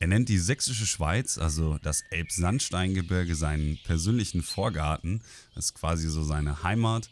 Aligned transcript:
Er 0.00 0.08
nennt 0.08 0.28
die 0.28 0.38
sächsische 0.38 0.86
Schweiz, 0.86 1.38
also 1.38 1.78
das 1.78 2.02
Elbsandsteingebirge, 2.10 3.34
seinen 3.34 3.78
persönlichen 3.84 4.42
Vorgarten. 4.42 5.22
Das 5.54 5.66
ist 5.66 5.74
quasi 5.74 6.08
so 6.08 6.22
seine 6.22 6.62
Heimat. 6.62 7.08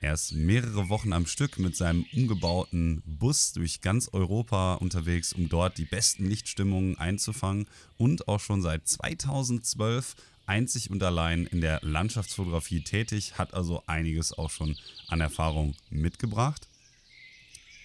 Er 0.00 0.14
ist 0.14 0.32
mehrere 0.32 0.88
Wochen 0.88 1.12
am 1.12 1.26
Stück 1.26 1.58
mit 1.58 1.76
seinem 1.76 2.04
umgebauten 2.12 3.02
Bus 3.06 3.52
durch 3.52 3.80
ganz 3.80 4.08
Europa 4.12 4.74
unterwegs, 4.74 5.32
um 5.32 5.48
dort 5.48 5.78
die 5.78 5.86
besten 5.86 6.26
Lichtstimmungen 6.26 6.98
einzufangen 6.98 7.66
und 7.96 8.28
auch 8.28 8.40
schon 8.40 8.60
seit 8.60 8.86
2012 8.86 10.14
einzig 10.46 10.90
und 10.90 11.02
allein 11.02 11.46
in 11.46 11.60
der 11.60 11.80
Landschaftsfotografie 11.82 12.82
tätig, 12.82 13.38
hat 13.38 13.54
also 13.54 13.82
einiges 13.86 14.36
auch 14.36 14.50
schon 14.50 14.76
an 15.08 15.20
Erfahrung 15.20 15.74
mitgebracht. 15.90 16.68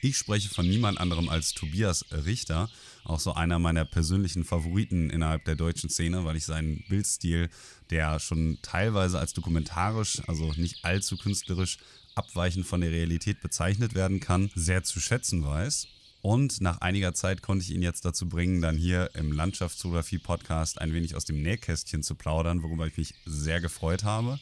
Ich 0.02 0.18
spreche 0.18 0.48
von 0.48 0.68
niemand 0.68 0.98
anderem 0.98 1.28
als 1.28 1.54
Tobias 1.54 2.06
Richter, 2.12 2.70
auch 3.04 3.20
so 3.20 3.34
einer 3.34 3.60
meiner 3.60 3.84
persönlichen 3.84 4.46
Favoriten 4.46 5.10
innerhalb 5.10 5.44
der 5.44 5.56
deutschen 5.56 5.90
Szene, 5.90 6.24
weil 6.24 6.38
ich 6.38 6.46
seinen 6.46 6.86
Bildstil, 6.88 7.50
der 7.90 8.20
schon 8.20 8.60
teilweise 8.62 9.20
als 9.20 9.34
dokumentarisch, 9.34 10.22
also 10.28 10.54
nicht 10.56 10.86
allzu 10.86 11.18
künstlerisch 11.18 11.80
abweichend 12.16 12.66
von 12.66 12.80
der 12.80 12.92
Realität 12.92 13.42
bezeichnet 13.42 13.94
werden 13.94 14.22
kann, 14.22 14.52
sehr 14.56 14.84
zu 14.84 15.02
schätzen 15.02 15.44
weiß. 15.46 15.88
Und 16.22 16.62
nach 16.62 16.80
einiger 16.80 17.14
Zeit 17.14 17.42
konnte 17.42 17.64
ich 17.64 17.72
ihn 17.72 17.82
jetzt 17.82 18.04
dazu 18.06 18.28
bringen, 18.28 18.62
dann 18.62 18.78
hier 18.78 19.10
im 19.16 19.32
Landschaftsfotografie-Podcast 19.32 20.80
ein 20.80 20.94
wenig 20.94 21.16
aus 21.16 21.26
dem 21.26 21.42
Nähkästchen 21.42 22.04
zu 22.04 22.16
plaudern, 22.16 22.64
worüber 22.64 22.88
ich 22.88 22.98
mich 22.98 23.16
sehr 23.26 23.62
gefreut 23.62 24.04
habe. 24.04 24.40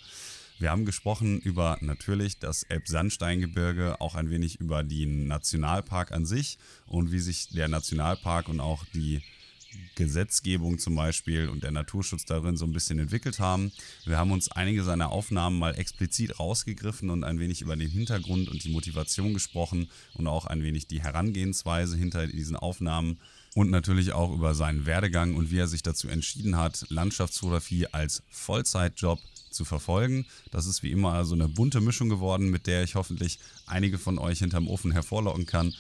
Wir 0.60 0.72
haben 0.72 0.86
gesprochen 0.86 1.40
über 1.40 1.78
natürlich 1.82 2.40
das 2.40 2.64
Elbsandsteingebirge, 2.64 4.02
auch 4.02 4.16
ein 4.16 4.32
wenig 4.32 4.60
über 4.60 4.84
den 4.84 5.28
Nationalpark 5.28 6.12
an 6.12 6.26
sich 6.26 6.58
und 6.88 7.12
wie 7.12 7.20
sich 7.20 7.50
der 7.50 7.68
Nationalpark 7.68 8.50
und 8.50 8.60
auch 8.60 8.84
die 8.94 9.22
Gesetzgebung 9.94 10.80
zum 10.80 10.96
Beispiel 10.96 11.50
und 11.50 11.62
der 11.62 11.72
Naturschutz 11.72 12.26
darin 12.26 12.58
so 12.58 12.66
ein 12.66 12.72
bisschen 12.72 12.98
entwickelt 12.98 13.40
haben. 13.40 13.72
Wir 14.06 14.18
haben 14.18 14.32
uns 14.32 14.52
einige 14.52 14.84
seiner 14.84 15.12
Aufnahmen 15.12 15.60
mal 15.60 15.78
explizit 15.78 16.40
rausgegriffen 16.40 17.12
und 17.12 17.24
ein 17.24 17.40
wenig 17.40 17.62
über 17.62 17.76
den 17.76 17.90
Hintergrund 17.90 18.50
und 18.50 18.64
die 18.64 18.72
Motivation 18.72 19.34
gesprochen 19.34 19.90
und 20.16 20.28
auch 20.28 20.46
ein 20.46 20.64
wenig 20.64 20.88
die 20.88 21.02
Herangehensweise 21.02 21.98
hinter 21.98 22.26
diesen 22.26 22.56
Aufnahmen 22.56 23.20
und 23.54 23.70
natürlich 23.70 24.14
auch 24.14 24.34
über 24.34 24.56
seinen 24.56 24.86
Werdegang 24.86 25.36
und 25.36 25.52
wie 25.52 25.60
er 25.60 25.68
sich 25.68 25.84
dazu 25.84 26.08
entschieden 26.08 26.58
hat, 26.58 26.86
Landschaftsfotografie 26.90 27.88
als 27.88 28.24
Vollzeitjob 28.30 29.20
zu 29.50 29.66
verfolgen. 29.66 30.26
Das 30.52 30.66
ist 30.66 30.84
wie 30.84 30.92
immer 30.92 31.14
also 31.14 31.36
eine 31.36 31.48
bunte 31.48 31.82
Mischung 31.82 32.10
geworden, 32.10 32.50
mit 32.50 32.68
der 32.68 32.84
ich 32.84 32.96
hoffentlich 32.96 33.40
einige 33.66 33.98
von 33.98 34.20
euch 34.20 34.40
hinterm 34.40 34.68
Ofen 34.68 34.92
hervorlocken 34.92 35.46
kann 35.46 35.74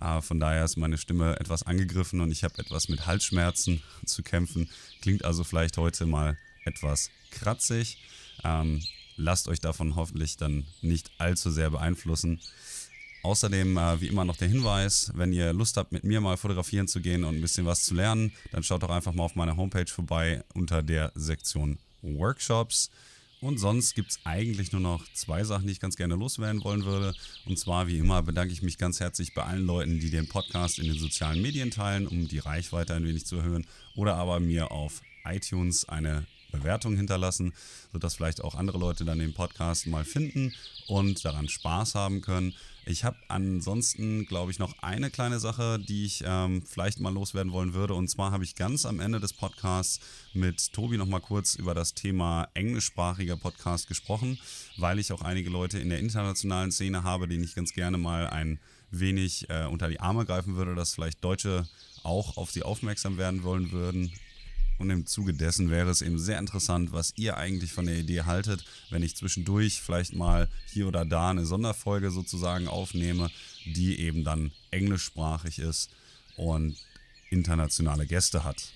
Äh, 0.00 0.22
von 0.22 0.40
daher 0.40 0.64
ist 0.64 0.76
meine 0.76 0.96
Stimme 0.96 1.38
etwas 1.38 1.64
angegriffen 1.64 2.20
und 2.20 2.30
ich 2.30 2.44
habe 2.44 2.58
etwas 2.58 2.88
mit 2.88 3.06
Halsschmerzen 3.06 3.82
zu 4.06 4.22
kämpfen. 4.22 4.70
Klingt 5.02 5.24
also 5.24 5.44
vielleicht 5.44 5.76
heute 5.76 6.06
mal 6.06 6.38
etwas 6.64 7.10
kratzig. 7.30 7.98
Ähm, 8.44 8.82
lasst 9.18 9.48
euch 9.48 9.60
davon 9.60 9.96
hoffentlich 9.96 10.36
dann 10.36 10.64
nicht 10.80 11.10
allzu 11.18 11.50
sehr 11.50 11.70
beeinflussen. 11.70 12.40
Außerdem, 13.22 13.76
äh, 13.76 14.00
wie 14.00 14.06
immer, 14.06 14.24
noch 14.24 14.36
der 14.36 14.48
Hinweis, 14.48 15.12
wenn 15.14 15.32
ihr 15.32 15.52
Lust 15.52 15.76
habt, 15.76 15.92
mit 15.92 16.04
mir 16.04 16.20
mal 16.20 16.36
fotografieren 16.36 16.88
zu 16.88 17.00
gehen 17.00 17.24
und 17.24 17.34
ein 17.34 17.40
bisschen 17.40 17.66
was 17.66 17.82
zu 17.82 17.94
lernen, 17.94 18.32
dann 18.52 18.62
schaut 18.62 18.82
doch 18.82 18.90
einfach 18.90 19.12
mal 19.12 19.24
auf 19.24 19.34
meiner 19.34 19.56
Homepage 19.56 19.90
vorbei 19.90 20.44
unter 20.54 20.82
der 20.82 21.12
Sektion 21.14 21.78
Workshops. 22.00 22.90
Und 23.40 23.58
sonst 23.58 23.94
gibt 23.94 24.10
es 24.10 24.18
eigentlich 24.24 24.72
nur 24.72 24.80
noch 24.80 25.04
zwei 25.12 25.44
Sachen, 25.44 25.66
die 25.66 25.72
ich 25.72 25.80
ganz 25.80 25.96
gerne 25.96 26.16
loswerden 26.16 26.62
wollen 26.64 26.84
würde. 26.84 27.14
Und 27.44 27.58
zwar, 27.58 27.86
wie 27.86 27.98
immer, 27.98 28.22
bedanke 28.22 28.52
ich 28.52 28.62
mich 28.62 28.78
ganz 28.78 28.98
herzlich 28.98 29.34
bei 29.34 29.44
allen 29.44 29.64
Leuten, 29.64 30.00
die 30.00 30.10
den 30.10 30.28
Podcast 30.28 30.78
in 30.78 30.86
den 30.86 30.98
sozialen 30.98 31.40
Medien 31.40 31.70
teilen, 31.70 32.08
um 32.08 32.26
die 32.26 32.40
Reichweite 32.40 32.94
ein 32.94 33.04
wenig 33.04 33.26
zu 33.26 33.36
erhöhen. 33.36 33.66
Oder 33.94 34.16
aber 34.16 34.40
mir 34.40 34.72
auf 34.72 35.02
iTunes 35.24 35.88
eine 35.88 36.26
Bewertung 36.50 36.96
hinterlassen, 36.96 37.52
sodass 37.92 38.16
vielleicht 38.16 38.42
auch 38.42 38.54
andere 38.54 38.78
Leute 38.78 39.04
dann 39.04 39.18
den 39.18 39.34
Podcast 39.34 39.86
mal 39.86 40.04
finden 40.04 40.52
und 40.86 41.24
daran 41.24 41.48
Spaß 41.48 41.94
haben 41.94 42.20
können. 42.20 42.54
Ich 42.86 43.04
habe 43.04 43.18
ansonsten, 43.28 44.24
glaube 44.24 44.50
ich, 44.50 44.58
noch 44.58 44.74
eine 44.80 45.10
kleine 45.10 45.40
Sache, 45.40 45.78
die 45.78 46.06
ich 46.06 46.24
ähm, 46.24 46.62
vielleicht 46.62 47.00
mal 47.00 47.12
loswerden 47.12 47.52
wollen 47.52 47.74
würde. 47.74 47.92
Und 47.92 48.08
zwar 48.08 48.30
habe 48.30 48.44
ich 48.44 48.54
ganz 48.54 48.86
am 48.86 48.98
Ende 48.98 49.20
des 49.20 49.34
Podcasts 49.34 50.00
mit 50.32 50.72
Tobi 50.72 50.96
noch 50.96 51.06
mal 51.06 51.20
kurz 51.20 51.54
über 51.54 51.74
das 51.74 51.92
Thema 51.92 52.48
englischsprachiger 52.54 53.36
Podcast 53.36 53.88
gesprochen, 53.88 54.38
weil 54.78 54.98
ich 54.98 55.12
auch 55.12 55.20
einige 55.20 55.50
Leute 55.50 55.78
in 55.78 55.90
der 55.90 55.98
internationalen 55.98 56.72
Szene 56.72 57.02
habe, 57.02 57.28
denen 57.28 57.44
ich 57.44 57.54
ganz 57.54 57.74
gerne 57.74 57.98
mal 57.98 58.26
ein 58.26 58.58
wenig 58.90 59.50
äh, 59.50 59.66
unter 59.66 59.88
die 59.88 60.00
Arme 60.00 60.24
greifen 60.24 60.56
würde, 60.56 60.74
dass 60.74 60.94
vielleicht 60.94 61.22
Deutsche 61.22 61.68
auch 62.04 62.38
auf 62.38 62.50
sie 62.50 62.62
aufmerksam 62.62 63.18
werden 63.18 63.42
wollen 63.42 63.70
würden 63.70 64.12
und 64.78 64.90
im 64.90 65.06
Zuge 65.06 65.34
dessen 65.34 65.70
wäre 65.70 65.90
es 65.90 66.02
eben 66.02 66.18
sehr 66.18 66.38
interessant, 66.38 66.92
was 66.92 67.12
ihr 67.16 67.36
eigentlich 67.36 67.72
von 67.72 67.86
der 67.86 67.98
Idee 67.98 68.22
haltet, 68.22 68.64
wenn 68.90 69.02
ich 69.02 69.16
zwischendurch 69.16 69.80
vielleicht 69.80 70.14
mal 70.14 70.48
hier 70.66 70.88
oder 70.88 71.04
da 71.04 71.30
eine 71.30 71.44
Sonderfolge 71.44 72.10
sozusagen 72.10 72.68
aufnehme, 72.68 73.30
die 73.64 74.00
eben 74.00 74.24
dann 74.24 74.52
englischsprachig 74.70 75.58
ist 75.58 75.90
und 76.36 76.76
internationale 77.30 78.06
Gäste 78.06 78.44
hat. 78.44 78.72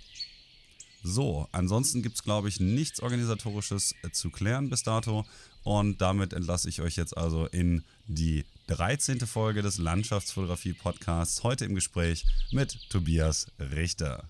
So, 1.04 1.48
ansonsten 1.50 2.02
gibt 2.02 2.16
es, 2.16 2.22
glaube 2.22 2.48
ich, 2.48 2.60
nichts 2.60 3.00
Organisatorisches 3.00 3.94
zu 4.12 4.30
klären 4.30 4.70
bis 4.70 4.84
dato. 4.84 5.24
Und 5.64 6.00
damit 6.00 6.32
entlasse 6.32 6.68
ich 6.68 6.80
euch 6.80 6.96
jetzt 6.96 7.16
also 7.16 7.46
in 7.46 7.84
die 8.06 8.44
13. 8.68 9.20
Folge 9.20 9.62
des 9.62 9.78
Landschaftsfotografie-Podcasts. 9.78 11.42
Heute 11.42 11.64
im 11.64 11.74
Gespräch 11.74 12.24
mit 12.52 12.78
Tobias 12.88 13.46
Richter. 13.58 14.28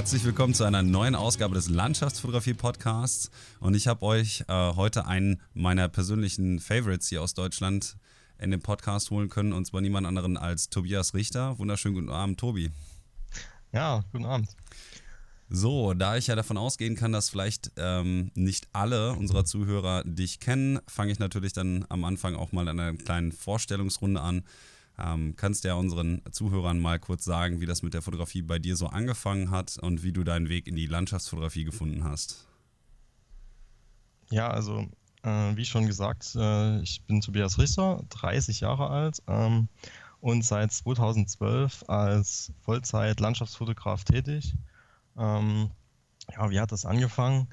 Herzlich 0.00 0.24
willkommen 0.24 0.54
zu 0.54 0.64
einer 0.64 0.82
neuen 0.82 1.14
Ausgabe 1.14 1.54
des 1.54 1.68
Landschaftsfotografie-Podcasts. 1.68 3.30
Und 3.60 3.74
ich 3.74 3.86
habe 3.86 4.02
euch 4.06 4.44
äh, 4.48 4.74
heute 4.74 5.06
einen 5.06 5.42
meiner 5.52 5.88
persönlichen 5.88 6.58
Favorites 6.58 7.08
hier 7.08 7.20
aus 7.20 7.34
Deutschland 7.34 7.96
in 8.40 8.50
den 8.50 8.60
Podcast 8.60 9.10
holen 9.10 9.28
können, 9.28 9.52
und 9.52 9.66
zwar 9.66 9.80
niemand 9.80 10.06
anderen 10.06 10.36
als 10.36 10.70
Tobias 10.70 11.14
Richter. 11.14 11.58
Wunderschönen 11.58 11.94
guten 11.94 12.10
Abend, 12.10 12.40
Tobi. 12.40 12.70
Ja, 13.72 14.04
guten 14.12 14.24
Abend. 14.24 14.48
So, 15.48 15.94
da 15.94 16.16
ich 16.16 16.28
ja 16.28 16.36
davon 16.36 16.56
ausgehen 16.56 16.94
kann, 16.94 17.10
dass 17.10 17.28
vielleicht 17.28 17.72
ähm, 17.76 18.30
nicht 18.34 18.68
alle 18.72 19.14
unserer 19.14 19.44
Zuhörer 19.44 20.04
dich 20.04 20.38
kennen, 20.38 20.78
fange 20.86 21.10
ich 21.10 21.18
natürlich 21.18 21.52
dann 21.52 21.84
am 21.88 22.04
Anfang 22.04 22.36
auch 22.36 22.52
mal 22.52 22.68
einer 22.68 22.92
kleinen 22.94 23.32
Vorstellungsrunde 23.32 24.20
an. 24.20 24.44
Ähm, 24.96 25.34
kannst 25.36 25.64
ja 25.64 25.74
unseren 25.74 26.22
Zuhörern 26.30 26.78
mal 26.78 27.00
kurz 27.00 27.24
sagen, 27.24 27.60
wie 27.60 27.66
das 27.66 27.82
mit 27.82 27.94
der 27.94 28.02
Fotografie 28.02 28.42
bei 28.42 28.58
dir 28.58 28.76
so 28.76 28.86
angefangen 28.86 29.50
hat 29.50 29.76
und 29.80 30.04
wie 30.04 30.12
du 30.12 30.22
deinen 30.22 30.48
Weg 30.48 30.68
in 30.68 30.76
die 30.76 30.86
Landschaftsfotografie 30.86 31.64
gefunden 31.64 32.04
hast? 32.04 32.46
Ja, 34.30 34.48
also 34.50 34.86
äh, 35.22 35.56
wie 35.56 35.64
schon 35.64 35.86
gesagt, 35.86 36.34
äh, 36.36 36.80
ich 36.80 37.02
bin 37.02 37.20
Tobias 37.20 37.58
Richter, 37.58 38.02
30 38.10 38.60
Jahre 38.60 38.88
alt 38.88 39.22
ähm, 39.28 39.68
und 40.20 40.44
seit 40.44 40.72
2012 40.72 41.84
als 41.88 42.52
Vollzeit-Landschaftsfotograf 42.62 44.04
tätig. 44.04 44.54
Ähm, 45.16 45.70
ja, 46.32 46.50
wie 46.50 46.60
hat 46.60 46.72
das 46.72 46.84
angefangen? 46.84 47.48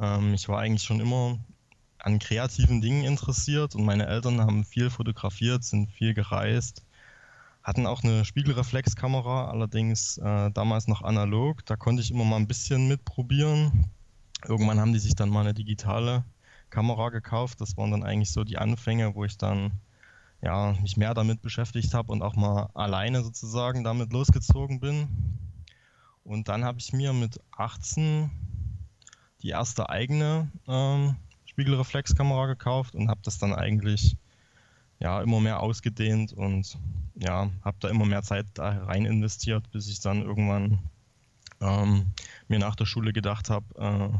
Ähm, 0.00 0.34
ich 0.34 0.48
war 0.48 0.60
eigentlich 0.60 0.84
schon 0.84 1.00
immer 1.00 1.38
an 1.98 2.18
kreativen 2.18 2.80
Dingen 2.80 3.04
interessiert 3.04 3.74
und 3.74 3.84
meine 3.84 4.06
Eltern 4.06 4.40
haben 4.40 4.64
viel 4.64 4.90
fotografiert, 4.90 5.64
sind 5.64 5.90
viel 5.90 6.14
gereist 6.14 6.84
hatten 7.62 7.86
auch 7.86 8.02
eine 8.02 8.24
Spiegelreflexkamera, 8.24 9.50
allerdings 9.50 10.18
äh, 10.18 10.50
damals 10.50 10.88
noch 10.88 11.02
analog. 11.02 11.64
Da 11.66 11.76
konnte 11.76 12.02
ich 12.02 12.10
immer 12.10 12.24
mal 12.24 12.36
ein 12.36 12.48
bisschen 12.48 12.88
mitprobieren. 12.88 13.86
Irgendwann 14.46 14.80
haben 14.80 14.92
die 14.92 14.98
sich 14.98 15.14
dann 15.14 15.28
mal 15.28 15.40
eine 15.40 15.54
digitale 15.54 16.24
Kamera 16.70 17.10
gekauft. 17.10 17.60
Das 17.60 17.76
waren 17.76 17.90
dann 17.90 18.02
eigentlich 18.02 18.32
so 18.32 18.44
die 18.44 18.58
Anfänge, 18.58 19.14
wo 19.14 19.24
ich 19.24 19.36
dann 19.36 19.72
ja, 20.42 20.74
mich 20.80 20.96
mehr 20.96 21.14
damit 21.14 21.42
beschäftigt 21.42 21.92
habe 21.94 22.12
und 22.12 22.22
auch 22.22 22.34
mal 22.34 22.70
alleine 22.74 23.22
sozusagen 23.22 23.84
damit 23.84 24.12
losgezogen 24.12 24.80
bin. 24.80 25.08
Und 26.24 26.48
dann 26.48 26.64
habe 26.64 26.78
ich 26.78 26.92
mir 26.92 27.12
mit 27.12 27.40
18 27.56 28.30
die 29.42 29.50
erste 29.50 29.88
eigene 29.88 30.50
ähm, 30.68 31.16
Spiegelreflexkamera 31.46 32.46
gekauft 32.46 32.94
und 32.94 33.08
habe 33.08 33.20
das 33.22 33.38
dann 33.38 33.54
eigentlich 33.54 34.16
ja 34.98 35.22
immer 35.22 35.40
mehr 35.40 35.60
ausgedehnt 35.60 36.32
und 36.32 36.78
ja, 37.14 37.50
habe 37.62 37.76
da 37.80 37.88
immer 37.88 38.04
mehr 38.06 38.22
Zeit 38.22 38.46
da 38.54 38.84
rein 38.84 39.06
investiert, 39.06 39.70
bis 39.70 39.88
ich 39.88 40.00
dann 40.00 40.22
irgendwann 40.22 40.78
ähm, 41.60 42.06
mir 42.48 42.58
nach 42.58 42.76
der 42.76 42.86
Schule 42.86 43.12
gedacht 43.12 43.50
habe, 43.50 43.66
äh, 43.76 44.18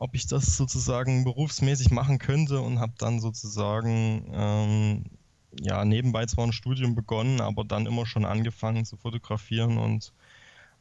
ob 0.00 0.14
ich 0.14 0.26
das 0.26 0.56
sozusagen 0.56 1.24
berufsmäßig 1.24 1.90
machen 1.90 2.18
könnte 2.18 2.62
und 2.62 2.80
habe 2.80 2.94
dann 2.98 3.20
sozusagen 3.20 4.24
ähm, 4.32 5.04
ja 5.60 5.84
nebenbei 5.84 6.24
zwar 6.24 6.46
ein 6.46 6.54
Studium 6.54 6.94
begonnen, 6.94 7.42
aber 7.42 7.64
dann 7.64 7.84
immer 7.84 8.06
schon 8.06 8.24
angefangen 8.24 8.86
zu 8.86 8.96
fotografieren 8.96 9.76
und 9.76 10.14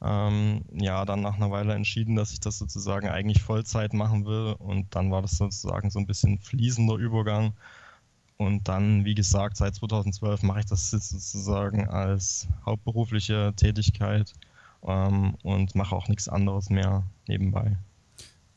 ähm, 0.02 0.64
ja, 0.72 1.04
dann 1.04 1.22
nach 1.22 1.36
einer 1.36 1.52
Weile 1.52 1.74
entschieden, 1.74 2.16
dass 2.16 2.32
ich 2.32 2.40
das 2.40 2.58
sozusagen 2.60 3.10
eigentlich 3.10 3.42
Vollzeit 3.42 3.94
machen 3.94 4.26
will 4.26 4.56
und 4.58 4.96
dann 4.96 5.12
war 5.12 5.22
das 5.22 5.32
sozusagen 5.34 5.90
so 5.90 6.00
ein 6.00 6.08
bisschen 6.08 6.40
fließender 6.40 6.96
Übergang 6.96 7.54
und 8.38 8.70
dann, 8.70 9.04
wie 9.04 9.16
gesagt, 9.16 9.58
seit 9.58 9.76
2012 9.76 10.44
mache 10.44 10.62
ich 10.62 10.66
das 10.66 10.92
sozusagen 10.92 11.90
als 11.90 12.48
hauptberufliche 12.66 13.54
Tätigkeit 13.58 14.34
ähm, 14.88 15.36
und 15.44 15.76
mache 15.76 15.94
auch 15.94 16.08
nichts 16.08 16.30
anderes 16.30 16.70
mehr 16.70 17.04
nebenbei. 17.28 17.76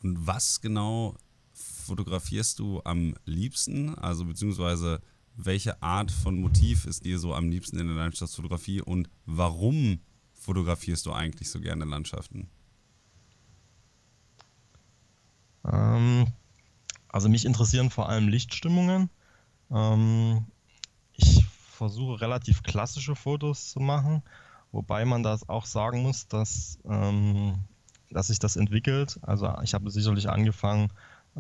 Und 0.03 0.27
was 0.27 0.61
genau 0.61 1.17
fotografierst 1.53 2.59
du 2.59 2.81
am 2.85 3.15
liebsten? 3.25 3.95
Also 3.97 4.25
beziehungsweise 4.25 5.01
welche 5.37 5.83
Art 5.83 6.11
von 6.11 6.41
Motiv 6.41 6.85
ist 6.87 7.05
dir 7.05 7.19
so 7.19 7.35
am 7.35 7.49
liebsten 7.49 7.79
in 7.79 7.87
der 7.87 7.97
Landschaftsfotografie 7.97 8.81
und 8.81 9.09
warum 9.27 10.01
fotografierst 10.33 11.07
du 11.07 11.13
eigentlich 11.13 11.51
so 11.51 11.61
gerne 11.61 11.85
Landschaften? 11.85 12.49
Ähm, 15.65 16.27
also 17.09 17.29
mich 17.29 17.45
interessieren 17.45 17.91
vor 17.91 18.09
allem 18.09 18.29
Lichtstimmungen. 18.29 19.11
Ähm, 19.71 20.47
ich 21.13 21.45
versuche 21.47 22.21
relativ 22.21 22.63
klassische 22.63 23.15
Fotos 23.15 23.71
zu 23.71 23.81
machen, 23.81 24.23
wobei 24.73 25.05
man 25.05 25.23
das 25.23 25.49
auch 25.49 25.67
sagen 25.67 26.03
muss, 26.03 26.29
dass, 26.29 26.79
ähm, 26.85 27.59
dass 28.13 28.29
sich 28.29 28.39
das 28.39 28.57
entwickelt. 28.57 29.19
Also 29.23 29.53
ich 29.63 29.75
habe 29.75 29.91
sicherlich 29.91 30.29
angefangen 30.29 30.91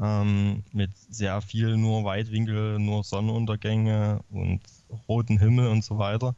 ähm, 0.00 0.62
mit 0.72 0.90
sehr 0.96 1.40
viel 1.40 1.76
nur 1.76 2.04
Weitwinkel, 2.04 2.78
nur 2.78 3.04
Sonnenuntergänge 3.04 4.20
und 4.30 4.60
roten 5.08 5.38
Himmel 5.38 5.68
und 5.68 5.84
so 5.84 5.98
weiter. 5.98 6.34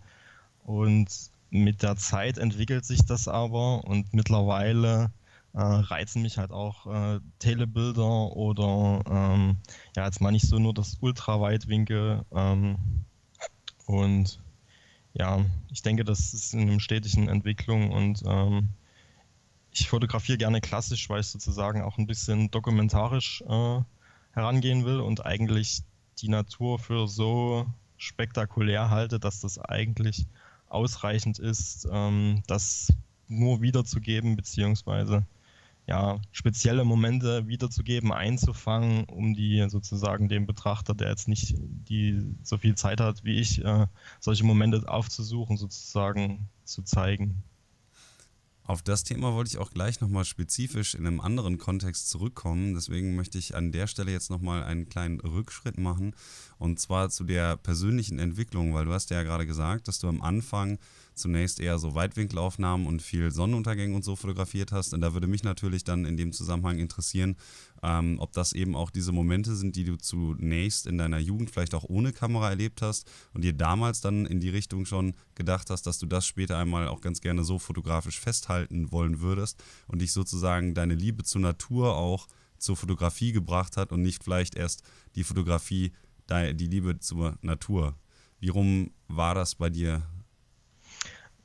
Und 0.64 1.08
mit 1.50 1.82
der 1.82 1.96
Zeit 1.96 2.38
entwickelt 2.38 2.84
sich 2.84 3.04
das 3.04 3.28
aber 3.28 3.84
und 3.84 4.12
mittlerweile 4.12 5.12
äh, 5.52 5.60
reizen 5.60 6.22
mich 6.22 6.36
halt 6.36 6.50
auch 6.50 6.86
äh, 6.86 7.20
Telebilder 7.38 8.36
oder 8.36 9.02
ähm, 9.08 9.56
ja, 9.96 10.04
jetzt 10.04 10.20
mal 10.20 10.32
nicht 10.32 10.48
so 10.48 10.58
nur 10.58 10.74
das 10.74 10.96
Ultraweitwinkel. 11.00 12.24
Ähm, 12.32 12.76
und 13.86 14.40
ja, 15.12 15.44
ich 15.70 15.82
denke, 15.82 16.04
das 16.04 16.34
ist 16.34 16.54
in 16.54 16.68
einer 16.68 16.80
stetigen 16.80 17.28
Entwicklung 17.28 17.92
und 17.92 18.22
ähm, 18.26 18.70
ich 19.80 19.88
fotografiere 19.88 20.38
gerne 20.38 20.60
klassisch, 20.60 21.08
weil 21.10 21.20
ich 21.20 21.26
sozusagen 21.26 21.82
auch 21.82 21.98
ein 21.98 22.06
bisschen 22.06 22.50
dokumentarisch 22.50 23.42
äh, 23.48 23.80
herangehen 24.32 24.84
will 24.84 25.00
und 25.00 25.26
eigentlich 25.26 25.82
die 26.18 26.28
Natur 26.28 26.78
für 26.78 27.08
so 27.08 27.66
spektakulär 27.96 28.90
halte, 28.90 29.18
dass 29.18 29.40
das 29.40 29.58
eigentlich 29.58 30.26
ausreichend 30.68 31.38
ist, 31.38 31.88
ähm, 31.90 32.42
das 32.46 32.92
nur 33.28 33.62
wiederzugeben, 33.62 34.36
beziehungsweise 34.36 35.26
ja, 35.86 36.18
spezielle 36.32 36.84
Momente 36.84 37.46
wiederzugeben, 37.46 38.12
einzufangen, 38.12 39.04
um 39.04 39.34
die 39.34 39.66
sozusagen 39.68 40.28
dem 40.28 40.46
Betrachter, 40.46 40.94
der 40.94 41.10
jetzt 41.10 41.28
nicht 41.28 41.56
die 41.58 42.22
so 42.42 42.56
viel 42.56 42.74
Zeit 42.74 43.00
hat 43.00 43.24
wie 43.24 43.38
ich, 43.38 43.62
äh, 43.62 43.86
solche 44.20 44.44
Momente 44.44 44.88
aufzusuchen, 44.88 45.56
sozusagen 45.56 46.48
zu 46.64 46.82
zeigen. 46.82 47.42
Auf 48.66 48.80
das 48.80 49.04
Thema 49.04 49.34
wollte 49.34 49.48
ich 49.48 49.58
auch 49.58 49.72
gleich 49.72 50.00
nochmal 50.00 50.24
spezifisch 50.24 50.94
in 50.94 51.06
einem 51.06 51.20
anderen 51.20 51.58
Kontext 51.58 52.08
zurückkommen. 52.08 52.72
Deswegen 52.72 53.14
möchte 53.14 53.36
ich 53.36 53.54
an 53.54 53.72
der 53.72 53.86
Stelle 53.86 54.10
jetzt 54.10 54.30
nochmal 54.30 54.62
einen 54.62 54.88
kleinen 54.88 55.20
Rückschritt 55.20 55.76
machen. 55.76 56.16
Und 56.56 56.80
zwar 56.80 57.10
zu 57.10 57.24
der 57.24 57.58
persönlichen 57.58 58.18
Entwicklung, 58.18 58.72
weil 58.72 58.86
du 58.86 58.92
hast 58.94 59.10
ja 59.10 59.22
gerade 59.22 59.44
gesagt, 59.44 59.86
dass 59.86 59.98
du 59.98 60.08
am 60.08 60.22
Anfang 60.22 60.78
zunächst 61.14 61.60
eher 61.60 61.78
so 61.78 61.94
Weitwinkelaufnahmen 61.94 62.86
und 62.86 63.02
viel 63.02 63.30
Sonnenuntergänge 63.30 63.94
und 63.94 64.04
so 64.04 64.16
fotografiert 64.16 64.72
hast. 64.72 64.94
Und 64.94 65.00
da 65.00 65.14
würde 65.14 65.26
mich 65.26 65.42
natürlich 65.42 65.84
dann 65.84 66.04
in 66.04 66.16
dem 66.16 66.32
Zusammenhang 66.32 66.78
interessieren, 66.78 67.36
ähm, 67.82 68.16
ob 68.18 68.32
das 68.32 68.52
eben 68.52 68.74
auch 68.74 68.90
diese 68.90 69.12
Momente 69.12 69.54
sind, 69.54 69.76
die 69.76 69.84
du 69.84 69.96
zunächst 69.96 70.86
in 70.86 70.98
deiner 70.98 71.18
Jugend 71.18 71.50
vielleicht 71.50 71.74
auch 71.74 71.84
ohne 71.84 72.12
Kamera 72.12 72.50
erlebt 72.50 72.82
hast 72.82 73.10
und 73.32 73.42
dir 73.42 73.52
damals 73.52 74.00
dann 74.00 74.26
in 74.26 74.40
die 74.40 74.50
Richtung 74.50 74.86
schon 74.86 75.14
gedacht 75.34 75.70
hast, 75.70 75.86
dass 75.86 75.98
du 75.98 76.06
das 76.06 76.26
später 76.26 76.58
einmal 76.58 76.88
auch 76.88 77.00
ganz 77.00 77.20
gerne 77.20 77.44
so 77.44 77.58
fotografisch 77.58 78.20
festhalten 78.20 78.90
wollen 78.92 79.20
würdest 79.20 79.62
und 79.86 80.02
dich 80.02 80.12
sozusagen 80.12 80.74
deine 80.74 80.94
Liebe 80.94 81.24
zur 81.24 81.40
Natur 81.40 81.96
auch 81.96 82.26
zur 82.58 82.76
Fotografie 82.76 83.32
gebracht 83.32 83.76
hat 83.76 83.92
und 83.92 84.02
nicht 84.02 84.24
vielleicht 84.24 84.54
erst 84.54 84.82
die 85.14 85.24
Fotografie, 85.24 85.92
die 86.30 86.66
Liebe 86.66 86.98
zur 86.98 87.36
Natur. 87.42 87.94
Wie 88.40 88.48
rum 88.48 88.90
war 89.08 89.34
das 89.34 89.54
bei 89.54 89.70
dir 89.70 90.02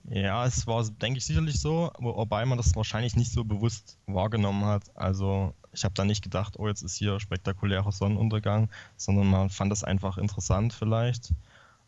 ja, 0.05 0.45
es 0.45 0.65
war, 0.65 0.83
denke 0.83 1.17
ich, 1.17 1.25
sicherlich 1.25 1.59
so, 1.59 1.91
wobei 1.99 2.45
man 2.45 2.57
das 2.57 2.75
wahrscheinlich 2.75 3.15
nicht 3.15 3.31
so 3.31 3.43
bewusst 3.43 3.97
wahrgenommen 4.07 4.65
hat. 4.65 4.83
Also 4.95 5.53
ich 5.71 5.83
habe 5.83 5.93
da 5.93 6.05
nicht 6.05 6.23
gedacht, 6.23 6.57
oh, 6.57 6.67
jetzt 6.67 6.81
ist 6.81 6.95
hier 6.95 7.19
spektakulärer 7.19 7.91
Sonnenuntergang, 7.91 8.69
sondern 8.97 9.27
man 9.27 9.49
fand 9.49 9.71
das 9.71 9.83
einfach 9.83 10.17
interessant 10.17 10.73
vielleicht. 10.73 11.33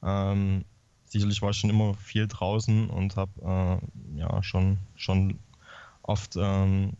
Ähm, 0.03 0.65
sicherlich 1.05 1.41
war 1.41 1.49
ich 1.49 1.57
schon 1.57 1.69
immer 1.69 1.93
viel 1.95 2.27
draußen 2.27 2.89
und 2.89 3.15
habe 3.15 3.81
äh, 4.15 4.17
ja 4.19 4.43
schon, 4.43 4.77
schon 4.95 5.39
oft 6.03 6.35
ähm, 6.37 6.93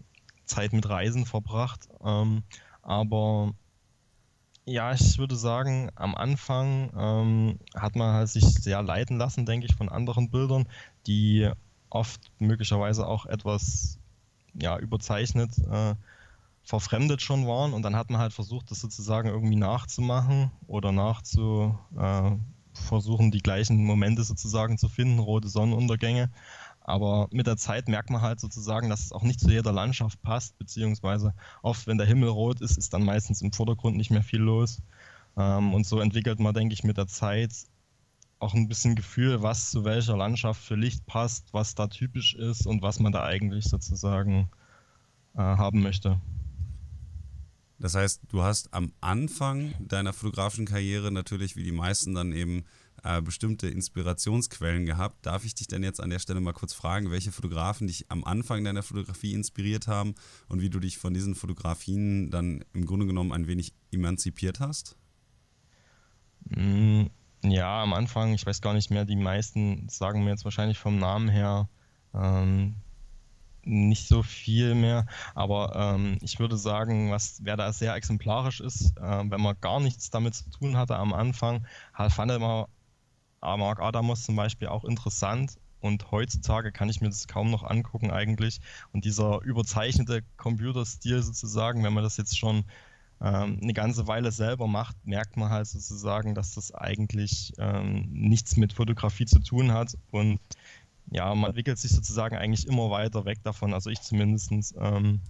Zeit 0.45 0.74
mit 0.74 0.89
Reisen 0.89 1.25
verbracht. 1.25 1.88
Ähm, 2.03 2.43
aber 2.81 3.53
ja, 4.65 4.93
ich 4.93 5.17
würde 5.17 5.35
sagen, 5.35 5.91
am 5.95 6.15
Anfang 6.15 6.91
ähm, 6.95 7.59
hat 7.75 7.95
man 7.95 8.13
halt 8.13 8.29
sich 8.29 8.45
sehr 8.45 8.81
leiten 8.83 9.17
lassen, 9.17 9.45
denke 9.45 9.65
ich, 9.65 9.75
von 9.75 9.89
anderen 9.89 10.29
Bildern, 10.29 10.67
die 11.08 11.50
oft 11.89 12.22
möglicherweise 12.39 13.05
auch 13.08 13.25
etwas 13.25 14.00
ja, 14.53 14.77
überzeichnet 14.77 15.58
äh, 15.70 15.96
verfremdet 16.63 17.22
schon 17.22 17.48
waren 17.48 17.74
und 17.74 17.81
dann 17.81 17.96
hat 17.96 18.10
man 18.10 18.22
halt 18.22 18.34
versucht, 18.34 18.72
das 18.72 18.79
sozusagen 18.79 19.29
irgendwie 19.29 19.55
nachzumachen 19.55 20.51
oder 20.67 20.91
nachzu 20.91 21.77
äh, 21.98 22.31
versuchen, 22.74 23.31
die 23.31 23.41
gleichen 23.41 23.84
Momente 23.84 24.24
sozusagen 24.24 24.77
zu 24.77 24.88
finden, 24.88 25.20
rote 25.20 25.50
Sonnenuntergänge. 25.50 26.29
Aber 26.84 27.27
mit 27.31 27.46
der 27.48 27.58
Zeit 27.58 27.88
merkt 27.88 28.10
man 28.10 28.22
halt 28.22 28.39
sozusagen, 28.39 28.89
dass 28.89 29.05
es 29.05 29.12
auch 29.12 29.24
nicht 29.24 29.39
zu 29.39 29.50
jeder 29.50 29.72
Landschaft 29.72 30.22
passt, 30.22 30.58
beziehungsweise 30.58 31.34
oft, 31.62 31.86
wenn 31.88 31.98
der 31.98 32.08
Himmel 32.08 32.29
rot 32.29 32.62
ist, 32.62 32.77
ist 32.77 32.93
dann 32.93 33.03
meistens 33.03 33.41
im 33.41 33.51
Vordergrund 33.51 33.98
nicht 33.98 34.10
mehr 34.10 34.24
viel 34.24 34.39
los. 34.39 34.81
Ähm, 35.38 35.74
und 35.74 35.86
so 35.86 36.00
entwickelt 36.00 36.39
man, 36.39 36.53
denke 36.53 36.74
ich, 36.74 36.84
mit 36.84 36.98
der 36.98 37.08
Zeit 37.08 37.51
auch 38.41 38.53
ein 38.53 38.67
bisschen 38.67 38.95
Gefühl, 38.95 39.41
was 39.41 39.71
zu 39.71 39.86
welcher 39.86 40.17
Landschaft 40.17 40.62
für 40.62 40.75
Licht 40.75 41.05
passt, 41.05 41.53
was 41.53 41.75
da 41.75 41.88
typisch 41.88 42.33
ist 42.36 42.65
und 42.65 42.81
was 42.81 43.00
man 43.00 43.12
da 43.12 43.24
eigentlich 43.24 43.65
sozusagen 43.65 44.50
äh, 45.36 45.39
haben 45.39 45.81
möchte. 45.81 46.19
Das 47.79 47.95
heißt, 47.95 48.21
du 48.29 48.43
hast 48.43 48.74
am 48.74 48.93
Anfang 49.01 49.74
deiner 49.79 50.13
fotografischen 50.13 50.65
Karriere 50.65 51.12
natürlich, 51.12 51.55
wie 51.55 51.63
die 51.63 51.71
meisten, 51.71 52.13
dann 52.13 52.31
eben 52.31 52.63
äh, 53.03 53.21
bestimmte 53.21 53.67
Inspirationsquellen 53.67 54.86
gehabt. 54.86 55.25
Darf 55.25 55.45
ich 55.45 55.55
dich 55.55 55.67
denn 55.67 55.83
jetzt 55.83 56.00
an 56.00 56.12
der 56.12 56.19
Stelle 56.19 56.41
mal 56.41 56.53
kurz 56.53 56.74
fragen, 56.74 57.10
welche 57.10 57.31
Fotografen 57.31 57.88
dich 57.88 58.05
am 58.12 58.24
Anfang 58.24 58.63
deiner 58.63 58.83
Fotografie 58.83 59.33
inspiriert 59.33 59.88
haben 59.88 60.13
und 60.48 60.62
wie 60.62 60.69
du 60.69 60.79
dich 60.79 61.00
von 61.00 61.13
diesen 61.13 61.33
Fotografien 61.33 62.29
dann 62.29 62.63
im 62.74 62.86
Grunde 62.86 63.07
genommen 63.07 63.31
ein 63.31 63.48
wenig 63.48 63.74
emanzipiert 63.91 64.60
hast? 64.60 64.95
Mm, 66.50 67.05
ja, 67.43 67.81
am 67.83 67.93
Anfang, 67.93 68.33
ich 68.33 68.45
weiß 68.45 68.62
gar 68.62 68.74
nicht 68.74 68.91
mehr, 68.91 69.05
die 69.05 69.15
meisten 69.15 69.88
sagen 69.89 70.24
mir 70.24 70.31
jetzt 70.31 70.45
wahrscheinlich 70.45 70.77
vom 70.77 70.98
Namen 71.00 71.29
her 71.29 71.69
ähm, 72.13 72.75
nicht 73.63 74.07
so 74.07 74.24
viel 74.24 74.75
mehr, 74.75 75.05
aber 75.36 75.75
ähm, 75.75 76.17
ich 76.21 76.39
würde 76.39 76.57
sagen, 76.57 77.12
was 77.12 77.39
wer 77.43 77.57
da 77.57 77.71
sehr 77.74 77.95
exemplarisch 77.95 78.60
ist, 78.60 78.98
äh, 78.98 79.24
wenn 79.29 79.41
man 79.41 79.55
gar 79.62 79.79
nichts 79.79 80.10
damit 80.10 80.36
zu 80.36 80.50
tun 80.50 80.77
hatte 80.77 80.95
am 80.95 81.13
Anfang, 81.13 81.65
fand 82.10 82.31
er 82.31 82.38
immer 82.38 82.67
Mark 83.41 83.79
Adamos 83.79 84.24
zum 84.24 84.36
Beispiel 84.36 84.67
auch 84.67 84.83
interessant 84.83 85.57
und 85.81 86.12
heutzutage 86.12 86.71
kann 86.71 86.89
ich 86.89 87.01
mir 87.01 87.10
das 87.10 87.27
kaum 87.27 87.50
noch 87.50 87.63
angucken 87.63 88.12
eigentlich. 88.12 88.62
Und 88.93 89.03
dieser 89.03 89.41
überzeichnete 89.41 90.21
Computerstil 90.38 91.21
sozusagen, 91.24 91.83
wenn 91.83 91.93
man 91.93 92.03
das 92.03 92.17
jetzt 92.17 92.38
schon 92.38 92.65
ähm, 93.21 93.59
eine 93.61 93.73
ganze 93.73 94.07
Weile 94.07 94.31
selber 94.31 94.67
macht, 94.67 94.95
merkt 95.05 95.37
man 95.37 95.49
halt 95.49 95.67
sozusagen, 95.67 96.33
dass 96.33 96.55
das 96.55 96.73
eigentlich 96.73 97.53
ähm, 97.59 98.09
nichts 98.11 98.57
mit 98.57 98.73
Fotografie 98.73 99.25
zu 99.25 99.39
tun 99.39 99.71
hat. 99.71 99.95
Und 100.09 100.39
ja, 101.11 101.33
man 101.35 101.49
entwickelt 101.49 101.77
sich 101.77 101.91
sozusagen 101.91 102.35
eigentlich 102.35 102.67
immer 102.67 102.89
weiter 102.89 103.25
weg 103.25 103.39
davon, 103.43 103.73
also 103.73 103.89
ich 103.89 104.01
zumindest. 104.01 104.51
Ähm, 104.77 105.21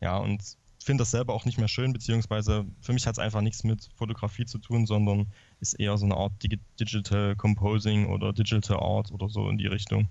ja, 0.00 0.16
und 0.16 0.42
finde 0.88 1.02
das 1.02 1.10
selber 1.10 1.34
auch 1.34 1.44
nicht 1.44 1.58
mehr 1.58 1.68
schön, 1.68 1.92
beziehungsweise 1.92 2.64
für 2.80 2.94
mich 2.94 3.06
hat 3.06 3.12
es 3.12 3.18
einfach 3.18 3.42
nichts 3.42 3.62
mit 3.62 3.90
Fotografie 3.94 4.46
zu 4.46 4.56
tun, 4.56 4.86
sondern 4.86 5.26
ist 5.60 5.74
eher 5.74 5.98
so 5.98 6.06
eine 6.06 6.16
Art 6.16 6.32
Digital 6.80 7.36
Composing 7.36 8.06
oder 8.06 8.32
Digital 8.32 8.78
Art 8.80 9.12
oder 9.12 9.28
so 9.28 9.50
in 9.50 9.58
die 9.58 9.66
Richtung. 9.66 10.08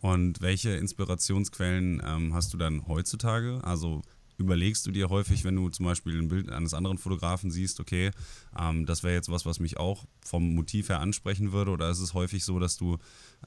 Und 0.00 0.40
welche 0.40 0.70
Inspirationsquellen 0.70 2.00
ähm, 2.02 2.32
hast 2.32 2.54
du 2.54 2.56
dann 2.56 2.86
heutzutage? 2.88 3.60
Also 3.62 4.00
überlegst 4.38 4.86
du 4.86 4.92
dir 4.92 5.10
häufig, 5.10 5.44
wenn 5.44 5.56
du 5.56 5.68
zum 5.68 5.84
Beispiel 5.84 6.18
ein 6.18 6.28
Bild 6.28 6.48
eines 6.50 6.72
anderen 6.72 6.96
Fotografen 6.96 7.50
siehst, 7.50 7.80
okay, 7.80 8.12
ähm, 8.58 8.86
das 8.86 9.02
wäre 9.02 9.14
jetzt 9.14 9.28
was, 9.28 9.44
was 9.44 9.58
mich 9.58 9.76
auch 9.76 10.06
vom 10.24 10.54
Motiv 10.54 10.88
her 10.88 11.00
ansprechen 11.00 11.52
würde? 11.52 11.72
Oder 11.72 11.90
ist 11.90 11.98
es 11.98 12.14
häufig 12.14 12.44
so, 12.44 12.58
dass 12.58 12.76
du 12.76 12.98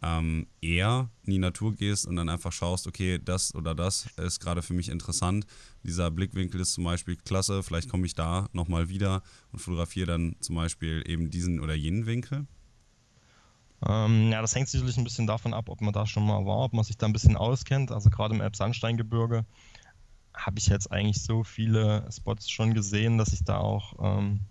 ähm, 0.04 0.48
eher 0.62 1.10
in 1.24 1.32
die 1.32 1.40
Natur 1.40 1.74
gehst 1.74 2.06
und 2.06 2.18
dann 2.18 2.30
einfach 2.30 2.52
schaust, 2.52 2.88
okay, 2.88 3.20
das 3.24 3.56
oder 3.56 3.74
das 3.74 4.08
ist 4.18 4.40
gerade 4.42 4.62
für 4.62 4.74
mich 4.74 4.90
interessant. 4.90 5.46
Dieser 5.84 6.12
Blickwinkel 6.12 6.60
ist 6.60 6.74
zum 6.74 6.84
Beispiel 6.84 7.16
klasse, 7.16 7.64
vielleicht 7.64 7.90
komme 7.90 8.06
ich 8.06 8.14
da 8.14 8.50
nochmal 8.52 8.90
wieder 8.90 9.24
und 9.52 9.60
fotografiere 9.60 10.08
dann 10.08 10.36
zum 10.42 10.56
Beispiel 10.56 11.04
eben 11.08 11.30
diesen 11.32 11.62
oder 11.62 11.74
jenen 11.74 12.06
Winkel? 12.06 12.46
Ähm, 13.88 14.32
ja, 14.32 14.42
das 14.42 14.54
hängt 14.54 14.70
sicherlich 14.70 14.98
ein 14.98 15.04
bisschen 15.04 15.26
davon 15.26 15.54
ab, 15.54 15.70
ob 15.70 15.82
man 15.82 15.94
da 15.94 16.06
schon 16.06 16.26
mal 16.26 16.46
war, 16.46 16.66
ob 16.66 16.74
man 16.74 16.84
sich 16.84 16.98
da 16.98 17.08
ein 17.08 17.14
bisschen 17.14 17.36
auskennt. 17.36 17.92
Also 17.92 18.10
gerade 18.10 18.36
im 18.36 18.42
Elbsandsteingebirge 18.42 19.46
habe 20.34 20.60
ich 20.60 20.68
jetzt 20.68 20.92
eigentlich 20.92 21.22
so 21.22 21.44
viele 21.44 22.08
Spots 22.12 22.50
schon 22.50 22.74
gesehen, 22.74 23.18
dass 23.18 23.34
ich 23.34 23.44
da 23.44 23.58
auch 23.58 23.94
ähm, 24.02 24.42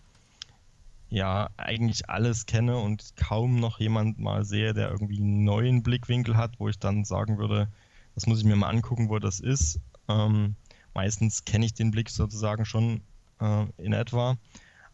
ja 1.08 1.50
eigentlich 1.56 2.08
alles 2.08 2.46
kenne 2.46 2.78
und 2.78 3.16
kaum 3.16 3.56
noch 3.56 3.80
jemand 3.80 4.18
mal 4.18 4.44
sehe, 4.44 4.72
der 4.74 4.90
irgendwie 4.90 5.18
einen 5.18 5.44
neuen 5.44 5.82
Blickwinkel 5.82 6.36
hat, 6.36 6.58
wo 6.58 6.68
ich 6.68 6.78
dann 6.78 7.04
sagen 7.04 7.38
würde, 7.38 7.68
das 8.14 8.26
muss 8.26 8.38
ich 8.38 8.44
mir 8.44 8.56
mal 8.56 8.68
angucken, 8.68 9.08
wo 9.08 9.18
das 9.18 9.40
ist. 9.40 9.80
Ähm, 10.08 10.54
meistens 10.94 11.44
kenne 11.44 11.66
ich 11.66 11.74
den 11.74 11.90
Blick 11.90 12.10
sozusagen 12.10 12.64
schon 12.64 13.00
äh, 13.40 13.66
in 13.78 13.92
etwa. 13.92 14.36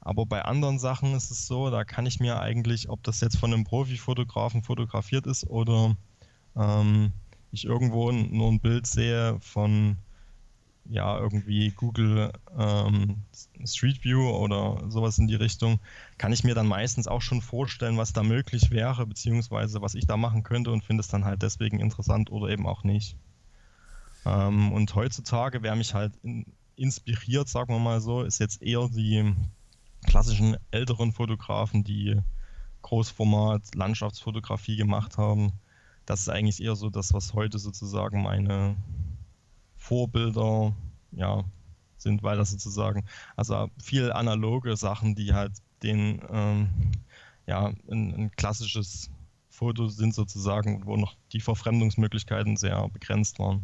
Aber 0.00 0.24
bei 0.24 0.42
anderen 0.42 0.78
Sachen 0.78 1.14
ist 1.14 1.30
es 1.30 1.46
so, 1.46 1.68
da 1.70 1.84
kann 1.84 2.06
ich 2.06 2.20
mir 2.20 2.40
eigentlich, 2.40 2.88
ob 2.88 3.02
das 3.02 3.20
jetzt 3.20 3.38
von 3.38 3.52
einem 3.52 3.64
Profifotografen 3.64 4.62
fotografiert 4.62 5.26
ist 5.26 5.44
oder 5.48 5.96
ähm, 6.56 7.12
ich 7.50 7.64
irgendwo 7.64 8.12
nur 8.12 8.52
ein 8.52 8.60
Bild 8.60 8.86
sehe 8.86 9.38
von 9.40 9.96
ja, 10.88 11.18
irgendwie 11.18 11.70
Google 11.70 12.32
ähm, 12.56 13.22
Street 13.64 14.04
View 14.04 14.28
oder 14.30 14.90
sowas 14.90 15.18
in 15.18 15.26
die 15.26 15.34
Richtung, 15.34 15.80
kann 16.18 16.32
ich 16.32 16.44
mir 16.44 16.54
dann 16.54 16.66
meistens 16.66 17.08
auch 17.08 17.22
schon 17.22 17.42
vorstellen, 17.42 17.96
was 17.96 18.12
da 18.12 18.22
möglich 18.22 18.70
wäre, 18.70 19.06
beziehungsweise 19.06 19.80
was 19.82 19.94
ich 19.94 20.06
da 20.06 20.16
machen 20.16 20.42
könnte 20.42 20.70
und 20.70 20.84
finde 20.84 21.00
es 21.00 21.08
dann 21.08 21.24
halt 21.24 21.42
deswegen 21.42 21.80
interessant 21.80 22.30
oder 22.30 22.48
eben 22.48 22.66
auch 22.66 22.84
nicht. 22.84 23.16
Ähm, 24.24 24.72
und 24.72 24.94
heutzutage, 24.94 25.62
wer 25.62 25.76
mich 25.76 25.94
halt 25.94 26.14
in, 26.22 26.46
inspiriert, 26.76 27.48
sagen 27.48 27.72
wir 27.72 27.78
mal 27.80 28.00
so, 28.00 28.22
ist 28.22 28.38
jetzt 28.38 28.62
eher 28.62 28.88
die 28.88 29.34
klassischen 30.06 30.56
älteren 30.70 31.12
Fotografen, 31.12 31.84
die 31.84 32.20
Großformat 32.82 33.74
Landschaftsfotografie 33.74 34.76
gemacht 34.76 35.18
haben. 35.18 35.52
Das 36.04 36.20
ist 36.20 36.28
eigentlich 36.28 36.62
eher 36.62 36.76
so 36.76 36.88
das, 36.90 37.12
was 37.12 37.34
heute 37.34 37.58
sozusagen 37.58 38.22
meine 38.22 38.76
Vorbilder 39.86 40.74
ja, 41.12 41.44
sind, 41.96 42.24
das 42.24 42.50
sozusagen, 42.50 43.04
also 43.36 43.70
viel 43.80 44.12
analoge 44.12 44.76
Sachen, 44.76 45.14
die 45.14 45.32
halt 45.32 45.52
den, 45.82 46.20
ähm, 46.28 46.68
ja, 47.46 47.72
ein, 47.88 48.14
ein, 48.14 48.30
klassisches 48.32 49.10
Foto 49.48 49.88
sind 49.88 50.12
sozusagen, 50.12 50.84
wo 50.86 50.96
noch 50.96 51.16
die 51.32 51.40
Verfremdungsmöglichkeiten 51.40 52.56
sehr 52.56 52.88
begrenzt 52.88 53.38
waren. 53.38 53.62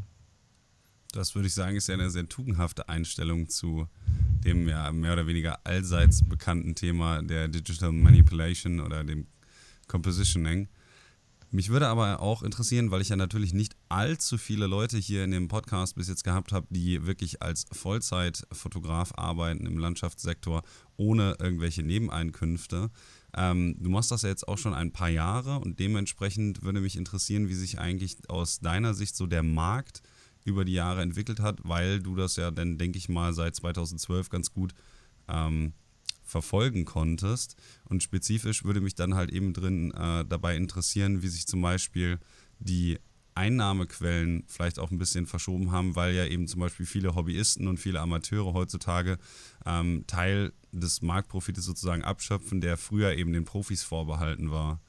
Das 1.10 1.34
würde 1.34 1.48
ich 1.48 1.54
sagen, 1.54 1.76
ist 1.76 1.88
ja 1.88 1.94
eine 1.94 2.08
sehr 2.08 2.28
tugendhafte 2.28 2.88
Einstellung 2.88 3.48
zu 3.48 3.88
dem 4.44 4.68
ja 4.68 4.92
mehr 4.92 5.12
oder 5.12 5.26
weniger 5.26 5.58
allseits 5.64 6.22
bekannten 6.22 6.74
Thema 6.74 7.22
der 7.22 7.48
Digital 7.48 7.92
Manipulation 7.92 8.80
oder 8.80 9.04
dem 9.04 9.26
Compositioning. 9.88 10.68
Mich 11.54 11.68
würde 11.68 11.88
aber 11.88 12.20
auch 12.20 12.42
interessieren, 12.42 12.90
weil 12.90 13.02
ich 13.02 13.10
ja 13.10 13.16
natürlich 13.16 13.52
nicht 13.52 13.76
allzu 13.90 14.38
viele 14.38 14.66
Leute 14.66 14.96
hier 14.96 15.22
in 15.22 15.32
dem 15.32 15.48
Podcast 15.48 15.96
bis 15.96 16.08
jetzt 16.08 16.24
gehabt 16.24 16.50
habe, 16.50 16.66
die 16.70 17.04
wirklich 17.04 17.42
als 17.42 17.66
Vollzeitfotograf 17.70 19.12
arbeiten 19.18 19.66
im 19.66 19.76
Landschaftssektor 19.76 20.62
ohne 20.96 21.36
irgendwelche 21.38 21.82
Nebeneinkünfte. 21.82 22.90
Ähm, 23.36 23.76
du 23.78 23.90
machst 23.90 24.10
das 24.10 24.22
ja 24.22 24.30
jetzt 24.30 24.48
auch 24.48 24.56
schon 24.56 24.72
ein 24.72 24.94
paar 24.94 25.10
Jahre 25.10 25.58
und 25.58 25.78
dementsprechend 25.78 26.62
würde 26.62 26.80
mich 26.80 26.96
interessieren, 26.96 27.50
wie 27.50 27.54
sich 27.54 27.78
eigentlich 27.78 28.16
aus 28.30 28.60
deiner 28.60 28.94
Sicht 28.94 29.14
so 29.14 29.26
der 29.26 29.42
Markt 29.42 30.00
über 30.44 30.64
die 30.64 30.72
Jahre 30.72 31.02
entwickelt 31.02 31.40
hat, 31.40 31.60
weil 31.64 32.00
du 32.00 32.16
das 32.16 32.36
ja 32.36 32.50
dann, 32.50 32.78
denke 32.78 32.96
ich 32.96 33.10
mal, 33.10 33.34
seit 33.34 33.56
2012 33.56 34.30
ganz 34.30 34.54
gut 34.54 34.72
ähm, 35.28 35.74
verfolgen 36.32 36.84
konntest. 36.84 37.54
Und 37.84 38.02
spezifisch 38.02 38.64
würde 38.64 38.80
mich 38.80 38.96
dann 38.96 39.14
halt 39.14 39.30
eben 39.30 39.52
drin 39.52 39.92
äh, 39.92 40.24
dabei 40.24 40.56
interessieren, 40.56 41.22
wie 41.22 41.28
sich 41.28 41.46
zum 41.46 41.62
Beispiel 41.62 42.18
die 42.58 42.98
Einnahmequellen 43.34 44.44
vielleicht 44.46 44.78
auch 44.78 44.90
ein 44.90 44.98
bisschen 44.98 45.26
verschoben 45.26 45.70
haben, 45.70 45.96
weil 45.96 46.14
ja 46.14 46.26
eben 46.26 46.48
zum 46.48 46.60
Beispiel 46.60 46.86
viele 46.86 47.14
Hobbyisten 47.14 47.66
und 47.66 47.78
viele 47.78 48.00
Amateure 48.00 48.52
heutzutage 48.52 49.18
ähm, 49.64 50.04
Teil 50.06 50.52
des 50.72 51.02
Marktprofites 51.02 51.64
sozusagen 51.64 52.02
abschöpfen, 52.02 52.60
der 52.60 52.76
früher 52.76 53.14
eben 53.14 53.32
den 53.32 53.44
Profis 53.44 53.82
vorbehalten 53.82 54.50
war. 54.50 54.80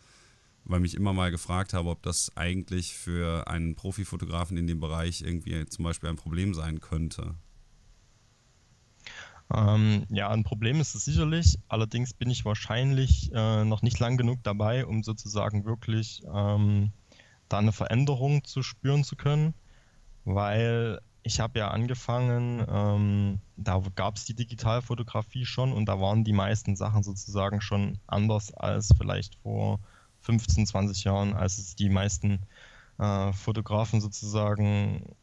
Weil 0.66 0.80
mich 0.80 0.96
immer 0.96 1.12
mal 1.12 1.30
gefragt 1.30 1.74
habe, 1.74 1.90
ob 1.90 2.04
das 2.04 2.36
eigentlich 2.38 2.94
für 2.94 3.48
einen 3.48 3.76
Profifotografen 3.76 4.56
in 4.56 4.68
dem 4.68 4.80
Bereich 4.80 5.22
irgendwie 5.22 5.66
zum 5.66 5.84
Beispiel 5.84 6.10
ein 6.10 6.16
Problem 6.16 6.54
sein 6.54 6.80
könnte. 6.80 7.36
Ähm, 9.54 10.06
ja, 10.10 10.30
ein 10.30 10.44
Problem 10.44 10.80
ist 10.82 10.96
es 10.96 11.06
sicherlich. 11.06 11.60
Allerdings 11.68 12.14
bin 12.14 12.30
ich 12.30 12.44
wahrscheinlich 12.44 13.32
äh, 13.34 13.64
noch 13.64 13.84
nicht 13.84 14.00
lang 14.00 14.18
genug 14.18 14.40
dabei, 14.44 14.86
um 14.86 15.04
sozusagen 15.04 15.66
wirklich 15.66 16.24
ähm, 16.34 16.92
da 17.50 17.60
eine 17.60 17.72
Veränderung 17.72 18.44
zu 18.44 18.64
spüren 18.64 19.04
zu 19.04 19.16
können, 19.16 19.54
weil 20.26 21.00
ich 21.22 21.40
habe 21.40 21.60
ja 21.60 21.70
angefangen, 21.70 22.66
ähm, 22.68 23.40
da 23.56 23.82
gab 23.96 24.18
es 24.18 24.26
die 24.26 24.34
Digitalfotografie 24.34 25.46
schon 25.46 25.72
und 25.72 25.86
da 25.86 26.00
waren 26.02 26.24
die 26.24 26.34
meisten 26.34 26.76
Sachen 26.76 27.04
sozusagen 27.04 27.62
schon 27.62 28.00
anders 28.08 28.54
als 28.54 28.90
vielleicht 28.98 29.36
vor 29.36 29.80
15, 30.22 30.66
20 30.66 31.04
Jahren, 31.04 31.34
als 31.34 31.60
es 31.60 31.76
die 31.76 31.90
meisten 31.90 32.40
äh, 32.98 33.32
Fotografen 33.34 34.02
sozusagen 34.02 35.16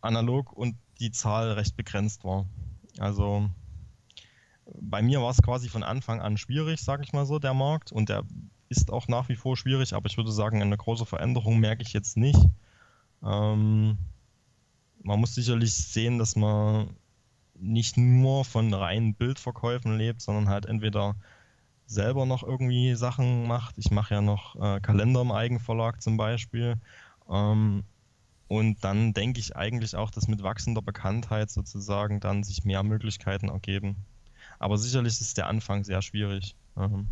analog 0.00 0.52
und 0.52 0.76
die 1.00 1.12
Zahl 1.12 1.52
recht 1.52 1.76
begrenzt 1.76 2.24
war. 2.24 2.44
Also 2.98 3.48
bei 4.80 5.02
mir 5.02 5.22
war 5.22 5.30
es 5.30 5.42
quasi 5.42 5.68
von 5.68 5.82
Anfang 5.82 6.20
an 6.20 6.36
schwierig, 6.36 6.80
sage 6.80 7.02
ich 7.04 7.12
mal 7.12 7.26
so, 7.26 7.38
der 7.38 7.54
Markt. 7.54 7.92
Und 7.92 8.08
der 8.08 8.24
ist 8.68 8.90
auch 8.90 9.08
nach 9.08 9.28
wie 9.28 9.36
vor 9.36 9.56
schwierig, 9.56 9.94
aber 9.94 10.06
ich 10.06 10.16
würde 10.16 10.32
sagen, 10.32 10.62
eine 10.62 10.76
große 10.76 11.06
Veränderung 11.06 11.58
merke 11.58 11.82
ich 11.82 11.92
jetzt 11.92 12.16
nicht. 12.16 12.40
Ähm, 13.22 13.98
man 15.02 15.20
muss 15.20 15.34
sicherlich 15.34 15.74
sehen, 15.74 16.18
dass 16.18 16.36
man 16.36 16.90
nicht 17.54 17.96
nur 17.96 18.44
von 18.44 18.72
reinen 18.72 19.14
Bildverkäufen 19.14 19.96
lebt, 19.96 20.20
sondern 20.20 20.48
halt 20.48 20.66
entweder 20.66 21.16
selber 21.86 22.26
noch 22.26 22.42
irgendwie 22.42 22.94
Sachen 22.94 23.46
macht. 23.46 23.78
Ich 23.78 23.90
mache 23.90 24.14
ja 24.14 24.20
noch 24.20 24.56
äh, 24.56 24.80
Kalender 24.80 25.22
im 25.22 25.32
Eigenverlag 25.32 26.02
zum 26.02 26.16
Beispiel. 26.16 26.76
Ähm, 27.28 27.84
und 28.46 28.82
dann 28.84 29.12
denke 29.12 29.40
ich 29.40 29.56
eigentlich 29.56 29.96
auch, 29.96 30.10
dass 30.10 30.28
mit 30.28 30.42
wachsender 30.42 30.82
Bekanntheit 30.82 31.50
sozusagen 31.50 32.20
dann 32.20 32.44
sich 32.44 32.64
mehr 32.64 32.82
Möglichkeiten 32.82 33.48
ergeben. 33.48 33.96
Aber 34.58 34.78
sicherlich 34.78 35.20
ist 35.20 35.36
der 35.36 35.46
Anfang 35.46 35.84
sehr 35.84 36.02
schwierig. 36.02 36.56
Ähm, 36.76 37.08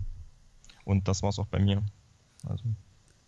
und 0.84 1.08
das 1.08 1.22
war 1.22 1.30
es 1.30 1.38
auch 1.38 1.46
bei 1.46 1.58
mir. 1.58 1.84
Also. 2.44 2.64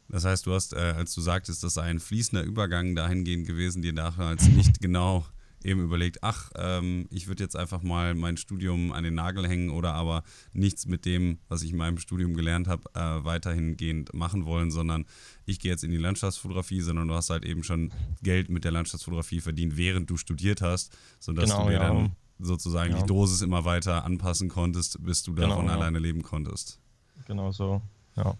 Das 0.08 0.24
heißt, 0.24 0.46
du 0.46 0.54
hast, 0.54 0.72
äh, 0.72 0.94
als 0.96 1.14
du 1.14 1.20
sagtest, 1.20 1.62
das 1.62 1.74
sei 1.74 1.82
ein 1.82 2.00
fließender 2.00 2.42
Übergang 2.44 2.94
dahingehend 2.94 3.46
gewesen, 3.46 3.82
dir 3.82 3.92
damals 3.92 4.48
nicht 4.48 4.80
genau 4.80 5.26
eben 5.64 5.82
überlegt, 5.82 6.22
ach, 6.22 6.50
ähm, 6.56 7.06
ich 7.10 7.26
würde 7.26 7.42
jetzt 7.42 7.56
einfach 7.56 7.82
mal 7.82 8.14
mein 8.14 8.36
Studium 8.36 8.92
an 8.92 9.04
den 9.04 9.14
Nagel 9.14 9.46
hängen 9.48 9.70
oder 9.70 9.94
aber 9.94 10.22
nichts 10.52 10.86
mit 10.86 11.04
dem, 11.04 11.38
was 11.48 11.62
ich 11.62 11.72
in 11.72 11.76
meinem 11.76 11.98
Studium 11.98 12.34
gelernt 12.34 12.68
habe, 12.68 12.88
äh, 12.94 13.24
weiterhingehend 13.24 14.14
machen 14.14 14.46
wollen, 14.46 14.70
sondern 14.70 15.04
ich 15.46 15.58
gehe 15.58 15.72
jetzt 15.72 15.84
in 15.84 15.90
die 15.90 15.96
Landschaftsfotografie, 15.96 16.80
sondern 16.80 17.08
du 17.08 17.14
hast 17.14 17.30
halt 17.30 17.44
eben 17.44 17.64
schon 17.64 17.92
Geld 18.22 18.50
mit 18.50 18.64
der 18.64 18.72
Landschaftsfotografie 18.72 19.40
verdient, 19.40 19.76
während 19.76 20.08
du 20.08 20.16
studiert 20.16 20.62
hast, 20.62 20.96
sodass 21.18 21.50
genau, 21.50 21.64
du 21.64 21.70
dir 21.70 21.74
ja. 21.74 21.88
dann 21.88 22.12
sozusagen 22.38 22.92
ja. 22.92 23.00
die 23.00 23.06
Dosis 23.06 23.42
immer 23.42 23.64
weiter 23.64 24.04
anpassen 24.04 24.48
konntest, 24.48 25.02
bis 25.04 25.22
du 25.22 25.34
davon 25.34 25.66
genau, 25.66 25.72
alleine 25.72 25.98
leben 25.98 26.22
konntest. 26.22 26.80
Genau 27.26 27.50
so, 27.52 27.82
ja. 28.16 28.34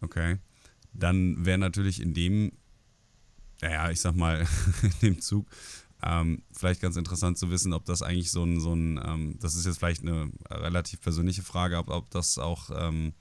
Okay. 0.00 0.38
Dann 0.92 1.44
wäre 1.44 1.58
natürlich 1.58 2.00
in 2.00 2.14
dem, 2.14 2.52
naja, 3.60 3.90
ich 3.90 4.00
sag 4.00 4.14
mal, 4.14 4.46
in 4.82 4.92
dem 5.02 5.20
Zug 5.20 5.46
ähm, 6.02 6.42
vielleicht 6.52 6.80
ganz 6.80 6.96
interessant 6.96 7.38
zu 7.38 7.50
wissen, 7.50 7.72
ob 7.72 7.84
das 7.84 8.02
eigentlich 8.02 8.30
so 8.30 8.44
ein, 8.44 8.60
so 8.60 8.74
ein 8.74 9.00
ähm, 9.04 9.38
das 9.38 9.54
ist 9.54 9.66
jetzt 9.66 9.78
vielleicht 9.78 10.02
eine 10.02 10.30
relativ 10.50 11.00
persönliche 11.00 11.42
Frage, 11.42 11.78
ob, 11.78 11.88
ob 11.90 12.10
das 12.10 12.38
auch, 12.38 12.70
ähm, 12.74 13.12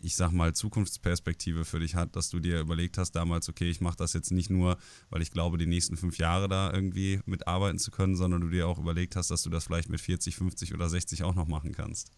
ich 0.00 0.16
sag 0.16 0.30
mal, 0.30 0.54
Zukunftsperspektive 0.54 1.64
für 1.64 1.80
dich 1.80 1.94
hat, 1.94 2.14
dass 2.14 2.30
du 2.30 2.38
dir 2.38 2.60
überlegt 2.60 2.98
hast 2.98 3.12
damals, 3.12 3.48
okay, 3.48 3.68
ich 3.68 3.80
mache 3.80 3.96
das 3.96 4.12
jetzt 4.12 4.30
nicht 4.30 4.50
nur, 4.50 4.78
weil 5.10 5.22
ich 5.22 5.32
glaube, 5.32 5.58
die 5.58 5.66
nächsten 5.66 5.96
fünf 5.96 6.18
Jahre 6.18 6.48
da 6.48 6.72
irgendwie 6.72 7.20
mitarbeiten 7.26 7.78
zu 7.78 7.90
können, 7.90 8.14
sondern 8.14 8.40
du 8.40 8.48
dir 8.48 8.68
auch 8.68 8.78
überlegt 8.78 9.16
hast, 9.16 9.30
dass 9.30 9.42
du 9.42 9.50
das 9.50 9.64
vielleicht 9.64 9.88
mit 9.88 10.00
40, 10.00 10.36
50 10.36 10.74
oder 10.74 10.88
60 10.88 11.24
auch 11.24 11.34
noch 11.34 11.48
machen 11.48 11.72
kannst. 11.72 12.12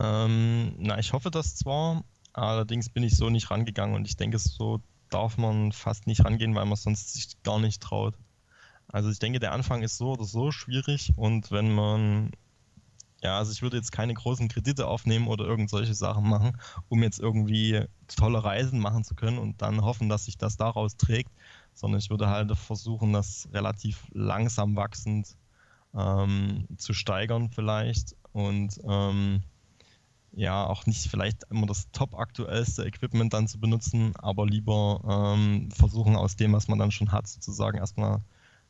Ähm, 0.00 0.74
na, 0.78 0.98
ich 0.98 1.12
hoffe 1.12 1.30
das 1.30 1.56
zwar, 1.56 2.04
allerdings 2.32 2.88
bin 2.88 3.02
ich 3.02 3.16
so 3.16 3.30
nicht 3.30 3.50
rangegangen 3.50 3.94
und 3.94 4.08
ich 4.08 4.16
denke, 4.16 4.38
so 4.38 4.80
darf 5.10 5.36
man 5.36 5.72
fast 5.72 6.06
nicht 6.06 6.24
rangehen, 6.24 6.54
weil 6.54 6.66
man 6.66 6.76
sonst 6.76 7.12
sich 7.12 7.42
gar 7.42 7.60
nicht 7.60 7.82
traut. 7.82 8.14
Also 8.88 9.10
ich 9.10 9.18
denke, 9.18 9.40
der 9.40 9.52
Anfang 9.52 9.82
ist 9.82 9.98
so 9.98 10.12
oder 10.12 10.24
so 10.24 10.50
schwierig 10.50 11.12
und 11.16 11.50
wenn 11.50 11.72
man, 11.74 12.32
ja, 13.24 13.38
also 13.38 13.52
ich 13.52 13.62
würde 13.62 13.78
jetzt 13.78 13.90
keine 13.90 14.12
großen 14.12 14.48
Kredite 14.48 14.86
aufnehmen 14.86 15.28
oder 15.28 15.46
irgend 15.46 15.70
solche 15.70 15.94
Sachen 15.94 16.28
machen, 16.28 16.58
um 16.90 17.02
jetzt 17.02 17.18
irgendwie 17.18 17.82
tolle 18.06 18.44
Reisen 18.44 18.78
machen 18.78 19.02
zu 19.02 19.14
können 19.14 19.38
und 19.38 19.62
dann 19.62 19.80
hoffen, 19.82 20.10
dass 20.10 20.26
sich 20.26 20.36
das 20.36 20.58
daraus 20.58 20.98
trägt, 20.98 21.32
sondern 21.72 22.00
ich 22.00 22.10
würde 22.10 22.28
halt 22.28 22.54
versuchen, 22.54 23.14
das 23.14 23.48
relativ 23.54 24.06
langsam 24.12 24.76
wachsend 24.76 25.38
ähm, 25.94 26.66
zu 26.76 26.92
steigern 26.92 27.48
vielleicht 27.48 28.14
und 28.32 28.78
ähm, 28.86 29.42
ja, 30.32 30.66
auch 30.66 30.84
nicht 30.84 31.08
vielleicht 31.08 31.44
immer 31.50 31.66
das 31.66 31.90
top 31.92 32.18
aktuellste 32.18 32.84
Equipment 32.84 33.32
dann 33.32 33.48
zu 33.48 33.58
benutzen, 33.58 34.14
aber 34.16 34.44
lieber 34.44 35.34
ähm, 35.34 35.70
versuchen 35.70 36.14
aus 36.14 36.36
dem, 36.36 36.52
was 36.52 36.68
man 36.68 36.78
dann 36.78 36.90
schon 36.90 37.10
hat, 37.10 37.26
sozusagen 37.26 37.78
erstmal 37.78 38.20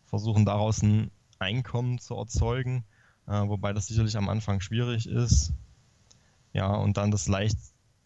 versuchen 0.04 0.44
daraus 0.44 0.80
ein 0.80 1.10
Einkommen 1.40 1.98
zu 1.98 2.14
erzeugen, 2.14 2.84
äh, 3.26 3.48
wobei 3.48 3.72
das 3.72 3.86
sicherlich 3.86 4.16
am 4.16 4.28
Anfang 4.28 4.60
schwierig 4.60 5.06
ist. 5.06 5.52
Ja, 6.52 6.68
und 6.68 6.96
dann 6.96 7.10
das 7.10 7.26
leicht 7.26 7.58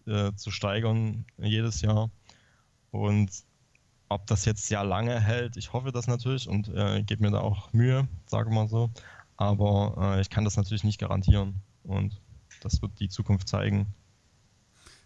äh, 0.07 0.33
zu 0.35 0.51
steigern 0.51 1.27
jedes 1.37 1.81
Jahr. 1.83 2.11
Und 2.91 3.31
ob 4.09 4.27
das 4.27 4.45
jetzt 4.45 4.67
sehr 4.67 4.85
lange 4.85 5.21
hält, 5.21 5.57
ich 5.57 5.73
hoffe 5.73 5.93
das 5.93 6.07
natürlich 6.07 6.49
und 6.49 6.69
äh, 6.69 7.03
gebe 7.03 7.23
mir 7.23 7.31
da 7.31 7.41
auch 7.41 7.73
Mühe, 7.73 8.09
sage 8.27 8.51
mal 8.51 8.69
so. 8.69 8.91
Aber 9.37 10.17
äh, 10.17 10.21
ich 10.21 10.31
kann 10.31 10.45
das 10.45 10.57
natürlich 10.57 10.85
nicht 10.85 10.99
garantieren. 10.99 11.63
Und 11.83 12.21
das 12.61 12.81
wird 12.83 12.99
die 13.01 13.09
Zukunft 13.09 13.49
zeigen. 13.49 13.87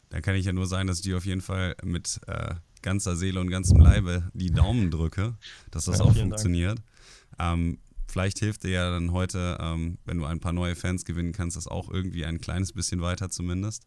Da 0.08 0.20
kann 0.20 0.34
ich 0.34 0.46
ja 0.46 0.52
nur 0.52 0.66
sagen, 0.66 0.86
dass 0.86 0.98
ich 0.98 1.04
dir 1.04 1.16
auf 1.16 1.26
jeden 1.26 1.40
Fall 1.40 1.74
mit 1.82 2.20
äh, 2.26 2.54
ganzer 2.82 3.16
Seele 3.16 3.40
und 3.40 3.48
ganzem 3.48 3.80
Leibe 3.80 4.30
die 4.34 4.50
Daumen 4.50 4.90
drücke, 4.90 5.36
dass 5.70 5.86
das 5.86 5.98
ja, 5.98 6.04
auch 6.04 6.14
funktioniert. 6.14 6.80
Ähm, 7.38 7.78
vielleicht 8.12 8.38
hilft 8.38 8.64
dir 8.64 8.70
ja 8.70 8.90
dann 8.90 9.12
heute, 9.12 9.58
ähm, 9.60 9.98
wenn 10.04 10.18
du 10.18 10.24
ein 10.24 10.40
paar 10.40 10.52
neue 10.52 10.76
Fans 10.76 11.04
gewinnen 11.04 11.32
kannst, 11.32 11.56
das 11.56 11.66
auch 11.66 11.90
irgendwie 11.90 12.24
ein 12.24 12.40
kleines 12.40 12.72
bisschen 12.72 13.00
weiter 13.00 13.30
zumindest. 13.30 13.86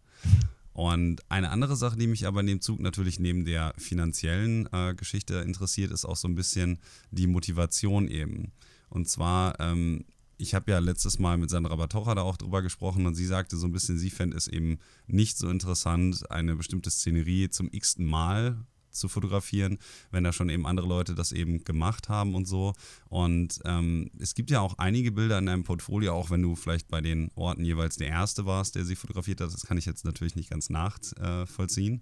Und 0.74 1.22
eine 1.30 1.52
andere 1.52 1.78
Sache, 1.78 1.96
die 1.96 2.08
mich 2.08 2.28
aber 2.28 2.42
in 2.42 2.48
dem 2.48 2.62
Zug 2.62 2.82
natürlich 2.82 3.20
neben 3.20 3.46
der 3.46 3.74
finanziellen 3.78 4.68
äh, 4.74 4.94
Geschichte 4.94 5.36
interessiert, 5.36 5.92
ist 5.92 6.04
auch 6.04 6.18
so 6.18 6.28
ein 6.28 6.36
bisschen 6.36 6.80
die 7.12 7.28
Motivation 7.28 8.10
eben. 8.10 8.52
Und 8.90 9.08
zwar 9.08 9.60
ähm, 9.60 10.04
ich 10.38 10.54
habe 10.54 10.72
ja 10.72 10.80
letztes 10.80 11.20
Mal 11.20 11.38
mit 11.38 11.50
Sandra 11.50 11.76
Batorra 11.76 12.16
da 12.16 12.22
auch 12.22 12.38
drüber 12.38 12.62
gesprochen 12.62 13.06
und 13.06 13.16
sie 13.16 13.26
sagte 13.26 13.58
so 13.58 13.68
ein 13.68 13.72
bisschen, 13.72 13.98
sie 13.98 14.10
fände 14.10 14.38
es 14.38 14.48
eben 14.48 14.80
nicht 15.08 15.38
so 15.38 15.50
interessant, 15.50 16.30
eine 16.30 16.56
bestimmte 16.56 16.92
Szenerie 16.92 17.50
zum 17.50 17.70
x-ten 17.72 18.06
Mal 18.06 18.58
zu 18.96 19.08
fotografieren, 19.08 19.78
wenn 20.12 20.24
da 20.24 20.34
schon 20.34 20.50
eben 20.50 20.66
andere 20.66 20.88
Leute 20.88 21.16
das 21.16 21.32
eben 21.32 21.64
gemacht 21.64 22.10
haben 22.10 22.36
und 22.36 22.48
so. 22.48 22.74
Und 23.10 23.60
ähm, 23.66 24.12
es 24.20 24.36
gibt 24.36 24.52
ja 24.52 24.62
auch 24.62 24.78
einige 24.78 25.12
Bilder 25.12 25.38
in 25.40 25.46
deinem 25.46 25.64
Portfolio, 25.64 26.14
auch 26.14 26.30
wenn 26.30 26.42
du 26.42 26.56
vielleicht 26.56 26.88
bei 26.88 27.02
den 27.02 27.30
Orten 27.36 27.64
jeweils 27.64 27.98
der 27.98 28.08
Erste 28.08 28.46
warst, 28.46 28.76
der 28.76 28.86
sie 28.86 28.96
fotografiert 28.96 29.42
hat. 29.42 29.54
Das 29.54 29.66
kann 29.66 29.78
ich 29.78 29.86
jetzt 29.86 30.06
natürlich 30.06 30.36
nicht 30.36 30.50
ganz 30.50 30.70
nachvollziehen. 30.70 32.02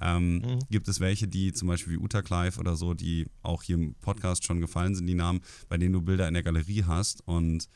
Äh, 0.00 0.16
ähm, 0.16 0.34
mhm. 0.38 0.58
Gibt 0.70 0.88
es 0.88 1.00
welche, 1.00 1.28
die 1.28 1.52
zum 1.52 1.68
Beispiel 1.68 1.94
wie 1.94 1.98
Uta 1.98 2.22
Clive 2.22 2.58
oder 2.58 2.76
so, 2.76 2.94
die 2.94 3.26
auch 3.42 3.62
hier 3.62 3.76
im 3.76 3.94
Podcast 3.94 4.44
schon 4.44 4.60
gefallen 4.60 4.94
sind, 4.94 5.06
die 5.06 5.14
Namen, 5.14 5.40
bei 5.68 5.76
denen 5.76 5.92
du 5.92 6.00
Bilder 6.00 6.28
in 6.28 6.34
der 6.34 6.42
Galerie 6.42 6.84
hast 6.84 7.26
und 7.26 7.68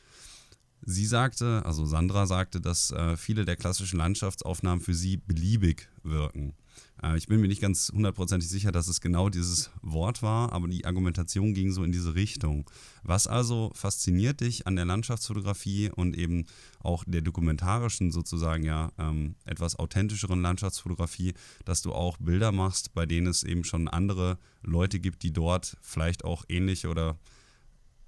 Sie 0.85 1.05
sagte, 1.05 1.61
also 1.65 1.85
Sandra 1.85 2.27
sagte, 2.27 2.59
dass 2.59 2.91
äh, 2.91 3.15
viele 3.15 3.45
der 3.45 3.55
klassischen 3.55 3.97
Landschaftsaufnahmen 3.97 4.83
für 4.83 4.93
sie 4.93 5.17
beliebig 5.17 5.87
wirken. 6.03 6.53
Äh, 7.03 7.17
ich 7.17 7.27
bin 7.27 7.41
mir 7.41 7.47
nicht 7.47 7.61
ganz 7.61 7.91
hundertprozentig 7.93 8.49
sicher, 8.49 8.71
dass 8.71 8.87
es 8.87 9.01
genau 9.01 9.29
dieses 9.29 9.69
Wort 9.81 10.23
war, 10.23 10.53
aber 10.53 10.67
die 10.67 10.85
Argumentation 10.85 11.53
ging 11.53 11.71
so 11.71 11.83
in 11.83 11.91
diese 11.91 12.15
Richtung. 12.15 12.69
Was 13.03 13.27
also 13.27 13.71
fasziniert 13.75 14.41
dich 14.41 14.65
an 14.65 14.75
der 14.75 14.85
Landschaftsfotografie 14.85 15.91
und 15.91 16.15
eben 16.17 16.45
auch 16.79 17.03
der 17.05 17.21
dokumentarischen 17.21 18.11
sozusagen 18.11 18.63
ja 18.63 18.91
ähm, 18.97 19.35
etwas 19.45 19.77
authentischeren 19.77 20.41
Landschaftsfotografie, 20.41 21.33
dass 21.65 21.81
du 21.81 21.93
auch 21.93 22.17
Bilder 22.17 22.51
machst, 22.51 22.93
bei 22.93 23.05
denen 23.05 23.27
es 23.27 23.43
eben 23.43 23.63
schon 23.63 23.87
andere 23.87 24.37
Leute 24.61 24.99
gibt, 24.99 25.23
die 25.23 25.33
dort 25.33 25.77
vielleicht 25.81 26.23
auch 26.23 26.45
ähnliche 26.47 26.89
oder 26.89 27.17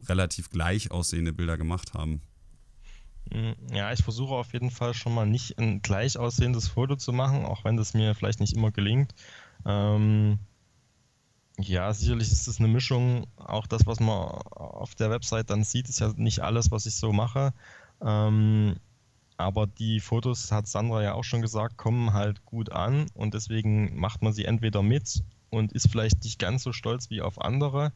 relativ 0.08 0.50
gleich 0.50 0.92
aussehende 0.92 1.34
Bilder 1.34 1.58
gemacht 1.58 1.94
haben? 1.94 2.22
Hm, 3.32 3.56
ja, 3.74 3.92
ich 3.92 4.04
versuche 4.04 4.36
auf 4.36 4.54
jeden 4.54 4.72
Fall 4.72 4.94
schon 4.94 5.14
mal 5.14 5.26
nicht 5.26 5.58
ein 5.60 5.82
gleich 5.82 6.18
aussehendes 6.18 6.68
Foto 6.68 6.96
zu 6.96 7.12
machen, 7.14 7.46
auch 7.46 7.64
wenn 7.64 7.78
das 7.78 7.94
mir 7.94 8.16
vielleicht 8.16 8.40
nicht 8.40 8.54
immer 8.54 8.72
gelingt. 8.72 9.14
Ähm, 9.66 10.40
ja, 11.58 11.94
sicherlich 11.94 12.32
ist 12.32 12.48
es 12.48 12.60
eine 12.60 12.68
Mischung. 12.68 13.28
Auch 13.38 13.68
das, 13.68 13.86
was 13.86 14.00
man 14.00 14.18
auf 14.18 14.96
der 14.96 15.10
Website 15.10 15.50
dann 15.50 15.64
sieht, 15.64 15.90
ist 15.90 16.00
ja 16.00 16.12
nicht 16.16 16.40
alles, 16.42 16.72
was 16.72 16.86
ich 16.86 16.96
so 16.96 17.14
mache. 17.14 17.54
Ähm, 18.02 18.76
aber 19.38 19.68
die 19.68 20.00
Fotos, 20.00 20.52
hat 20.52 20.68
Sandra 20.68 21.04
ja 21.04 21.14
auch 21.14 21.24
schon 21.24 21.42
gesagt, 21.42 21.78
kommen 21.78 22.14
halt 22.14 22.46
gut 22.46 22.72
an 22.72 23.08
und 23.14 23.34
deswegen 23.34 23.98
macht 23.98 24.22
man 24.22 24.34
sie 24.34 24.46
entweder 24.46 24.82
mit 24.84 25.24
und 25.50 25.74
ist 25.74 25.90
vielleicht 25.90 26.24
nicht 26.24 26.40
ganz 26.40 26.64
so 26.64 26.74
stolz 26.74 27.10
wie 27.10 27.22
auf 27.22 27.42
andere, 27.42 27.94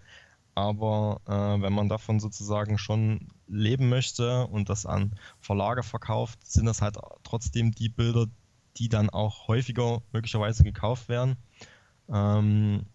aber 0.60 1.22
äh, 1.26 1.62
wenn 1.62 1.74
man 1.74 1.90
davon 1.90 2.20
sozusagen 2.20 2.78
schon 2.78 3.30
leben 3.48 3.90
möchte 3.90 4.46
und 4.48 4.70
das 4.70 4.86
an 4.86 5.16
Verlage 5.40 5.84
verkauft, 5.84 6.46
sind 6.46 6.66
das 6.66 6.82
halt 6.82 6.98
trotzdem 7.24 7.72
die 7.72 7.90
Bilder, 7.90 8.28
die 8.78 8.90
dann 8.90 9.10
auch 9.10 9.48
häufiger 9.48 10.02
möglicherweise 10.12 10.64
gekauft 10.64 11.10
werden. 11.10 11.38
Ähm, 12.10 12.86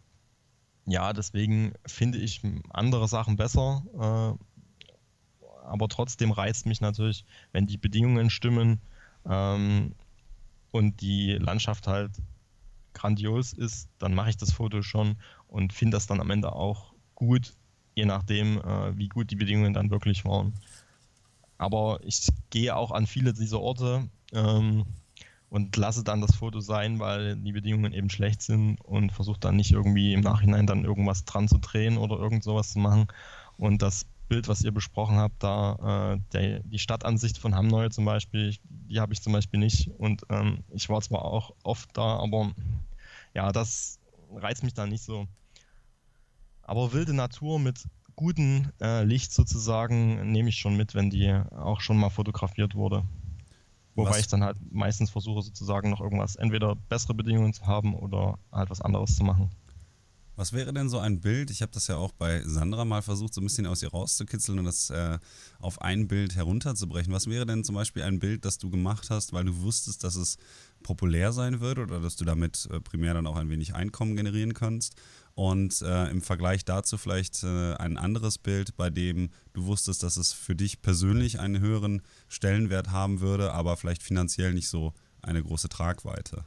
ja, 0.87 1.12
deswegen 1.12 1.72
finde 1.87 2.18
ich 2.18 2.42
andere 2.70 3.09
Sachen 3.09 3.37
besser, 3.37 3.83
äh, 3.94 5.46
aber 5.64 5.88
trotzdem 5.88 6.31
reizt 6.31 6.66
mich 6.66 6.81
natürlich, 6.81 7.24
wenn 7.53 7.66
die 7.66 7.79
Bedingungen 7.79 8.29
stimmen 8.31 8.81
ähm, 9.27 9.94
und 10.70 11.00
die 11.00 11.33
Landschaft 11.33 11.87
halt 11.87 12.12
grandios 12.92 13.53
ist, 13.53 13.88
dann 13.98 14.14
mache 14.14 14.31
ich 14.31 14.37
das 14.37 14.53
Foto 14.53 14.83
schon 14.83 15.16
und 15.48 15.72
finde 15.72 15.96
das 15.96 16.07
dann 16.07 16.20
am 16.20 16.31
Ende 16.31 16.53
auch 16.53 16.93
gut, 17.14 17.55
je 17.94 18.05
nachdem, 18.05 18.59
äh, 18.59 18.96
wie 18.96 19.09
gut 19.09 19.31
die 19.31 19.37
Bedingungen 19.37 19.74
dann 19.74 19.90
wirklich 19.90 20.24
waren. 20.24 20.55
Aber 21.59 22.00
ich 22.03 22.29
gehe 22.50 22.74
auch 22.74 22.90
an 22.90 23.07
viele 23.07 23.33
dieser 23.33 23.61
Orte 23.61 24.09
ähm, 24.33 24.85
und 25.48 25.77
lasse 25.77 26.03
dann 26.03 26.20
das 26.20 26.35
Foto 26.35 26.61
sein, 26.61 26.98
weil 26.98 27.37
die 27.37 27.53
Bedingungen 27.53 27.92
eben 27.92 28.11
schlecht 28.11 28.42
sind 28.42 28.81
und 28.81 29.12
versuche 29.12 29.38
dann 29.38 29.57
nicht 29.57 29.72
irgendwie 29.72 30.12
im 30.12 30.20
Nachhinein 30.20 30.66
dann 30.66 30.85
irgendwas 30.85 31.24
dran 31.24 31.48
zu 31.48 31.59
drehen 31.59 31.96
oder 31.96 32.18
irgend 32.18 32.42
sowas 32.42 32.72
zu 32.72 32.81
machen. 32.81 33.07
Und 33.57 33.83
das 33.83 34.07
Bild, 34.29 34.48
was 34.48 34.62
ihr 34.62 34.72
besprochen 34.72 35.16
habt, 35.16 35.42
da 35.42 36.14
äh, 36.14 36.20
der, 36.33 36.61
die 36.61 36.79
Stadtansicht 36.79 37.38
von 37.38 37.55
Hamneu 37.55 37.88
zum 37.90 38.05
Beispiel, 38.05 38.57
die 38.64 38.98
habe 38.98 39.12
ich 39.12 39.22
zum 39.22 39.33
Beispiel 39.33 39.61
nicht. 39.61 39.90
Und 39.98 40.22
ähm, 40.31 40.64
ich 40.72 40.88
war 40.88 41.00
zwar 41.03 41.24
auch 41.24 41.55
oft 41.62 41.88
da, 41.92 42.18
aber 42.18 42.53
ja, 43.35 43.53
das 43.53 44.00
reizt 44.35 44.64
mich 44.64 44.74
dann 44.74 44.88
nicht 44.88 45.05
so. 45.05 45.29
Aber 46.66 46.92
wilde 46.92 47.14
Natur 47.14 47.59
mit 47.59 47.85
gutem 48.16 48.70
äh, 48.81 49.05
Licht 49.05 49.33
sozusagen 49.33 50.31
nehme 50.33 50.48
ich 50.48 50.57
schon 50.57 50.77
mit, 50.77 50.94
wenn 50.94 51.11
die 51.11 51.33
auch 51.50 51.81
schon 51.81 51.96
mal 51.96 52.11
fotografiert 52.11 52.74
wurde. 52.74 53.05
Wobei 53.94 54.11
was? 54.11 54.20
ich 54.20 54.27
dann 54.29 54.42
halt 54.42 54.57
meistens 54.72 55.11
versuche 55.11 55.42
sozusagen 55.42 55.90
noch 55.90 56.00
irgendwas, 56.00 56.37
entweder 56.37 56.74
bessere 56.74 57.14
Bedingungen 57.14 57.53
zu 57.53 57.66
haben 57.66 57.94
oder 57.94 58.38
halt 58.50 58.70
was 58.70 58.81
anderes 58.81 59.16
zu 59.16 59.24
machen. 59.24 59.50
Was 60.37 60.53
wäre 60.53 60.72
denn 60.72 60.88
so 60.88 60.98
ein 60.98 61.20
Bild? 61.20 61.50
Ich 61.50 61.62
habe 61.62 61.70
das 61.70 61.87
ja 61.87 61.96
auch 61.96 62.11
bei 62.11 62.42
Sandra 62.44 62.85
mal 62.85 63.03
versucht, 63.03 63.33
so 63.35 63.40
ein 63.40 63.44
bisschen 63.44 63.66
aus 63.66 63.85
ihr 63.85 63.90
rauszukitzeln 63.90 64.59
und 64.59 64.64
das 64.64 64.90
äh, 64.90 65.18
auf 65.61 65.81
ein 65.81 66.09
Bild 66.09 66.35
herunterzubrechen. 66.35 67.12
Was 67.12 67.29
wäre 67.29 67.46
denn 67.46 67.62
zum 67.62 67.77
Beispiel 67.77 68.03
ein 68.03 68.18
Bild, 68.18 68.44
das 68.44 68.59
du 68.59 68.68
gemacht 68.68 69.11
hast, 69.11 69.33
weil 69.33 69.44
du 69.44 69.61
wusstest, 69.61 70.03
dass 70.03 70.16
es 70.16 70.37
populär 70.83 71.33
sein 71.33 71.61
wird 71.61 71.79
oder 71.79 72.00
dass 72.00 72.16
du 72.16 72.24
damit 72.24 72.68
äh, 72.72 72.81
primär 72.81 73.14
dann 73.14 73.29
auch 73.29 73.37
ein 73.37 73.48
wenig 73.48 73.77
Einkommen 73.77 74.16
generieren 74.16 74.55
kannst? 74.55 74.96
Und 75.35 75.83
äh, 75.83 76.09
im 76.11 76.23
Vergleich 76.23 76.64
dazu 76.64 76.97
vielleicht 76.97 77.42
äh, 77.42 77.75
ein 77.75 77.99
anderes 77.99 78.38
Bild, 78.38 78.77
bei 78.77 78.88
dem 78.88 79.31
du 79.53 79.66
wusstest, 79.66 80.05
dass 80.05 80.16
es 80.16 80.33
für 80.33 80.55
dich 80.55 80.81
persönlich 80.81 81.40
einen 81.40 81.59
höheren 81.59 82.03
Stellenwert 82.29 82.90
haben 82.90 83.20
würde, 83.20 83.53
aber 83.53 83.77
vielleicht 83.77 84.03
finanziell 84.03 84.55
nicht 84.55 84.68
so 84.68 84.94
eine 85.23 85.42
große 85.42 85.68
Tragweite. 85.68 86.44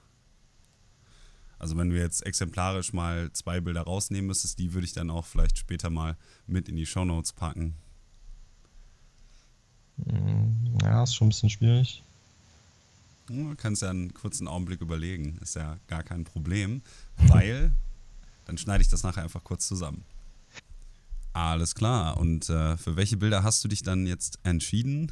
Also 1.59 1.75
wenn 1.75 1.89
du 1.89 1.97
jetzt 1.97 2.25
exemplarisch 2.25 2.93
mal 2.93 3.31
zwei 3.33 3.59
Bilder 3.59 3.81
rausnehmen 3.81 4.27
müsstest, 4.27 4.59
die 4.59 4.73
würde 4.73 4.85
ich 4.85 4.93
dann 4.93 5.09
auch 5.09 5.25
vielleicht 5.25 5.57
später 5.57 5.89
mal 5.89 6.15
mit 6.45 6.69
in 6.69 6.75
die 6.75 6.85
Shownotes 6.85 7.33
packen. 7.33 7.75
Hm, 10.05 10.77
ja, 10.81 11.03
ist 11.03 11.15
schon 11.15 11.27
ein 11.27 11.29
bisschen 11.29 11.49
schwierig. 11.49 12.03
Du 13.25 13.55
kannst 13.57 13.81
ja 13.81 13.89
einen 13.89 14.13
kurzen 14.13 14.47
Augenblick 14.47 14.79
überlegen. 14.79 15.37
Ist 15.41 15.55
ja 15.55 15.77
gar 15.87 16.03
kein 16.03 16.23
Problem, 16.23 16.81
weil 17.17 17.73
dann 18.47 18.57
schneide 18.57 18.81
ich 18.81 18.87
das 18.87 19.03
nachher 19.03 19.23
einfach 19.23 19.43
kurz 19.43 19.67
zusammen. 19.67 20.05
Alles 21.33 21.75
klar. 21.75 22.17
Und 22.17 22.49
äh, 22.49 22.77
für 22.77 22.95
welche 22.95 23.17
Bilder 23.17 23.43
hast 23.43 23.63
du 23.63 23.67
dich 23.67 23.83
dann 23.83 24.07
jetzt 24.07 24.39
entschieden? 24.43 25.11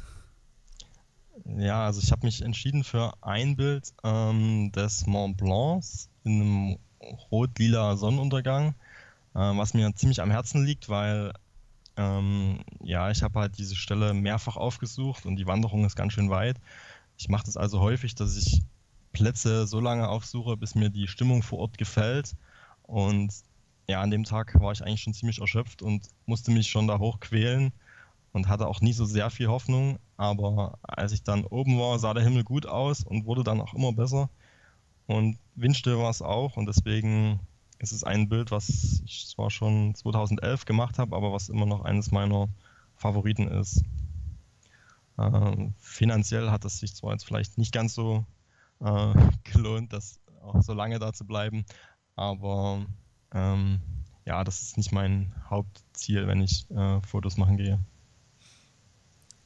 Ja, 1.44 1.84
also 1.84 2.00
ich 2.02 2.10
habe 2.10 2.26
mich 2.26 2.42
entschieden 2.42 2.82
für 2.82 3.12
ein 3.20 3.56
Bild 3.56 3.92
ähm, 4.02 4.72
des 4.72 5.06
Mont 5.06 5.36
Blancs 5.36 6.08
in 6.24 6.40
einem 6.40 6.78
rot-lila 7.30 7.96
Sonnenuntergang, 7.96 8.70
äh, 9.34 9.38
was 9.38 9.74
mir 9.74 9.94
ziemlich 9.94 10.20
am 10.20 10.30
Herzen 10.30 10.64
liegt, 10.64 10.88
weil 10.88 11.32
ähm, 11.98 12.60
ja, 12.82 13.10
ich 13.10 13.22
habe 13.22 13.38
halt 13.38 13.58
diese 13.58 13.76
Stelle 13.76 14.14
mehrfach 14.14 14.56
aufgesucht 14.56 15.26
und 15.26 15.36
die 15.36 15.46
Wanderung 15.46 15.84
ist 15.84 15.94
ganz 15.94 16.14
schön 16.14 16.30
weit. 16.30 16.56
Ich 17.18 17.28
mache 17.28 17.44
das 17.44 17.56
also 17.56 17.80
häufig, 17.80 18.14
dass 18.14 18.36
ich 18.36 18.62
Plätze 19.12 19.66
so 19.66 19.80
lange 19.80 20.08
aufsuche, 20.08 20.56
bis 20.56 20.74
mir 20.74 20.90
die 20.90 21.06
Stimmung 21.06 21.42
vor 21.42 21.60
Ort 21.60 21.78
gefällt. 21.78 22.34
Und 22.86 23.32
ja, 23.88 24.00
an 24.00 24.10
dem 24.10 24.24
Tag 24.24 24.58
war 24.60 24.72
ich 24.72 24.82
eigentlich 24.82 25.02
schon 25.02 25.14
ziemlich 25.14 25.40
erschöpft 25.40 25.82
und 25.82 26.08
musste 26.26 26.50
mich 26.50 26.68
schon 26.68 26.88
da 26.88 26.98
hoch 26.98 27.20
quälen 27.20 27.72
und 28.32 28.48
hatte 28.48 28.66
auch 28.66 28.80
nie 28.80 28.92
so 28.92 29.04
sehr 29.04 29.30
viel 29.30 29.48
Hoffnung. 29.48 29.98
Aber 30.16 30.78
als 30.82 31.12
ich 31.12 31.22
dann 31.22 31.44
oben 31.44 31.78
war, 31.78 31.98
sah 31.98 32.14
der 32.14 32.24
Himmel 32.24 32.44
gut 32.44 32.66
aus 32.66 33.04
und 33.04 33.26
wurde 33.26 33.44
dann 33.44 33.60
auch 33.60 33.74
immer 33.74 33.92
besser. 33.92 34.28
Und 35.06 35.38
windstill 35.54 35.98
war 35.98 36.10
es 36.10 36.22
auch 36.22 36.56
und 36.56 36.66
deswegen 36.66 37.40
ist 37.78 37.92
es 37.92 38.04
ein 38.04 38.28
Bild, 38.28 38.50
was 38.50 39.02
ich 39.04 39.26
zwar 39.28 39.50
schon 39.50 39.94
2011 39.94 40.64
gemacht 40.64 40.98
habe, 40.98 41.14
aber 41.14 41.32
was 41.32 41.48
immer 41.48 41.66
noch 41.66 41.84
eines 41.84 42.10
meiner 42.10 42.48
Favoriten 42.96 43.48
ist. 43.48 43.84
Ähm, 45.18 45.74
finanziell 45.78 46.50
hat 46.50 46.64
es 46.64 46.78
sich 46.78 46.94
zwar 46.94 47.12
jetzt 47.12 47.24
vielleicht 47.24 47.58
nicht 47.58 47.72
ganz 47.72 47.94
so 47.94 48.24
äh, 48.80 49.14
gelohnt, 49.44 49.92
das 49.92 50.20
auch 50.42 50.60
so 50.62 50.74
lange 50.74 50.98
da 50.98 51.12
zu 51.12 51.26
bleiben, 51.26 51.64
aber 52.16 52.84
ähm, 53.32 53.80
ja, 54.24 54.42
das 54.42 54.62
ist 54.62 54.76
nicht 54.76 54.92
mein 54.92 55.32
Hauptziel, 55.48 56.26
wenn 56.26 56.40
ich 56.40 56.68
äh, 56.70 57.00
Fotos 57.02 57.36
machen 57.36 57.56
gehe. 57.56 57.78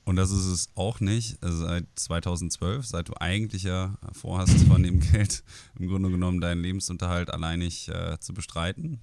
Und 0.04 0.16
das 0.16 0.30
ist 0.30 0.46
es 0.46 0.70
auch 0.74 0.98
nicht 1.00 1.42
also 1.42 1.66
seit 1.66 1.84
2012, 1.94 2.86
seit 2.86 3.08
du 3.08 3.14
eigentlich 3.20 3.64
ja 3.64 3.94
vorhast, 4.12 4.58
von 4.66 4.82
dem 4.82 5.00
Geld 5.00 5.44
im 5.78 5.88
Grunde 5.88 6.10
genommen 6.10 6.40
deinen 6.40 6.62
Lebensunterhalt 6.62 7.30
alleinig 7.30 7.88
äh, 7.88 8.18
zu 8.18 8.32
bestreiten? 8.32 9.00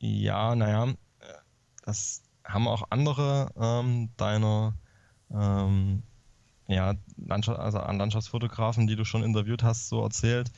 Ja, 0.00 0.54
naja, 0.54 0.94
das 1.84 2.22
haben 2.44 2.68
auch 2.68 2.84
andere 2.90 3.50
ähm, 3.56 4.10
deiner 4.16 4.74
ähm, 5.30 6.02
ja, 6.68 6.94
Landschaft, 7.16 7.58
also 7.58 7.80
an 7.80 7.98
Landschaftsfotografen, 7.98 8.86
die 8.86 8.96
du 8.96 9.04
schon 9.04 9.22
interviewt 9.22 9.62
hast, 9.62 9.88
so 9.88 10.02
erzählt, 10.02 10.52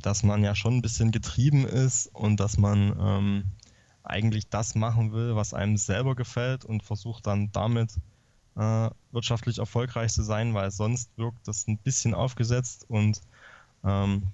dass 0.00 0.22
man 0.22 0.42
ja 0.44 0.54
schon 0.54 0.76
ein 0.76 0.82
bisschen 0.82 1.10
getrieben 1.10 1.66
ist 1.66 2.06
und 2.14 2.40
dass 2.40 2.58
man 2.58 2.96
ähm, 2.98 3.44
eigentlich 4.02 4.48
das 4.48 4.74
machen 4.74 5.12
will, 5.12 5.36
was 5.36 5.54
einem 5.54 5.76
selber 5.76 6.14
gefällt 6.14 6.64
und 6.64 6.82
versucht 6.82 7.26
dann 7.26 7.50
damit 7.52 7.92
äh, 8.56 8.90
wirtschaftlich 9.12 9.58
erfolgreich 9.58 10.12
zu 10.12 10.22
sein, 10.22 10.54
weil 10.54 10.70
sonst 10.70 11.10
wirkt 11.16 11.46
das 11.48 11.66
ein 11.66 11.78
bisschen 11.78 12.14
aufgesetzt 12.14 12.84
und 12.88 13.20
ähm, 13.84 14.28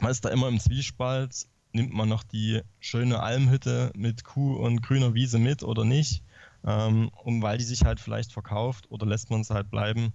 man 0.00 0.10
ist 0.10 0.24
da 0.24 0.30
immer 0.30 0.48
im 0.48 0.60
Zwiespalt. 0.60 1.46
Nimmt 1.72 1.92
man 1.92 2.08
noch 2.08 2.22
die 2.22 2.62
schöne 2.80 3.20
Almhütte 3.20 3.92
mit 3.94 4.24
Kuh 4.24 4.56
und 4.56 4.82
grüner 4.82 5.14
Wiese 5.14 5.38
mit 5.38 5.62
oder 5.62 5.84
nicht? 5.84 6.22
ähm, 6.66 7.10
und 7.22 7.42
weil 7.42 7.58
die 7.58 7.64
sich 7.64 7.84
halt 7.84 8.00
vielleicht 8.00 8.32
verkauft 8.32 8.90
oder 8.90 9.06
lässt 9.06 9.30
man 9.30 9.40
es 9.40 9.50
halt 9.50 9.70
bleiben. 9.70 10.12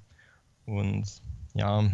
Und 0.65 1.21
ja, 1.53 1.89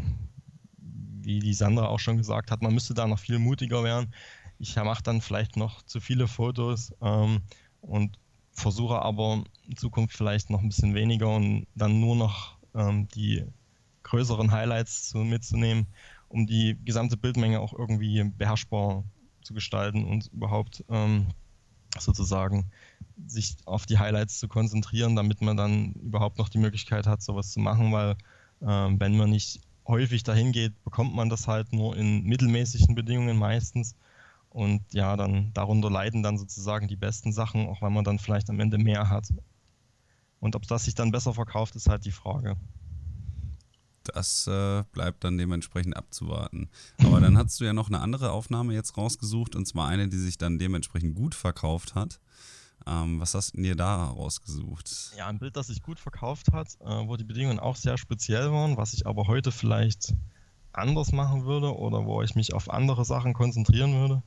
wie 1.28 1.40
die 1.40 1.54
Sandra 1.54 1.88
auch 1.88 2.00
schon 2.00 2.16
gesagt 2.16 2.52
hat, 2.52 2.62
man 2.62 2.74
müsste 2.74 2.94
da 2.94 3.06
noch 3.06 3.20
viel 3.20 3.38
mutiger 3.38 3.84
werden. 3.84 4.14
Ich 4.60 4.78
mache 4.78 5.04
dann 5.04 5.20
vielleicht 5.20 5.58
noch 5.58 5.84
zu 5.84 6.00
viele 6.00 6.26
Fotos 6.26 6.94
ähm, 7.02 7.42
und 7.82 8.18
versuche 8.54 9.02
aber 9.02 9.44
in 9.68 9.76
Zukunft 9.76 10.16
vielleicht 10.16 10.50
noch 10.50 10.62
ein 10.62 10.70
bisschen 10.70 10.96
weniger 10.96 11.36
und 11.36 11.68
dann 11.76 12.00
nur 12.00 12.16
noch 12.16 12.58
ähm, 12.74 13.10
die 13.10 13.44
größeren 14.04 14.52
Highlights 14.52 15.10
zu, 15.10 15.18
mitzunehmen, 15.18 15.88
um 16.30 16.48
die 16.48 16.78
gesamte 16.86 17.18
Bildmenge 17.18 17.60
auch 17.60 17.74
irgendwie 17.78 18.24
beherrschbar 18.24 19.04
zu 19.42 19.54
gestalten 19.54 20.06
und 20.06 20.28
überhaupt 20.28 20.86
ähm, 20.90 21.28
sozusagen 22.00 22.72
sich 23.26 23.58
auf 23.66 23.86
die 23.86 24.00
Highlights 24.00 24.40
zu 24.40 24.48
konzentrieren, 24.48 25.18
damit 25.18 25.42
man 25.42 25.58
dann 25.58 25.92
überhaupt 25.96 26.38
noch 26.38 26.48
die 26.48 26.58
Möglichkeit 26.58 27.06
hat, 27.06 27.22
sowas 27.22 27.52
zu 27.52 27.60
machen, 27.60 27.92
weil 27.92 28.12
äh, 28.62 28.96
wenn 28.98 29.18
man 29.18 29.32
nicht 29.32 29.67
häufig 29.88 30.24
dahin 30.24 30.52
geht, 30.52 30.84
bekommt 30.84 31.16
man 31.16 31.30
das 31.30 31.48
halt 31.48 31.74
nur 31.74 31.96
in 31.96 32.24
mittelmäßigen 32.24 32.96
Bedingungen 32.96 33.38
meistens. 33.38 33.96
Und 34.50 34.82
ja, 34.92 35.16
dann 35.16 35.54
darunter 35.54 35.90
leiden 35.90 36.24
dann 36.24 36.38
sozusagen 36.38 36.88
die 36.88 36.96
besten 36.96 37.32
Sachen, 37.32 37.68
auch 37.68 37.82
wenn 37.82 37.94
man 37.94 38.04
dann 38.04 38.20
vielleicht 38.20 38.50
am 38.50 38.60
Ende 38.60 38.78
mehr 38.78 39.10
hat. 39.10 39.28
Und 40.40 40.56
ob 40.56 40.68
das 40.68 40.86
sich 40.86 40.96
dann 40.96 41.12
besser 41.12 41.34
verkauft, 41.34 41.76
ist 41.76 41.90
halt 41.90 42.06
die 42.06 42.12
Frage. 42.12 42.58
Das 44.04 44.48
äh, 44.48 44.84
bleibt 44.94 45.24
dann 45.24 45.38
dementsprechend 45.38 45.96
abzuwarten. 45.98 46.70
Aber 47.00 47.20
dann 47.20 47.38
hast 47.38 47.60
du 47.60 47.66
ja 47.66 47.74
noch 47.74 47.90
eine 47.90 48.00
andere 48.00 48.32
Aufnahme 48.32 48.74
jetzt 48.74 48.98
rausgesucht, 48.98 49.56
und 49.56 49.66
zwar 49.66 49.88
eine, 49.88 50.08
die 50.08 50.18
sich 50.18 50.38
dann 50.38 50.60
dementsprechend 50.60 51.16
gut 51.16 51.36
verkauft 51.36 51.96
hat. 51.96 52.20
Ähm, 52.88 53.20
was 53.20 53.34
hast 53.34 53.56
du 53.56 53.62
dir 53.62 53.76
da 53.76 54.06
rausgesucht? 54.06 55.14
Ja, 55.18 55.28
ein 55.28 55.40
Bild, 55.40 55.56
das 55.56 55.68
sich 55.68 55.82
gut 55.82 56.00
verkauft 56.00 56.52
hat, 56.54 56.78
äh, 56.82 57.08
wo 57.08 57.18
die 57.18 57.24
Bedingungen 57.24 57.60
auch 57.60 57.76
sehr 57.76 57.98
speziell 57.98 58.52
waren, 58.52 58.78
was 58.78 58.94
ich 58.94 59.06
aber 59.06 59.28
heute 59.28 59.52
vielleicht 59.52 60.14
anders 60.74 61.12
machen 61.12 61.46
würde 61.46 61.76
oder 61.76 62.06
wo 62.06 62.22
ich 62.22 62.36
mich 62.36 62.54
auf 62.54 62.70
andere 62.70 63.04
Sachen 63.06 63.34
konzentrieren 63.34 63.94
würde. 63.94 64.24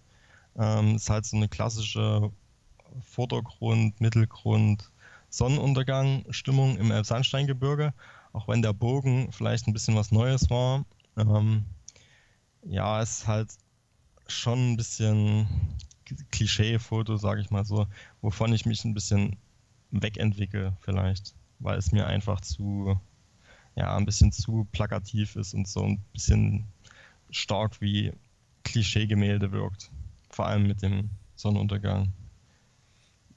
Ähm, 0.59 0.97
ist 0.97 1.09
halt 1.09 1.25
so 1.25 1.37
eine 1.37 1.49
klassische 1.49 2.31
Vordergrund, 3.03 4.01
Mittelgrund, 4.01 4.91
Sonnenuntergang-Stimmung 5.31 6.77
im 6.77 6.91
Elbsandsteingebirge 6.91 7.95
auch 8.33 8.49
wenn 8.49 8.63
der 8.63 8.73
Bogen 8.73 9.33
vielleicht 9.33 9.67
ein 9.67 9.73
bisschen 9.73 9.97
was 9.97 10.13
Neues 10.13 10.51
war. 10.51 10.85
Ähm, 11.17 11.65
ja, 12.63 13.01
ist 13.01 13.27
halt 13.27 13.51
schon 14.27 14.73
ein 14.73 14.77
bisschen 14.77 15.49
Klischee-Foto, 16.31 17.17
sage 17.17 17.41
ich 17.41 17.51
mal 17.51 17.65
so, 17.65 17.87
wovon 18.21 18.53
ich 18.53 18.67
mich 18.67 18.85
ein 18.85 18.95
bisschen 18.95 19.37
wegentwickle 19.91 20.77
vielleicht, 20.81 21.35
weil 21.59 21.79
es 21.79 21.93
mir 21.93 22.07
einfach 22.07 22.41
zu, 22.41 22.99
ja, 23.77 23.97
ein 23.97 24.07
bisschen 24.07 24.33
zu 24.33 24.67
plakativ 24.73 25.37
ist 25.37 25.55
und 25.55 25.69
so 25.69 25.85
ein 25.85 25.99
bisschen 26.13 26.67
stark 27.31 27.81
wie 27.81 28.13
Klischee-Gemälde 28.65 29.53
wirkt. 29.53 29.91
Vor 30.31 30.47
allem 30.47 30.67
mit 30.67 30.83
dem 30.83 31.11
Sonnenuntergang. 31.37 32.13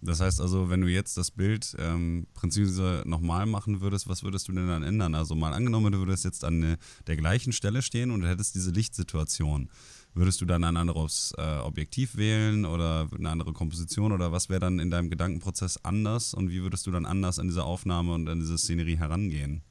Das 0.02 0.20
heißt 0.20 0.42
also, 0.42 0.70
wenn 0.70 0.82
du 0.82 0.88
jetzt 0.88 1.16
das 1.16 1.32
Bild 1.32 1.76
ähm, 1.80 2.28
prinzipiell 2.34 3.04
nochmal 3.06 3.46
machen 3.46 3.80
würdest, 3.80 4.08
was 4.10 4.24
würdest 4.24 4.50
du 4.50 4.52
denn 4.52 4.68
dann 4.68 4.84
ändern? 4.84 5.16
Also 5.16 5.34
mal 5.34 5.54
angenommen, 5.54 5.94
du 5.94 6.00
würdest 6.00 6.26
jetzt 6.26 6.44
an 6.44 6.78
der 7.08 7.16
gleichen 7.16 7.54
Stelle 7.54 7.82
stehen 7.82 8.12
und 8.12 8.26
hättest 8.26 8.54
diese 8.56 8.72
Lichtsituation. 8.72 9.70
Würdest 10.15 10.41
du 10.41 10.45
dann 10.45 10.63
ein 10.63 10.78
anderes 10.78 11.34
äh, 11.38 11.58
Objektiv 11.60 12.17
wählen 12.17 12.65
oder 12.65 13.08
eine 13.17 13.30
andere 13.30 13.52
Komposition 13.52 14.12
oder 14.12 14.32
was 14.32 14.47
wäre 14.47 14.60
dann 14.60 14.80
in 14.80 14.91
deinem 14.91 15.10
Gedankenprozess 15.10 15.84
anders 15.84 16.36
und 16.36 16.52
wie 16.52 16.62
würdest 16.62 16.86
du 16.86 16.91
dann 16.91 17.06
anders 17.06 17.39
an 17.39 17.47
diese 17.47 17.63
Aufnahme 17.63 18.13
und 18.13 18.30
an 18.30 18.39
diese 18.39 18.58
Szenerie 18.58 18.97
herangehen? 18.97 19.63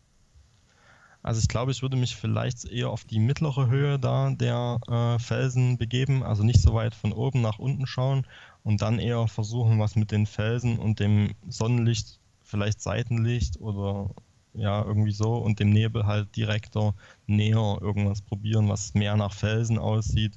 Also 1.23 1.41
ich 1.41 1.47
glaube, 1.47 1.71
ich 1.71 1.83
würde 1.83 1.97
mich 1.97 2.17
vielleicht 2.17 2.65
eher 2.65 2.91
auf 2.91 3.05
die 3.05 3.21
mittlere 3.21 3.69
Höhe 3.69 3.99
da 4.01 4.31
der 4.31 4.81
äh, 4.89 5.19
Felsen 5.21 5.79
begeben, 5.79 6.25
also 6.25 6.43
nicht 6.43 6.61
so 6.61 6.75
weit 6.75 6.97
von 6.97 7.13
oben 7.13 7.41
nach 7.41 7.61
unten 7.61 7.87
schauen 7.87 8.27
und 8.65 8.83
dann 8.83 8.99
eher 8.99 9.29
versuchen, 9.29 9.79
was 9.79 9.95
mit 9.95 10.11
den 10.11 10.27
Felsen 10.27 10.79
und 10.79 10.99
dem 10.99 11.35
Sonnenlicht, 11.49 12.19
vielleicht 12.43 12.81
Seitenlicht 12.81 13.61
oder 13.61 14.11
ja, 14.55 14.85
irgendwie 14.85 15.13
so 15.13 15.37
und 15.37 15.61
dem 15.61 15.71
Nebel 15.71 16.07
halt 16.07 16.35
direkter 16.37 16.95
näher 17.27 17.79
irgendwas 17.81 18.23
probieren, 18.23 18.69
was 18.69 18.95
mehr 18.95 19.17
nach 19.17 19.33
Felsen 19.33 19.79
aussieht 19.79 20.37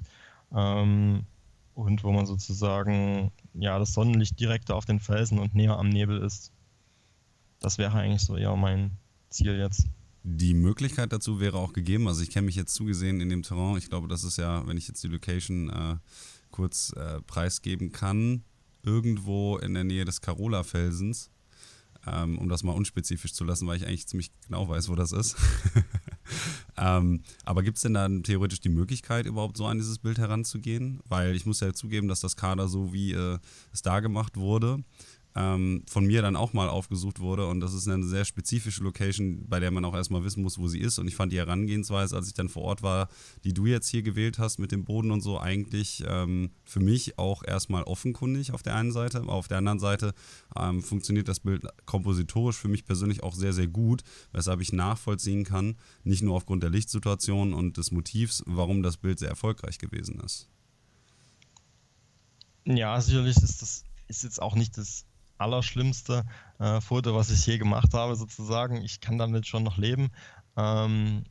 ähm, 0.54 1.26
und 1.74 2.04
wo 2.04 2.12
man 2.12 2.26
sozusagen 2.26 3.32
ja 3.54 3.78
das 3.80 3.94
Sonnenlicht 3.94 4.40
direkter 4.40 4.76
auf 4.76 4.86
den 4.86 5.00
Felsen 5.00 5.40
und 5.40 5.56
näher 5.56 5.78
am 5.78 5.90
Nebel 5.90 6.22
ist. 6.22 6.52
Das 7.60 7.78
wäre 7.78 7.98
eigentlich 7.98 8.22
so 8.22 8.38
eher 8.38 8.56
mein 8.56 8.92
Ziel 9.30 9.58
jetzt. 9.58 9.88
Die 10.24 10.54
Möglichkeit 10.56 11.14
dazu 11.14 11.40
wäre 11.40 11.58
auch 11.58 11.74
gegeben, 11.74 12.08
also 12.08 12.24
ich 12.24 12.32
kenne 12.32 12.48
mich 12.48 12.56
jetzt 12.56 12.74
zugesehen 12.74 13.22
in 13.22 13.30
dem 13.30 13.44
Terrain, 13.44 13.78
ich 13.78 13.90
glaube, 13.90 14.08
das 14.08 14.24
ist 14.24 14.38
ja, 14.38 14.66
wenn 14.68 14.78
ich 14.78 14.88
jetzt 14.88 15.04
die 15.04 15.08
Location 15.08 15.70
äh, 15.70 15.98
kurz 16.50 16.94
äh, 16.94 17.22
preisgeben 17.22 17.92
kann, 17.92 18.44
irgendwo 18.82 19.58
in 19.58 19.74
der 19.74 19.84
Nähe 19.84 20.06
des 20.06 20.22
Carola-Felsens. 20.22 21.30
Ähm, 22.08 22.38
um 22.38 22.50
das 22.50 22.64
mal 22.64 22.74
unspezifisch 22.74 23.34
zu 23.34 23.44
lassen, 23.44 23.68
weil 23.68 23.78
ich 23.78 23.88
eigentlich 23.88 24.08
ziemlich 24.08 24.32
genau 24.48 24.68
weiß, 24.68 24.90
wo 24.90 24.96
das 24.96 25.12
ist. 25.12 25.36
ähm, 26.78 27.22
aber 27.44 27.64
gibt 27.64 27.78
es 27.78 27.84
denn 27.84 27.94
dann 27.94 28.24
theoretisch 28.24 28.60
die 28.60 28.70
Möglichkeit, 28.70 29.26
überhaupt 29.26 29.58
so 29.58 29.66
an 29.66 29.78
dieses 29.78 30.00
Bild 30.00 30.18
heranzugehen? 30.18 31.02
Weil 31.08 31.36
ich 31.36 31.46
muss 31.46 31.60
ja 31.60 31.74
zugeben, 31.74 32.08
dass 32.08 32.20
das 32.20 32.36
Kader 32.36 32.68
so 32.68 32.94
wie 32.94 33.14
äh, 33.14 33.40
es 33.74 33.82
da 33.82 34.00
gemacht 34.00 34.38
wurde, 34.38 34.84
ähm, 35.36 35.84
von 35.88 36.06
mir 36.06 36.22
dann 36.22 36.36
auch 36.36 36.54
mal 36.54 36.70
aufgesucht 36.70 37.20
wurde. 37.20 37.48
Und 37.48 37.60
das 37.60 37.74
ist 37.74 37.88
eine 37.88 38.06
sehr 38.06 38.26
spezifische 38.26 38.84
Location, 38.84 39.46
bei 39.48 39.60
der 39.60 39.72
man 39.72 39.84
auch 39.84 39.94
erstmal 39.94 40.24
wissen 40.24 40.42
muss, 40.42 40.58
wo 40.58 40.68
sie 40.68 40.80
ist. 40.80 40.98
Und 40.98 41.08
ich 41.08 41.16
fand 41.16 41.34
die 41.34 41.38
Herangehensweise, 41.38 42.16
als 42.16 42.28
ich 42.28 42.34
dann 42.34 42.50
vor 42.50 42.64
Ort 42.64 42.84
war, 42.84 43.10
die 43.44 43.54
du 43.54 43.66
jetzt 43.66 43.90
hier 43.90 44.02
gewählt 44.02 44.40
hast 44.40 44.60
mit 44.60 44.72
dem 44.72 44.86
Boden 44.86 45.12
und 45.12 45.22
so, 45.22 45.40
eigentlich 45.40 46.04
ähm, 46.08 46.52
für 46.64 46.80
mich 46.80 47.20
auch 47.20 47.44
erstmal 47.44 47.84
offenkundig 47.84 48.54
auf 48.54 48.64
der 48.64 48.76
einen 48.76 48.92
Seite. 48.92 49.24
Auf 49.24 49.48
der 49.48 49.58
anderen 49.58 49.80
Seite 49.80 50.14
ähm, 50.56 50.82
funktioniert 50.82 51.28
das 51.28 51.42
Bild 51.42 51.64
kompositorisch 51.86 52.58
für 52.58 52.70
mich 52.70 52.86
persönlich 52.86 53.24
auch 53.24 53.36
sehr, 53.36 53.54
sehr 53.54 53.68
gut, 53.68 54.04
weshalb 54.32 54.62
ich 54.62 54.72
nachvollziehen 54.72 55.44
kann, 55.44 55.76
nicht 56.04 56.24
nur 56.24 56.36
aufgrund 56.36 56.64
der 56.64 56.70
Lichtsituation 56.70 57.54
und 57.54 57.78
des 57.78 57.92
Motivs, 57.92 58.44
warum 58.46 58.84
das 58.84 58.98
Bild 58.98 59.20
sehr 59.20 59.30
erfolgreich 59.30 59.78
gewesen 59.78 60.20
ist. 60.22 60.48
Ja, 62.66 63.00
sicherlich 63.00 63.38
ist 63.38 63.62
das 63.62 63.84
ist 64.08 64.24
jetzt 64.24 64.42
auch 64.42 64.56
nicht 64.56 64.78
das 64.78 65.06
allerschlimmste 65.38 66.24
äh, 66.60 66.82
Foto, 66.82 67.16
was 67.16 67.30
ich 67.30 67.46
je 67.46 67.58
gemacht 67.58 67.94
habe, 67.94 68.16
sozusagen. 68.16 68.82
Ich 68.82 69.02
kann 69.02 69.18
damit 69.18 69.48
schon 69.48 69.64
noch 69.64 69.78
leben. 69.78 70.10
Ähm, 70.58 71.24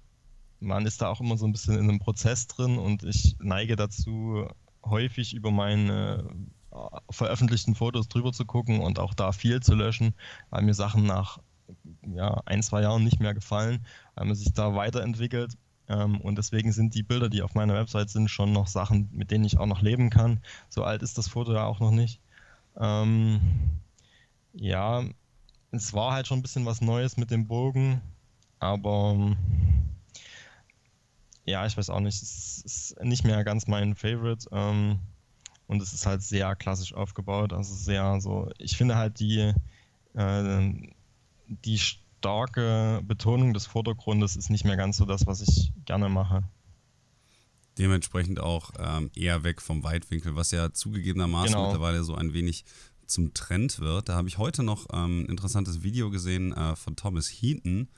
man 0.61 0.87
ist 0.87 1.03
da 1.03 1.09
auch 1.09 1.21
immer 1.21 1.37
so 1.37 1.47
ein 1.47 1.53
bisschen 1.53 1.75
in 1.75 1.89
einem 1.89 1.99
Prozess 1.99 2.47
drin 2.47 2.79
und 2.79 3.05
ich 3.05 3.37
neige 3.39 3.77
dazu, 3.77 4.49
häufig 4.85 5.35
über 5.35 5.51
meine 5.51 6.29
äh, 6.71 6.77
veröffentlichten 7.11 7.75
Fotos 7.75 8.09
drüber 8.09 8.33
zu 8.33 8.45
gucken 8.45 8.81
und 8.81 8.99
auch 8.99 9.15
da 9.15 9.33
viel 9.33 9.61
zu 9.61 9.75
löschen, 9.75 10.15
weil 10.51 10.63
mir 10.63 10.75
Sachen 10.75 11.05
nach 11.05 11.39
ja, 12.03 12.43
ein, 12.45 12.63
zwei 12.63 12.83
Jahren 12.83 13.05
nicht 13.05 13.21
mehr 13.21 13.35
gefallen, 13.35 13.87
weil 14.15 14.27
man 14.27 14.37
sich 14.37 14.53
da 14.53 14.75
weiterentwickelt. 14.75 15.55
Ähm, 15.89 16.21
und 16.21 16.37
deswegen 16.37 16.73
sind 16.73 16.95
die 16.95 17.03
Bilder, 17.03 17.29
die 17.29 17.43
auf 17.43 17.55
meiner 17.55 17.75
Website 17.75 18.11
sind, 18.11 18.31
schon 18.31 18.53
noch 18.53 18.67
Sachen, 18.67 19.09
mit 19.13 19.31
denen 19.31 19.45
ich 19.45 19.59
auch 19.59 19.67
noch 19.67 19.83
leben 19.83 20.11
kann. 20.11 20.41
So 20.69 20.83
alt 20.83 21.03
ist 21.03 21.19
das 21.19 21.29
Foto 21.29 21.53
ja 21.53 21.65
auch 21.65 21.81
noch 21.81 21.91
nicht. 21.91 22.21
Ähm, 22.79 23.41
ja, 24.55 25.05
es 25.71 25.93
war 25.93 26.13
halt 26.13 26.27
schon 26.27 26.39
ein 26.39 26.43
bisschen 26.43 26.67
was 26.67 26.81
Neues 26.81 27.17
mit 27.17 27.31
dem 27.31 27.47
Bogen, 27.47 28.01
aber 28.59 29.37
ja, 31.45 31.67
ich 31.67 31.77
weiß 31.77 31.91
auch 31.91 32.01
nicht, 32.01 32.23
es 32.23 32.63
ist 32.65 32.97
nicht 33.03 33.25
mehr 33.25 33.45
ganz 33.45 33.67
mein 33.67 33.95
Favorite. 33.95 34.49
Ähm, 34.53 34.99
und 35.67 35.83
es 35.83 35.93
ist 35.93 36.07
halt 36.07 36.23
sehr 36.23 36.55
klassisch 36.57 36.95
aufgebaut. 36.95 37.53
Also 37.53 37.75
sehr 37.75 38.21
so, 38.21 38.51
ich 38.59 38.77
finde 38.77 38.97
halt 38.97 39.19
die, 39.21 39.53
äh, 40.15 40.73
die 41.47 41.79
starke 41.79 43.01
Betonung 43.05 43.55
des 43.55 43.67
Vordergrundes 43.67 44.37
ist 44.37 44.51
nicht 44.51 44.65
mehr 44.65 44.77
ganz 44.77 44.97
so 44.97 45.05
das, 45.05 45.27
was 45.27 45.41
ich 45.41 45.73
gerne 45.85 46.09
mache. 46.09 46.43
Dementsprechend 47.79 48.41
auch 48.41 48.71
ähm, 48.79 49.11
eher 49.15 49.43
weg 49.43 49.61
vom 49.61 49.83
Weitwinkel, 49.83 50.37
was 50.37 50.53
ja 50.53 50.73
zugegebenermaßen 50.73 51.49
genau. 51.49 51.65
mittlerweile 51.65 52.05
so 52.05 52.15
ein 52.15 52.33
wenig 52.33 52.65
zum 53.07 53.35
Trend 53.35 53.79
wird. 53.81 54.09
Da 54.09 54.15
habe 54.15 54.29
ich 54.29 54.39
heute 54.39 54.63
noch 54.63 54.87
ähm, 54.93 55.23
ein 55.23 55.27
interessantes 55.27 55.83
Video 55.83 56.11
gesehen 56.11 56.53
äh, 56.53 56.77
von 56.77 56.97
Thomas 56.97 57.29
Heaton. 57.29 57.89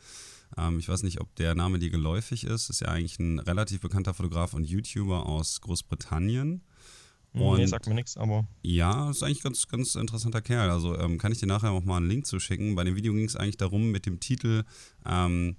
Ähm, 0.56 0.78
ich 0.78 0.88
weiß 0.88 1.02
nicht, 1.02 1.20
ob 1.20 1.34
der 1.36 1.54
Name 1.54 1.78
dir 1.78 1.90
geläufig 1.90 2.44
ist. 2.44 2.70
Ist 2.70 2.80
ja 2.80 2.88
eigentlich 2.88 3.18
ein 3.18 3.38
relativ 3.38 3.80
bekannter 3.80 4.14
Fotograf 4.14 4.54
und 4.54 4.64
YouTuber 4.64 5.26
aus 5.26 5.60
Großbritannien. 5.60 6.62
Hm, 7.32 7.42
und 7.42 7.58
nee, 7.58 7.66
sagt 7.66 7.86
mir 7.86 7.94
nichts, 7.94 8.16
aber. 8.16 8.46
Ja, 8.62 9.10
ist 9.10 9.22
eigentlich 9.22 9.42
ganz, 9.42 9.66
ganz 9.68 9.94
interessanter 9.94 10.40
Kerl. 10.40 10.70
Also 10.70 10.98
ähm, 10.98 11.18
kann 11.18 11.32
ich 11.32 11.38
dir 11.38 11.46
nachher 11.46 11.70
auch 11.70 11.84
mal 11.84 11.98
einen 11.98 12.08
Link 12.08 12.26
zu 12.26 12.38
schicken. 12.40 12.74
Bei 12.74 12.84
dem 12.84 12.96
Video 12.96 13.12
ging 13.12 13.24
es 13.24 13.36
eigentlich 13.36 13.56
darum 13.58 13.90
mit 13.90 14.06
dem 14.06 14.20
Titel 14.20 14.64
ähm, 15.04 15.56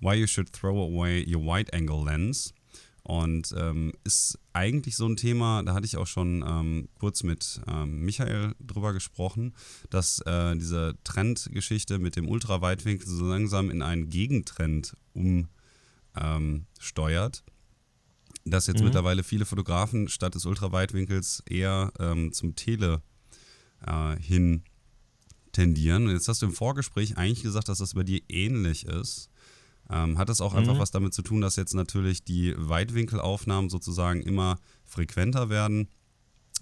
Why 0.00 0.14
You 0.14 0.26
Should 0.26 0.52
Throw 0.52 0.92
Away 0.92 1.24
Your 1.32 1.42
Wide 1.42 1.72
Angle 1.72 2.04
Lens. 2.04 2.54
Und 3.02 3.54
ähm, 3.56 3.92
ist 4.04 4.38
eigentlich 4.52 4.96
so 4.96 5.06
ein 5.06 5.16
Thema, 5.16 5.62
da 5.62 5.74
hatte 5.74 5.86
ich 5.86 5.96
auch 5.96 6.06
schon 6.06 6.44
ähm, 6.46 6.88
kurz 6.98 7.22
mit 7.22 7.60
ähm, 7.66 8.02
Michael 8.02 8.54
drüber 8.60 8.92
gesprochen, 8.92 9.54
dass 9.88 10.20
äh, 10.20 10.54
diese 10.56 10.94
Trendgeschichte 11.02 11.98
mit 11.98 12.16
dem 12.16 12.28
Ultraweitwinkel 12.28 13.08
so 13.08 13.26
langsam 13.26 13.70
in 13.70 13.82
einen 13.82 14.10
Gegentrend 14.10 14.96
umsteuert. 16.14 17.42
dass 18.44 18.66
jetzt 18.66 18.80
mhm. 18.80 18.86
mittlerweile 18.86 19.22
viele 19.22 19.44
Fotografen 19.44 20.08
statt 20.08 20.34
des 20.34 20.46
Ultraweitwinkels 20.46 21.42
eher 21.48 21.92
ähm, 21.98 22.32
zum 22.32 22.54
Tele 22.54 23.02
äh, 23.86 24.16
hin 24.16 24.62
tendieren. 25.52 26.06
Und 26.06 26.12
jetzt 26.12 26.28
hast 26.28 26.42
du 26.42 26.46
im 26.46 26.52
Vorgespräch 26.52 27.16
eigentlich 27.16 27.42
gesagt, 27.42 27.68
dass 27.68 27.78
das 27.78 27.94
bei 27.94 28.02
dir 28.02 28.20
ähnlich 28.28 28.86
ist. 28.86 29.29
Ähm, 29.90 30.18
hat 30.18 30.28
das 30.28 30.40
auch 30.40 30.52
mhm. 30.52 30.60
einfach 30.60 30.78
was 30.78 30.90
damit 30.90 31.14
zu 31.14 31.22
tun, 31.22 31.40
dass 31.40 31.56
jetzt 31.56 31.74
natürlich 31.74 32.24
die 32.24 32.54
Weitwinkelaufnahmen 32.56 33.70
sozusagen 33.70 34.22
immer 34.22 34.58
frequenter 34.84 35.48
werden 35.48 35.88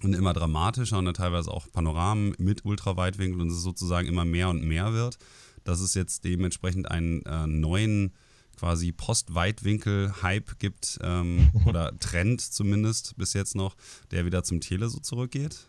und 0.03 0.13
immer 0.13 0.33
dramatischer 0.33 0.97
und 0.97 1.05
dann 1.05 1.13
teilweise 1.13 1.51
auch 1.51 1.71
Panoramen 1.71 2.33
mit 2.37 2.65
Ultraweitwinkel 2.65 3.41
und 3.41 3.49
es 3.49 3.61
sozusagen 3.61 4.07
immer 4.07 4.25
mehr 4.25 4.49
und 4.49 4.63
mehr 4.63 4.93
wird, 4.93 5.17
dass 5.63 5.79
es 5.79 5.93
jetzt 5.93 6.23
dementsprechend 6.23 6.89
einen 6.89 7.21
äh, 7.23 7.47
neuen 7.47 8.13
quasi 8.57 8.91
Post-Weitwinkel-Hype 8.91 10.59
gibt 10.59 10.99
ähm, 11.01 11.49
oder 11.65 11.97
Trend 11.99 12.41
zumindest 12.41 13.15
bis 13.17 13.33
jetzt 13.33 13.55
noch, 13.55 13.75
der 14.11 14.25
wieder 14.25 14.43
zum 14.43 14.59
Tele 14.59 14.89
so 14.89 14.99
zurückgeht? 14.99 15.67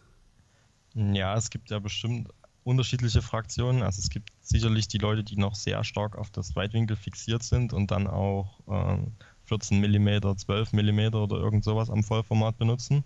Ja, 0.94 1.37
es 1.37 1.51
gibt 1.51 1.70
ja 1.70 1.79
bestimmt 1.79 2.29
unterschiedliche 2.64 3.23
Fraktionen. 3.23 3.83
Also 3.83 4.01
es 4.01 4.11
gibt 4.11 4.31
sicherlich 4.40 4.88
die 4.88 4.99
Leute, 4.99 5.25
die 5.25 5.37
noch 5.37 5.55
sehr 5.55 5.83
stark 5.85 6.16
auf 6.16 6.31
das 6.31 6.55
Weitwinkel 6.57 6.96
fixiert 6.96 7.42
sind 7.42 7.73
und 7.73 7.90
dann 7.90 8.07
auch 8.07 8.61
ähm, 8.68 9.12
14 9.44 9.81
mm, 9.81 10.37
12 10.37 10.73
mm 10.73 11.14
oder 11.14 11.37
irgend 11.37 11.64
sowas 11.64 11.90
am 11.90 12.05
Vollformat 12.05 12.57
benutzen. 12.59 13.05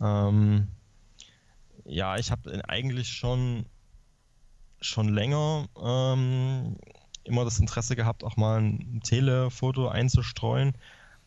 Ähm, 0.00 0.68
ja, 1.84 2.16
ich 2.16 2.30
habe 2.30 2.62
eigentlich 2.68 3.08
schon, 3.08 3.66
schon 4.80 5.08
länger 5.08 5.66
ähm, 5.82 6.76
immer 7.24 7.44
das 7.44 7.58
Interesse 7.58 7.96
gehabt, 7.96 8.24
auch 8.24 8.36
mal 8.36 8.60
ein 8.60 9.00
Telefoto 9.02 9.88
einzustreuen. 9.88 10.74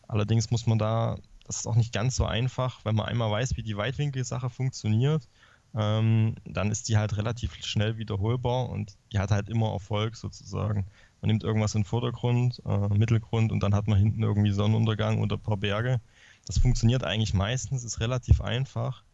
Allerdings 0.08 0.50
muss 0.50 0.66
man 0.66 0.78
da, 0.78 1.18
das 1.46 1.58
ist 1.58 1.66
auch 1.66 1.74
nicht 1.74 1.92
ganz 1.92 2.16
so 2.16 2.24
einfach, 2.24 2.84
wenn 2.84 2.94
man 2.94 3.06
einmal 3.06 3.30
weiß, 3.30 3.56
wie 3.56 3.62
die 3.62 3.76
Weitwinkelsache 3.76 4.50
funktioniert 4.50 5.28
ähm, 5.76 6.34
dann 6.44 6.70
ist 6.70 6.88
die 6.88 6.96
halt 6.96 7.16
relativ 7.18 7.54
schnell 7.64 7.98
wiederholbar 7.98 8.70
und 8.70 8.96
die 9.12 9.18
hat 9.18 9.30
halt 9.30 9.50
immer 9.50 9.72
Erfolg 9.72 10.16
sozusagen. 10.16 10.86
Man 11.20 11.28
nimmt 11.28 11.44
irgendwas 11.44 11.74
in 11.74 11.82
den 11.82 11.86
Vordergrund, 11.86 12.62
äh, 12.64 12.88
Mittelgrund 12.88 13.52
und 13.52 13.62
dann 13.62 13.74
hat 13.74 13.86
man 13.86 13.98
hinten 13.98 14.22
irgendwie 14.22 14.52
Sonnenuntergang 14.52 15.20
oder 15.20 15.36
ein 15.36 15.42
paar 15.42 15.58
Berge. 15.58 16.00
Das 16.46 16.58
funktioniert 16.58 17.04
eigentlich 17.04 17.34
meistens, 17.34 17.84
ist 17.84 18.00
relativ 18.00 18.40
einfach, 18.40 19.04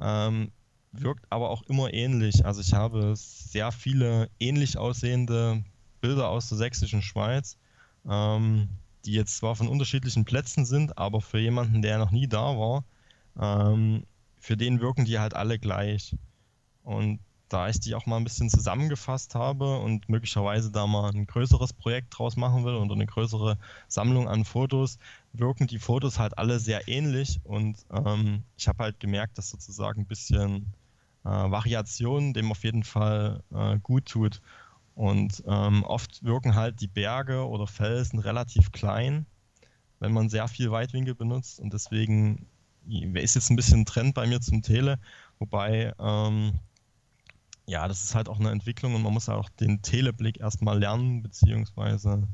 ähm, 0.00 0.50
wirkt 0.92 1.24
aber 1.30 1.48
auch 1.48 1.62
immer 1.62 1.92
ähnlich. 1.94 2.44
Also 2.44 2.60
ich 2.60 2.74
habe 2.74 3.14
sehr 3.16 3.72
viele 3.72 4.28
ähnlich 4.38 4.76
aussehende 4.76 5.64
Bilder 6.02 6.28
aus 6.28 6.50
der 6.50 6.58
sächsischen 6.58 7.00
Schweiz, 7.00 7.56
ähm, 8.06 8.68
die 9.06 9.12
jetzt 9.12 9.38
zwar 9.38 9.56
von 9.56 9.68
unterschiedlichen 9.68 10.26
Plätzen 10.26 10.66
sind, 10.66 10.98
aber 10.98 11.22
für 11.22 11.38
jemanden, 11.38 11.80
der 11.80 11.98
noch 11.98 12.10
nie 12.10 12.26
da 12.26 12.58
war, 12.58 12.84
ähm, 13.40 14.04
für 14.44 14.58
den 14.58 14.82
wirken 14.82 15.06
die 15.06 15.18
halt 15.18 15.32
alle 15.32 15.58
gleich. 15.58 16.14
Und 16.82 17.18
da 17.48 17.70
ich 17.70 17.80
die 17.80 17.94
auch 17.94 18.04
mal 18.04 18.18
ein 18.18 18.24
bisschen 18.24 18.50
zusammengefasst 18.50 19.34
habe 19.34 19.78
und 19.78 20.10
möglicherweise 20.10 20.70
da 20.70 20.86
mal 20.86 21.10
ein 21.10 21.26
größeres 21.26 21.72
Projekt 21.72 22.18
draus 22.18 22.36
machen 22.36 22.62
will 22.62 22.74
oder 22.74 22.94
eine 22.94 23.06
größere 23.06 23.56
Sammlung 23.88 24.28
an 24.28 24.44
Fotos, 24.44 24.98
wirken 25.32 25.66
die 25.66 25.78
Fotos 25.78 26.18
halt 26.18 26.36
alle 26.36 26.58
sehr 26.58 26.88
ähnlich 26.88 27.40
und 27.44 27.86
ähm, 27.90 28.42
ich 28.58 28.68
habe 28.68 28.84
halt 28.84 29.00
gemerkt, 29.00 29.38
dass 29.38 29.48
sozusagen 29.48 30.02
ein 30.02 30.06
bisschen 30.06 30.74
äh, 31.24 31.28
Variation 31.28 32.34
dem 32.34 32.50
auf 32.50 32.64
jeden 32.64 32.84
Fall 32.84 33.42
äh, 33.54 33.78
gut 33.78 34.04
tut. 34.04 34.42
Und 34.94 35.42
ähm, 35.46 35.84
oft 35.84 36.22
wirken 36.22 36.54
halt 36.54 36.82
die 36.82 36.88
Berge 36.88 37.48
oder 37.48 37.66
Felsen 37.66 38.18
relativ 38.18 38.72
klein, 38.72 39.24
wenn 40.00 40.12
man 40.12 40.28
sehr 40.28 40.48
viel 40.48 40.70
Weitwinkel 40.70 41.14
benutzt 41.14 41.60
und 41.60 41.72
deswegen 41.72 42.46
ist 42.88 43.34
jetzt 43.34 43.50
ein 43.50 43.56
bisschen 43.56 43.80
ein 43.80 43.86
Trend 43.86 44.14
bei 44.14 44.26
mir 44.26 44.40
zum 44.40 44.62
Tele, 44.62 44.98
wobei 45.38 45.94
ähm, 45.98 46.52
ja, 47.66 47.88
das 47.88 48.04
ist 48.04 48.14
halt 48.14 48.28
auch 48.28 48.38
eine 48.38 48.50
Entwicklung 48.50 48.94
und 48.94 49.02
man 49.02 49.12
muss 49.12 49.28
auch 49.28 49.48
den 49.48 49.80
Teleblick 49.82 50.40
erstmal 50.40 50.78
lernen, 50.78 51.22
beziehungsweise 51.22 52.28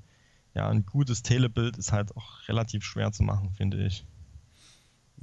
ja, 0.55 0.69
ein 0.69 0.85
gutes 0.85 1.23
Telebild 1.23 1.77
ist 1.77 1.93
halt 1.93 2.17
auch 2.17 2.49
relativ 2.49 2.85
schwer 2.85 3.13
zu 3.13 3.23
machen, 3.23 3.53
finde 3.53 3.87
ich. 3.87 4.05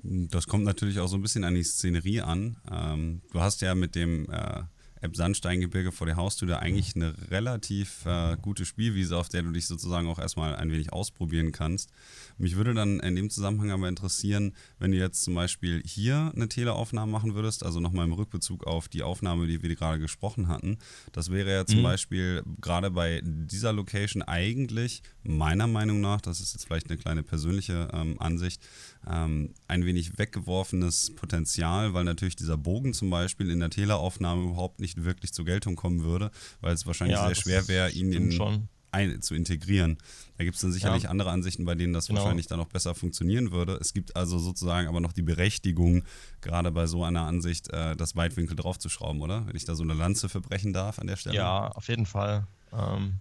Das 0.04 0.48
kommt 0.48 0.64
natürlich 0.64 1.00
auch 1.00 1.08
so 1.08 1.18
ein 1.18 1.22
bisschen 1.22 1.44
an 1.44 1.56
die 1.56 1.64
Szenerie 1.64 2.22
an. 2.22 2.58
Ähm, 2.72 3.22
du 3.32 3.42
hast 3.42 3.62
ja 3.62 3.76
mit 3.76 3.96
dem 3.96 4.30
äh, 4.30 4.64
Elbsandsteingebirge 5.02 5.92
vor 5.92 6.08
der 6.08 6.16
Haustür 6.16 6.48
da 6.48 6.60
eigentlich 6.60 6.96
eine 6.96 7.14
relativ 7.30 8.06
äh, 8.06 8.38
gute 8.42 8.66
Spielwiese, 8.66 9.18
auf 9.18 9.30
der 9.30 9.44
du 9.44 9.52
dich 9.52 9.68
sozusagen 9.68 10.08
auch 10.08 10.20
erstmal 10.20 10.56
ein 10.56 10.72
wenig 10.72 10.94
ausprobieren 10.94 11.52
kannst. 11.52 11.92
Mich 12.38 12.56
würde 12.56 12.74
dann 12.74 13.00
in 13.00 13.16
dem 13.16 13.30
Zusammenhang 13.30 13.72
aber 13.72 13.88
interessieren, 13.88 14.54
wenn 14.80 14.92
du 14.92 14.98
jetzt 14.98 15.24
zum 15.24 15.36
Beispiel 15.36 15.82
hier 15.86 16.32
eine 16.36 16.48
Teleaufnahme 16.48 17.12
machen 17.12 17.36
würdest, 17.36 17.64
also 17.64 17.80
nochmal 17.80 18.06
im 18.06 18.14
Rückbezug 18.14 18.66
auf 18.66 18.88
die 18.88 19.04
Aufnahme, 19.04 19.48
die 19.48 19.62
wir 19.62 19.76
gerade 19.76 20.00
gesprochen 20.00 20.48
hatten. 20.48 20.78
Das 21.12 21.32
wäre 21.32 21.52
ja 21.52 21.66
zum 21.66 21.80
mhm. 21.80 21.84
Beispiel 21.84 22.44
gerade 22.62 22.92
bei 22.92 23.22
dieser 23.24 23.74
Location 23.74 24.22
eigentlich 24.22 25.02
meiner 25.24 25.68
Meinung 25.68 26.02
nach, 26.02 26.22
das 26.22 26.40
ist 26.40 26.54
jetzt 26.54 26.66
vielleicht 26.66 26.90
eine 26.90 26.98
kleine 26.98 27.24
persönliche 27.24 27.90
ähm, 27.94 28.20
Ansicht, 28.20 28.62
ähm, 29.10 29.54
ein 29.68 29.86
wenig 29.86 30.18
weggeworfenes 30.18 31.16
Potenzial, 31.16 31.94
weil 31.94 32.04
natürlich 32.04 32.36
dieser 32.36 32.58
Bogen 32.58 32.94
zum 32.94 33.10
Beispiel 33.10 33.50
in 33.50 33.60
der 33.60 33.70
Teleaufnahme 33.70 34.44
überhaupt 34.44 34.80
nicht 34.80 35.04
wirklich 35.04 35.34
zur 35.34 35.46
Geltung 35.46 35.76
kommen 35.76 36.04
würde, 36.04 36.32
weil 36.62 36.74
es 36.74 36.86
wahrscheinlich 36.86 37.18
ja, 37.18 37.26
sehr 37.28 37.36
schwer 37.36 37.68
wäre, 37.68 37.92
ihn 37.92 38.12
in, 38.12 38.68
ein, 38.92 39.22
zu 39.22 39.36
integrieren. 39.36 39.98
Da 40.38 40.44
gibt 40.44 40.56
es 40.56 40.62
dann 40.62 40.72
sicherlich 40.72 41.04
ja. 41.04 41.10
andere 41.10 41.32
Ansichten, 41.32 41.66
bei 41.66 41.76
denen 41.76 41.94
das 41.94 42.08
genau. 42.08 42.22
wahrscheinlich 42.22 42.48
dann 42.48 42.60
auch 42.60 42.68
besser 42.68 42.96
funktionieren 42.96 43.52
würde. 43.52 43.78
Es 43.82 43.94
gibt 43.94 44.16
also 44.16 44.40
sozusagen 44.40 44.88
aber 44.88 45.00
noch 45.00 45.14
die 45.14 45.22
Berechtigung, 45.22 46.04
gerade 46.42 46.72
bei 46.72 46.88
so 46.88 47.04
einer 47.04 47.26
Ansicht, 47.26 47.72
äh, 47.74 47.96
das 47.96 48.16
Weitwinkel 48.16 48.56
draufzuschrauben, 48.56 49.22
oder? 49.22 49.46
Wenn 49.48 49.56
ich 49.56 49.66
da 49.66 49.76
so 49.76 49.84
eine 49.84 49.94
Lanze 49.94 50.30
verbrechen 50.30 50.74
darf 50.74 51.00
an 51.00 51.08
der 51.08 51.16
Stelle. 51.18 51.36
Ja, 51.36 51.70
auf 51.70 51.88
jeden 51.88 52.06
Fall. 52.06 52.48
Ähm, 52.72 53.16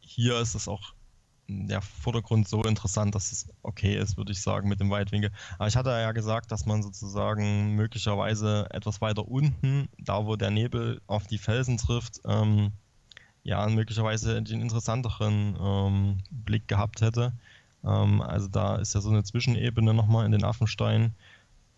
hier 0.00 0.38
ist 0.40 0.54
es 0.54 0.68
auch 0.68 0.94
der 1.66 1.80
Vordergrund 1.82 2.48
so 2.48 2.62
interessant, 2.64 3.14
dass 3.14 3.32
es 3.32 3.48
okay 3.62 3.96
ist, 3.96 4.16
würde 4.16 4.32
ich 4.32 4.42
sagen, 4.42 4.68
mit 4.68 4.80
dem 4.80 4.90
Weitwinkel. 4.90 5.30
Aber 5.58 5.68
ich 5.68 5.76
hatte 5.76 5.90
ja 5.90 6.12
gesagt, 6.12 6.50
dass 6.52 6.66
man 6.66 6.82
sozusagen 6.82 7.74
möglicherweise 7.74 8.66
etwas 8.70 9.00
weiter 9.00 9.28
unten, 9.28 9.88
da 9.98 10.26
wo 10.26 10.36
der 10.36 10.50
Nebel 10.50 11.00
auf 11.06 11.26
die 11.26 11.38
Felsen 11.38 11.78
trifft, 11.78 12.20
ähm, 12.26 12.72
ja, 13.44 13.66
möglicherweise 13.68 14.40
den 14.42 14.60
interessanteren 14.60 15.56
ähm, 15.60 16.18
Blick 16.30 16.68
gehabt 16.68 17.00
hätte. 17.00 17.32
Ähm, 17.84 18.22
also 18.22 18.48
da 18.48 18.76
ist 18.76 18.94
ja 18.94 19.00
so 19.00 19.10
eine 19.10 19.24
Zwischenebene 19.24 19.94
nochmal 19.94 20.26
in 20.26 20.32
den 20.32 20.44
Affenstein. 20.44 21.14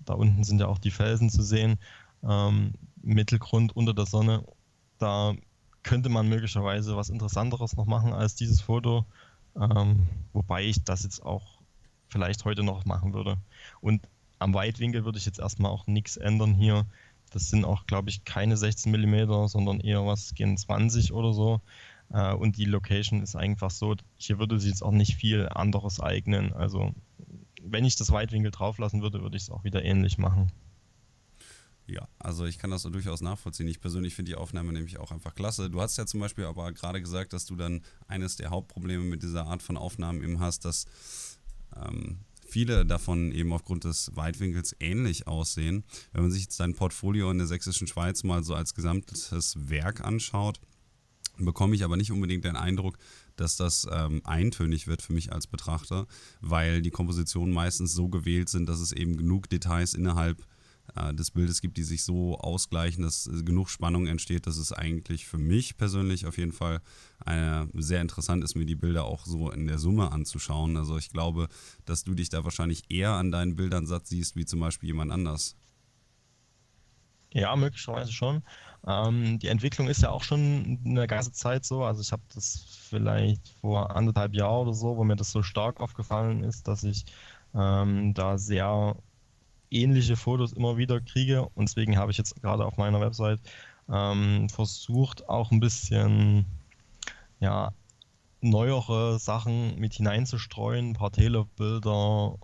Da 0.05 0.15
unten 0.15 0.45
sind 0.45 0.61
ja 0.61 0.67
auch 0.67 0.79
die 0.79 0.91
Felsen 0.91 1.31
zu 1.31 1.43
sehen. 1.43 1.79
Ähm, 2.23 2.75
Mittelgrund 3.03 3.75
unter 3.75 3.95
der 3.95 4.07
Sonne. 4.07 4.45
Da 4.99 5.35
könnte 5.83 6.09
man 6.09 6.29
möglicherweise 6.29 6.97
was 6.97 7.11
Interessanteres 7.11 7.77
noch 7.77 7.87
machen 7.87 8.13
als 8.13 8.35
dieses 8.35 8.61
Foto. 8.61 9.07
Ähm, 9.57 10.09
wobei 10.33 10.65
ich 10.65 10.83
das 10.85 11.05
jetzt 11.05 11.25
auch 11.25 11.61
vielleicht 12.09 12.45
heute 12.45 12.63
noch 12.63 12.85
machen 12.85 13.13
würde. 13.15 13.37
Und 13.81 14.07
am 14.39 14.55
Weitwinkel 14.55 15.05
würde 15.05 15.19
ich 15.19 15.27
jetzt 15.27 15.39
erstmal 15.39 15.71
auch 15.71 15.87
nichts 15.87 16.17
ändern 16.17 16.55
hier. 16.55 16.87
Das 17.31 17.51
sind 17.51 17.65
auch, 17.65 17.87
glaube 17.87 18.11
ich, 18.11 18.25
keine 18.25 18.57
16 18.57 18.93
mm, 18.93 19.49
sondern 19.49 19.81
eher 19.81 20.07
was 20.07 20.35
gegen 20.35 20.57
20 20.57 21.13
oder 21.13 21.33
so. 21.33 21.61
Äh, 22.13 22.35
und 22.35 22.57
die 22.57 22.65
Location 22.65 23.23
ist 23.23 23.37
einfach 23.37 23.71
so, 23.71 23.95
hier 24.17 24.39
würde 24.39 24.59
sich 24.59 24.71
jetzt 24.71 24.83
auch 24.83 24.93
nicht 24.93 25.17
viel 25.17 25.49
anderes 25.49 26.01
eignen. 26.01 26.53
Also 26.53 26.93
wenn 27.63 27.85
ich 27.85 27.97
das 27.97 28.13
Weitwinkel 28.13 28.51
drauflassen 28.51 29.03
würde, 29.03 29.23
würde 29.23 29.37
ich 29.37 29.45
es 29.45 29.51
auch 29.51 29.65
wieder 29.65 29.85
ähnlich 29.85 30.19
machen. 30.19 30.53
Ja, 31.87 32.09
also 32.19 32.47
ich 32.47 32.59
kann 32.59 32.71
das 32.71 32.83
so 32.83 32.91
durchaus 32.91 33.21
nachvollziehen. 33.21 33.69
Ich 33.69 33.81
persönlich 33.81 34.15
finde 34.15 34.31
die 34.31 34.37
Aufnahme 34.37 34.73
nämlich 34.73 34.99
auch 34.99 35.11
einfach 35.11 35.35
klasse. 35.35 35.69
Du 35.69 35.81
hast 35.83 35.99
ja 35.99 36.07
zum 36.07 36.21
Beispiel 36.21 36.45
aber 36.45 36.73
gerade 36.73 37.01
gesagt, 37.01 37.35
dass 37.35 37.45
du 37.45 37.57
dann 37.57 37.83
eines 38.07 38.37
der 38.37 38.51
Hauptprobleme 38.51 39.05
mit 39.05 39.23
dieser 39.23 39.47
Art 39.47 39.63
von 39.63 39.77
Aufnahmen 39.77 40.23
eben 40.23 40.41
hast, 40.41 40.65
dass 40.65 40.87
ähm, 41.77 42.21
viele 42.47 42.87
davon 42.87 43.33
eben 43.33 43.53
aufgrund 43.53 43.85
des 43.85 44.13
Weitwinkels 44.15 44.75
ähnlich 44.81 45.27
aussehen. 45.27 45.85
Wenn 46.13 46.23
man 46.23 46.31
sich 46.31 46.43
jetzt 46.43 46.59
dein 46.59 46.75
Portfolio 46.75 47.31
in 47.31 47.39
der 47.39 47.47
sächsischen 47.47 47.87
Schweiz 47.87 48.23
mal 48.23 48.43
so 48.45 48.55
als 48.55 48.75
gesamtes 48.75 49.55
Werk 49.69 50.03
anschaut, 50.03 50.61
bekomme 51.37 51.75
ich 51.75 51.85
aber 51.85 51.97
nicht 51.97 52.13
unbedingt 52.13 52.45
den 52.45 52.57
Eindruck, 52.57 52.97
dass 53.37 53.57
das 53.57 53.87
ähm, 53.91 54.23
eintönig 54.25 54.87
wird 54.87 55.03
für 55.03 55.13
mich 55.13 55.33
als 55.33 55.47
Betrachter, 55.47 56.07
weil 56.41 56.81
die 56.81 56.91
Kompositionen 56.91 57.53
meistens 57.53 57.93
so 57.93 58.09
gewählt 58.09 58.49
sind, 58.49 58.69
dass 58.69 58.81
es 58.81 58.93
eben 58.93 59.17
genug 59.17 59.49
Details 59.51 59.95
innerhalb 59.95 60.47
äh, 60.97 61.15
des 61.15 61.31
Bildes 61.31 61.61
gibt, 61.61 61.77
die 61.77 61.83
sich 61.83 62.05
so 62.05 62.39
ausgleichen, 62.39 63.03
dass 63.03 63.29
genug 63.45 63.69
Spannung 63.69 64.07
entsteht, 64.07 64.47
dass 64.47 64.57
es 64.57 64.73
eigentlich 64.73 65.27
für 65.27 65.39
mich 65.39 65.77
persönlich 65.77 66.27
auf 66.27 66.39
jeden 66.39 66.53
Fall 66.53 66.81
eine, 67.19 67.69
sehr 67.75 68.01
interessant 68.01 68.45
ist, 68.45 68.55
mir 68.55 68.67
die 68.67 68.75
Bilder 68.75 69.05
auch 69.05 69.25
so 69.27 69.51
in 69.51 69.67
der 69.67 69.79
Summe 69.79 70.13
anzuschauen. 70.13 70.77
Also 70.77 70.97
ich 70.99 71.11
glaube, 71.11 71.49
dass 71.85 72.05
du 72.05 72.15
dich 72.15 72.29
da 72.29 72.45
wahrscheinlich 72.45 72.85
eher 72.89 73.13
an 73.13 73.31
deinen 73.31 73.57
Bildern 73.57 73.87
satt 73.87 74.07
siehst, 74.07 74.37
wie 74.37 74.45
zum 74.45 74.61
Beispiel 74.61 74.89
jemand 74.89 75.13
anders. 75.13 75.57
Ja, 77.33 77.57
möglicherweise 77.57 78.13
schon. 78.13 78.45
Ähm, 78.87 79.41
die 79.41 79.49
Entwicklung 79.49 79.89
ist 79.89 80.03
ja 80.03 80.11
auch 80.11 80.23
schon 80.23 80.79
eine 80.85 81.09
ganze 81.09 81.33
Zeit 81.33 81.65
so. 81.65 81.83
Also 81.83 82.01
ich 82.01 82.13
habe 82.13 82.23
das 82.33 82.65
vielleicht 82.89 83.49
vor 83.61 83.97
anderthalb 83.97 84.35
Jahren 84.35 84.69
oder 84.69 84.75
so, 84.75 84.97
wo 84.97 85.05
mir 85.05 85.17
das 85.17 85.33
so 85.33 85.43
stark 85.43 85.81
aufgefallen 85.81 86.45
ist, 86.45 86.69
dass 86.69 86.85
ich 86.85 87.05
ähm, 87.55 88.15
da 88.15 88.39
sehr 88.39 88.97
ähnliche 89.75 90.17
Fotos 90.17 90.53
immer 90.53 90.77
wieder 90.77 91.01
kriege. 91.01 91.49
Und 91.55 91.69
deswegen 91.69 91.97
habe 91.97 92.11
ich 92.13 92.19
jetzt 92.19 92.41
gerade 92.41 92.65
auf 92.65 92.77
meiner 92.77 93.01
Website 93.01 93.41
ähm, 93.93 94.49
versucht, 94.49 95.29
auch 95.29 95.51
ein 95.51 95.61
bisschen 95.61 96.47
ja, 97.41 97.73
neuere 98.41 99.19
Sachen 99.19 99.79
mit 99.79 99.95
hineinzustreuen. 99.95 100.91
Ein 100.91 100.95
paar 100.95 101.13
Telebilder, 101.13 102.37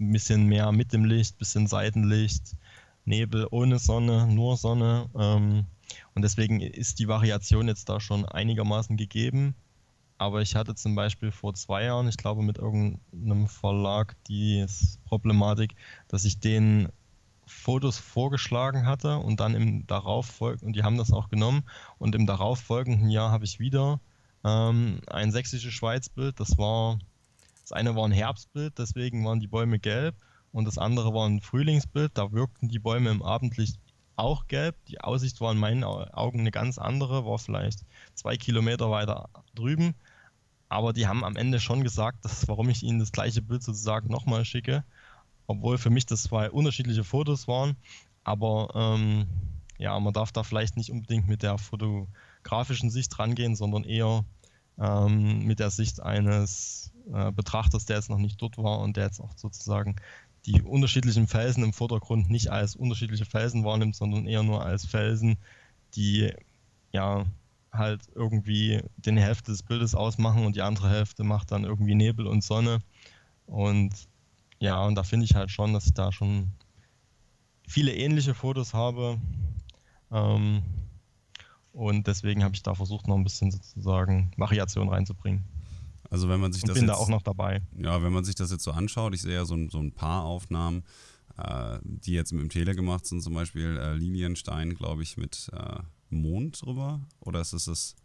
ein 0.00 0.12
bisschen 0.12 0.46
mehr 0.46 0.72
mit 0.72 0.92
dem 0.92 1.04
Licht, 1.04 1.34
ein 1.34 1.38
bisschen 1.38 1.66
Seitenlicht, 1.66 2.56
Nebel 3.04 3.46
ohne 3.50 3.78
Sonne, 3.78 4.26
nur 4.26 4.56
Sonne. 4.56 5.08
Ähm, 5.18 5.66
und 6.14 6.22
deswegen 6.22 6.60
ist 6.60 6.98
die 6.98 7.08
Variation 7.08 7.68
jetzt 7.68 7.88
da 7.88 8.00
schon 8.00 8.24
einigermaßen 8.24 8.96
gegeben. 8.96 9.54
Aber 10.20 10.42
ich 10.42 10.54
hatte 10.54 10.74
zum 10.74 10.94
Beispiel 10.94 11.32
vor 11.32 11.54
zwei 11.54 11.84
Jahren, 11.84 12.06
ich 12.06 12.18
glaube 12.18 12.42
mit 12.42 12.58
irgendeinem 12.58 13.48
Verlag, 13.48 14.16
die 14.28 14.66
Problematik, 15.06 15.76
dass 16.08 16.26
ich 16.26 16.38
denen 16.40 16.90
Fotos 17.46 17.96
vorgeschlagen 17.96 18.84
hatte 18.84 19.16
und 19.16 19.40
dann 19.40 19.54
im 19.54 19.86
darauffolgenden, 19.86 20.66
und 20.66 20.76
die 20.76 20.82
haben 20.82 20.98
das 20.98 21.10
auch 21.10 21.30
genommen, 21.30 21.62
und 21.96 22.14
im 22.14 22.26
darauffolgenden 22.26 23.08
Jahr 23.08 23.30
habe 23.30 23.46
ich 23.46 23.60
wieder 23.60 23.98
ähm, 24.44 25.00
ein 25.06 25.32
sächsisches 25.32 25.72
Schweizbild. 25.72 26.38
Das 26.38 26.58
war, 26.58 26.98
das 27.62 27.72
eine 27.72 27.96
war 27.96 28.04
ein 28.04 28.12
Herbstbild, 28.12 28.78
deswegen 28.78 29.24
waren 29.24 29.40
die 29.40 29.48
Bäume 29.48 29.78
gelb, 29.78 30.16
und 30.52 30.66
das 30.66 30.76
andere 30.76 31.14
war 31.14 31.26
ein 31.26 31.40
Frühlingsbild. 31.40 32.12
Da 32.18 32.30
wirkten 32.30 32.68
die 32.68 32.78
Bäume 32.78 33.08
im 33.08 33.22
Abendlicht 33.22 33.78
auch 34.16 34.48
gelb. 34.48 34.76
Die 34.88 35.00
Aussicht 35.00 35.40
war 35.40 35.52
in 35.52 35.58
meinen 35.58 35.82
Augen 35.82 36.40
eine 36.40 36.50
ganz 36.50 36.76
andere, 36.76 37.24
war 37.24 37.38
vielleicht 37.38 37.86
zwei 38.12 38.36
Kilometer 38.36 38.90
weiter 38.90 39.30
drüben. 39.54 39.94
Aber 40.70 40.92
die 40.92 41.08
haben 41.08 41.24
am 41.24 41.36
Ende 41.36 41.60
schon 41.60 41.82
gesagt, 41.82 42.24
dass, 42.24 42.48
warum 42.48 42.70
ich 42.70 42.82
ihnen 42.82 43.00
das 43.00 43.12
gleiche 43.12 43.42
Bild 43.42 43.62
sozusagen 43.62 44.08
nochmal 44.08 44.44
schicke. 44.44 44.84
Obwohl 45.46 45.78
für 45.78 45.90
mich 45.90 46.06
das 46.06 46.22
zwei 46.22 46.48
unterschiedliche 46.48 47.02
Fotos 47.04 47.48
waren. 47.48 47.76
Aber 48.22 48.68
ähm, 48.74 49.26
ja, 49.78 49.98
man 49.98 50.12
darf 50.12 50.30
da 50.30 50.44
vielleicht 50.44 50.76
nicht 50.76 50.92
unbedingt 50.92 51.26
mit 51.26 51.42
der 51.42 51.58
fotografischen 51.58 52.88
Sicht 52.88 53.18
rangehen, 53.18 53.56
sondern 53.56 53.82
eher 53.82 54.24
ähm, 54.78 55.44
mit 55.44 55.58
der 55.58 55.70
Sicht 55.70 56.00
eines 56.00 56.92
äh, 57.12 57.32
Betrachters, 57.32 57.86
der 57.86 57.96
jetzt 57.96 58.08
noch 58.08 58.18
nicht 58.18 58.40
dort 58.40 58.56
war 58.56 58.78
und 58.78 58.96
der 58.96 59.06
jetzt 59.06 59.20
auch 59.20 59.32
sozusagen 59.36 59.96
die 60.46 60.62
unterschiedlichen 60.62 61.26
Felsen 61.26 61.64
im 61.64 61.72
Vordergrund 61.72 62.30
nicht 62.30 62.48
als 62.48 62.76
unterschiedliche 62.76 63.24
Felsen 63.24 63.64
wahrnimmt, 63.64 63.96
sondern 63.96 64.26
eher 64.26 64.44
nur 64.44 64.64
als 64.64 64.86
Felsen, 64.86 65.36
die 65.96 66.32
ja 66.92 67.26
halt 67.72 68.08
irgendwie 68.14 68.82
den 68.96 69.16
Hälfte 69.16 69.52
des 69.52 69.62
Bildes 69.62 69.94
ausmachen 69.94 70.44
und 70.44 70.56
die 70.56 70.62
andere 70.62 70.90
Hälfte 70.90 71.24
macht 71.24 71.52
dann 71.52 71.64
irgendwie 71.64 71.94
Nebel 71.94 72.26
und 72.26 72.42
Sonne. 72.42 72.80
Und 73.46 73.92
ja, 74.58 74.84
und 74.84 74.94
da 74.94 75.02
finde 75.02 75.24
ich 75.24 75.34
halt 75.34 75.50
schon, 75.50 75.72
dass 75.72 75.86
ich 75.86 75.94
da 75.94 76.12
schon 76.12 76.48
viele 77.66 77.94
ähnliche 77.94 78.34
Fotos 78.34 78.74
habe. 78.74 79.18
Ähm, 80.10 80.62
und 81.72 82.06
deswegen 82.06 82.42
habe 82.42 82.54
ich 82.54 82.62
da 82.62 82.74
versucht, 82.74 83.06
noch 83.06 83.16
ein 83.16 83.24
bisschen 83.24 83.50
sozusagen 83.50 84.32
Variation 84.36 84.88
reinzubringen. 84.88 85.44
Also 86.10 86.28
wenn 86.28 86.40
man 86.40 86.52
sich 86.52 86.64
und 86.64 86.70
das 86.70 86.74
bin 86.74 86.88
jetzt, 86.88 86.96
da 86.96 87.00
auch 87.00 87.08
noch 87.08 87.22
dabei. 87.22 87.62
Ja, 87.78 88.02
wenn 88.02 88.12
man 88.12 88.24
sich 88.24 88.34
das 88.34 88.50
jetzt 88.50 88.64
so 88.64 88.72
anschaut, 88.72 89.14
ich 89.14 89.22
sehe 89.22 89.34
ja 89.34 89.44
so, 89.44 89.56
so 89.68 89.78
ein 89.78 89.92
paar 89.92 90.24
Aufnahmen, 90.24 90.82
äh, 91.38 91.78
die 91.84 92.12
jetzt 92.12 92.32
mit 92.32 92.42
dem 92.42 92.50
Tele 92.50 92.74
gemacht 92.74 93.06
sind, 93.06 93.22
zum 93.22 93.34
Beispiel 93.34 93.78
äh, 93.78 93.94
Lilienstein, 93.94 94.74
glaube 94.74 95.04
ich, 95.04 95.16
mit 95.16 95.48
äh, 95.52 95.78
Mond 96.10 96.64
drüber? 96.64 97.00
Oder 97.20 97.40
ist 97.40 97.52
es 97.52 97.64
das? 97.66 97.96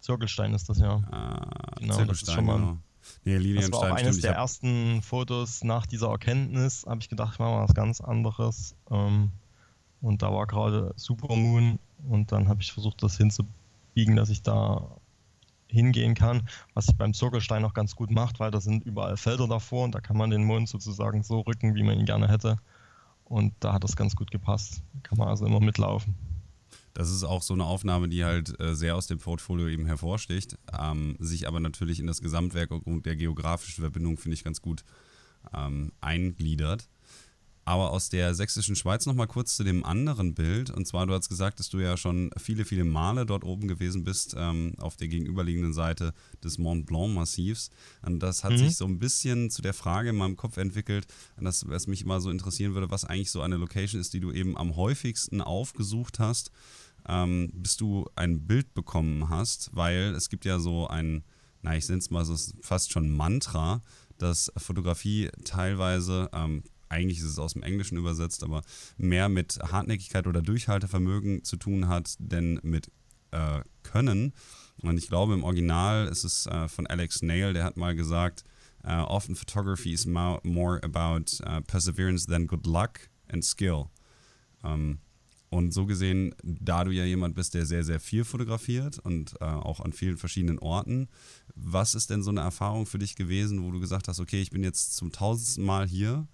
Zirkelstein 0.00 0.54
ist 0.54 0.68
das 0.68 0.78
ja. 0.78 1.02
Ah, 1.10 1.76
genau, 1.78 1.94
Zirkelstein, 1.94 2.06
das 2.08 2.22
ist 2.22 2.32
schon 2.32 2.46
mal. 2.46 2.58
Genau. 2.58 2.78
Nee, 3.24 3.36
Lilienstein, 3.36 3.70
das 3.70 3.80
war 3.80 3.92
auch 3.92 3.96
eines 3.96 4.16
stimmt, 4.16 4.24
der 4.24 4.34
ersten 4.34 5.02
Fotos 5.02 5.64
nach 5.64 5.86
dieser 5.86 6.08
Erkenntnis. 6.08 6.84
Habe 6.86 7.00
ich 7.00 7.08
gedacht, 7.08 7.34
ich 7.34 7.38
mache 7.38 7.50
mal 7.50 7.64
was 7.64 7.74
ganz 7.74 8.00
anderes. 8.00 8.74
Ähm, 8.90 9.30
und 10.00 10.22
da 10.22 10.32
war 10.32 10.46
gerade 10.46 10.92
Supermoon 10.96 11.78
und 12.08 12.32
dann 12.32 12.48
habe 12.48 12.62
ich 12.62 12.72
versucht, 12.72 13.02
das 13.02 13.16
hinzubiegen, 13.16 14.16
dass 14.16 14.30
ich 14.30 14.42
da 14.42 14.96
hingehen 15.68 16.14
kann, 16.14 16.48
was 16.74 16.86
sich 16.86 16.96
beim 16.96 17.14
Zirkelstein 17.14 17.64
auch 17.64 17.74
ganz 17.74 17.94
gut 17.94 18.10
macht, 18.10 18.40
weil 18.40 18.50
da 18.50 18.60
sind 18.60 18.84
überall 18.84 19.16
Felder 19.16 19.46
davor 19.46 19.84
und 19.84 19.94
da 19.94 20.00
kann 20.00 20.16
man 20.16 20.30
den 20.30 20.44
Mond 20.44 20.68
sozusagen 20.68 21.22
so 21.22 21.40
rücken, 21.40 21.74
wie 21.74 21.82
man 21.82 21.98
ihn 21.98 22.06
gerne 22.06 22.28
hätte. 22.28 22.56
Und 23.24 23.54
da 23.60 23.74
hat 23.74 23.84
das 23.84 23.94
ganz 23.94 24.16
gut 24.16 24.30
gepasst. 24.30 24.82
Kann 25.04 25.18
man 25.18 25.28
also 25.28 25.46
immer 25.46 25.60
mitlaufen. 25.60 26.14
Das 26.94 27.10
ist 27.10 27.24
auch 27.24 27.42
so 27.42 27.54
eine 27.54 27.64
Aufnahme, 27.64 28.08
die 28.08 28.24
halt 28.24 28.58
äh, 28.60 28.74
sehr 28.74 28.96
aus 28.96 29.06
dem 29.06 29.18
Portfolio 29.18 29.68
eben 29.68 29.86
hervorsticht, 29.86 30.58
ähm, 30.78 31.16
sich 31.18 31.46
aber 31.46 31.60
natürlich 31.60 32.00
in 32.00 32.06
das 32.06 32.20
Gesamtwerk 32.20 32.70
und 32.70 33.06
der 33.06 33.16
geografischen 33.16 33.82
Verbindung, 33.82 34.16
finde 34.16 34.34
ich, 34.34 34.44
ganz 34.44 34.60
gut 34.60 34.84
ähm, 35.54 35.92
eingliedert. 36.00 36.88
Aber 37.64 37.92
aus 37.92 38.08
der 38.08 38.34
sächsischen 38.34 38.74
Schweiz 38.74 39.06
nochmal 39.06 39.28
kurz 39.28 39.54
zu 39.54 39.62
dem 39.62 39.84
anderen 39.84 40.34
Bild. 40.34 40.70
Und 40.70 40.86
zwar, 40.86 41.06
du 41.06 41.12
hast 41.14 41.28
gesagt, 41.28 41.60
dass 41.60 41.68
du 41.68 41.78
ja 41.78 41.96
schon 41.96 42.30
viele, 42.36 42.64
viele 42.64 42.84
Male 42.84 43.26
dort 43.26 43.44
oben 43.44 43.68
gewesen 43.68 44.02
bist, 44.02 44.34
ähm, 44.36 44.74
auf 44.78 44.96
der 44.96 45.06
gegenüberliegenden 45.06 45.72
Seite 45.72 46.12
des 46.42 46.58
Mont 46.58 46.86
Blanc 46.86 47.14
Massivs. 47.14 47.70
Und 48.02 48.20
das 48.20 48.42
hat 48.42 48.52
mhm. 48.52 48.58
sich 48.58 48.76
so 48.76 48.86
ein 48.86 48.98
bisschen 48.98 49.50
zu 49.50 49.62
der 49.62 49.74
Frage 49.74 50.08
in 50.08 50.16
meinem 50.16 50.36
Kopf 50.36 50.56
entwickelt, 50.56 51.06
dass 51.38 51.68
was 51.68 51.86
mich 51.86 52.02
immer 52.02 52.20
so 52.20 52.30
interessieren 52.30 52.74
würde, 52.74 52.90
was 52.90 53.04
eigentlich 53.04 53.30
so 53.30 53.40
eine 53.42 53.56
Location 53.56 54.00
ist, 54.00 54.14
die 54.14 54.20
du 54.20 54.32
eben 54.32 54.56
am 54.56 54.74
häufigsten 54.74 55.40
aufgesucht 55.40 56.18
hast, 56.18 56.50
ähm, 57.10 57.50
bis 57.52 57.76
du 57.76 58.06
ein 58.14 58.46
Bild 58.46 58.72
bekommen 58.72 59.28
hast, 59.28 59.70
weil 59.74 60.14
es 60.14 60.28
gibt 60.28 60.44
ja 60.44 60.60
so 60.60 60.86
ein, 60.86 61.24
na, 61.60 61.76
ich 61.76 61.88
nenne 61.88 61.98
es 61.98 62.10
mal 62.10 62.24
so 62.24 62.36
fast 62.62 62.92
schon 62.92 63.10
Mantra, 63.10 63.82
dass 64.16 64.52
Fotografie 64.56 65.28
teilweise 65.44 66.30
ähm, 66.32 66.62
eigentlich 66.88 67.18
ist 67.18 67.24
es 67.24 67.38
aus 67.38 67.54
dem 67.54 67.62
Englischen 67.62 67.98
übersetzt, 67.98 68.44
aber 68.44 68.62
mehr 68.96 69.28
mit 69.28 69.58
Hartnäckigkeit 69.60 70.26
oder 70.26 70.42
Durchhaltevermögen 70.42 71.44
zu 71.44 71.56
tun 71.56 71.88
hat, 71.88 72.14
denn 72.18 72.60
mit 72.62 72.90
äh, 73.32 73.60
Können. 73.82 74.32
Und 74.82 74.96
ich 74.96 75.08
glaube, 75.08 75.34
im 75.34 75.44
Original 75.44 76.08
ist 76.08 76.24
es 76.24 76.46
äh, 76.46 76.68
von 76.68 76.86
Alex 76.86 77.22
Nail, 77.22 77.52
der 77.52 77.64
hat 77.64 77.76
mal 77.76 77.94
gesagt, 77.94 78.44
uh, 78.84 79.04
often 79.06 79.36
photography 79.36 79.92
is 79.92 80.06
more 80.06 80.80
about 80.82 81.40
uh, 81.46 81.60
perseverance 81.66 82.26
than 82.26 82.46
good 82.46 82.66
luck 82.66 83.08
and 83.28 83.44
skill. 83.44 83.90
Ähm, 84.64 84.98
und 85.50 85.74
so 85.74 85.84
gesehen, 85.84 86.34
da 86.42 86.84
du 86.84 86.92
ja 86.92 87.04
jemand 87.04 87.34
bist, 87.34 87.54
der 87.54 87.66
sehr, 87.66 87.82
sehr 87.84 87.98
viel 87.98 88.24
fotografiert 88.24 89.00
und 89.00 89.34
äh, 89.40 89.44
auch 89.44 89.80
an 89.80 89.92
vielen 89.92 90.16
verschiedenen 90.16 90.60
Orten, 90.60 91.08
was 91.56 91.96
ist 91.96 92.10
denn 92.10 92.22
so 92.22 92.30
eine 92.30 92.40
Erfahrung 92.40 92.86
für 92.86 92.98
dich 92.98 93.16
gewesen, 93.16 93.64
wo 93.64 93.72
du 93.72 93.80
gesagt 93.80 94.06
hast, 94.06 94.20
okay, 94.20 94.40
ich 94.40 94.50
bin 94.50 94.62
jetzt 94.62 94.94
zum 94.94 95.10
tausendsten 95.10 95.64
Mal 95.64 95.88
hier 95.88 96.28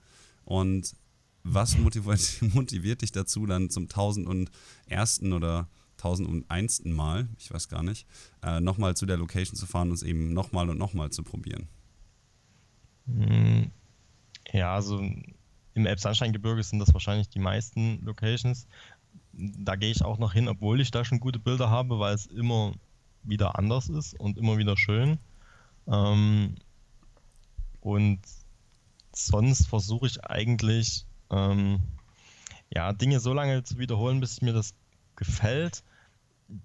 und 0.44 0.94
was 1.42 1.78
motiviert, 1.78 2.42
motiviert 2.54 3.02
dich 3.02 3.12
dazu, 3.12 3.46
dann 3.46 3.70
zum 3.70 3.88
tausend 3.88 4.26
und 4.26 4.50
ersten 4.86 5.32
oder 5.32 5.68
tausend 5.96 6.28
und 6.28 6.50
einsten 6.50 6.92
Mal, 6.92 7.28
ich 7.38 7.50
weiß 7.50 7.68
gar 7.68 7.82
nicht, 7.82 8.06
äh, 8.42 8.60
nochmal 8.60 8.96
zu 8.96 9.06
der 9.06 9.16
Location 9.16 9.56
zu 9.56 9.66
fahren 9.66 9.88
und 9.88 9.94
es 9.94 10.02
eben 10.02 10.34
nochmal 10.34 10.68
und 10.68 10.76
nochmal 10.76 11.10
zu 11.10 11.22
probieren? 11.22 11.68
Hm, 13.06 13.70
ja, 14.52 14.74
also 14.74 15.00
im 15.76 15.84
Elbsandsteingebirge 15.84 16.62
sind 16.62 16.78
das 16.78 16.94
wahrscheinlich 16.94 17.28
die 17.28 17.38
meisten 17.38 18.00
Locations. 18.02 18.66
Da 19.38 19.76
gehe 19.76 19.90
ich 19.90 20.02
auch 20.02 20.18
noch 20.18 20.32
hin, 20.32 20.48
obwohl 20.48 20.80
ich 20.80 20.90
da 20.90 21.04
schon 21.04 21.20
gute 21.20 21.38
Bilder 21.38 21.68
habe, 21.68 21.98
weil 21.98 22.14
es 22.14 22.26
immer 22.26 22.72
wieder 23.22 23.58
anders 23.58 23.88
ist 23.88 24.18
und 24.18 24.38
immer 24.38 24.56
wieder 24.56 24.76
schön. 24.76 25.18
Ähm, 25.86 26.54
und 27.80 28.20
sonst 29.12 29.66
versuche 29.66 30.06
ich 30.06 30.24
eigentlich, 30.24 31.04
ähm, 31.30 31.80
ja, 32.72 32.92
Dinge 32.92 33.20
so 33.20 33.32
lange 33.32 33.62
zu 33.62 33.78
wiederholen, 33.78 34.20
bis 34.20 34.42
mir 34.42 34.52
das 34.52 34.74
gefällt. 35.16 35.82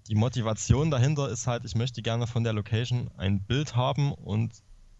Die 0.08 0.14
Motivation 0.14 0.90
dahinter 0.90 1.28
ist 1.28 1.46
halt, 1.46 1.64
ich 1.64 1.74
möchte 1.74 2.02
gerne 2.02 2.26
von 2.26 2.44
der 2.44 2.52
Location 2.52 3.10
ein 3.16 3.40
Bild 3.40 3.74
haben 3.76 4.12
und 4.12 4.52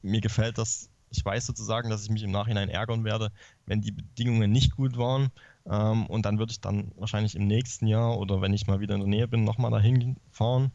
mir 0.03 0.21
gefällt 0.21 0.59
das. 0.59 0.89
Ich 1.11 1.25
weiß 1.25 1.47
sozusagen, 1.47 1.91
dass 1.91 2.05
ich 2.05 2.11
mich 2.11 2.23
im 2.23 2.31
Nachhinein 2.31 2.69
ärgern 2.71 3.05
werde, 3.05 3.31
wenn 3.67 3.83
die 3.83 3.93
Bedingungen 3.93 4.51
nicht 4.51 4.75
gut 4.77 4.97
waren. 4.97 5.31
Ähm, 5.67 6.07
und 6.07 6.27
dann 6.27 6.39
würde 6.39 6.53
ich 6.53 6.61
dann 6.61 6.93
wahrscheinlich 6.97 7.35
im 7.37 7.47
nächsten 7.47 7.87
Jahr 7.87 8.19
oder 8.19 8.41
wenn 8.41 8.53
ich 8.53 8.67
mal 8.67 8.81
wieder 8.81 8.95
in 8.95 9.01
der 9.01 9.09
Nähe 9.09 9.29
bin, 9.29 9.45
nochmal 9.45 9.71
dahin 9.71 10.17
fahren 10.31 10.73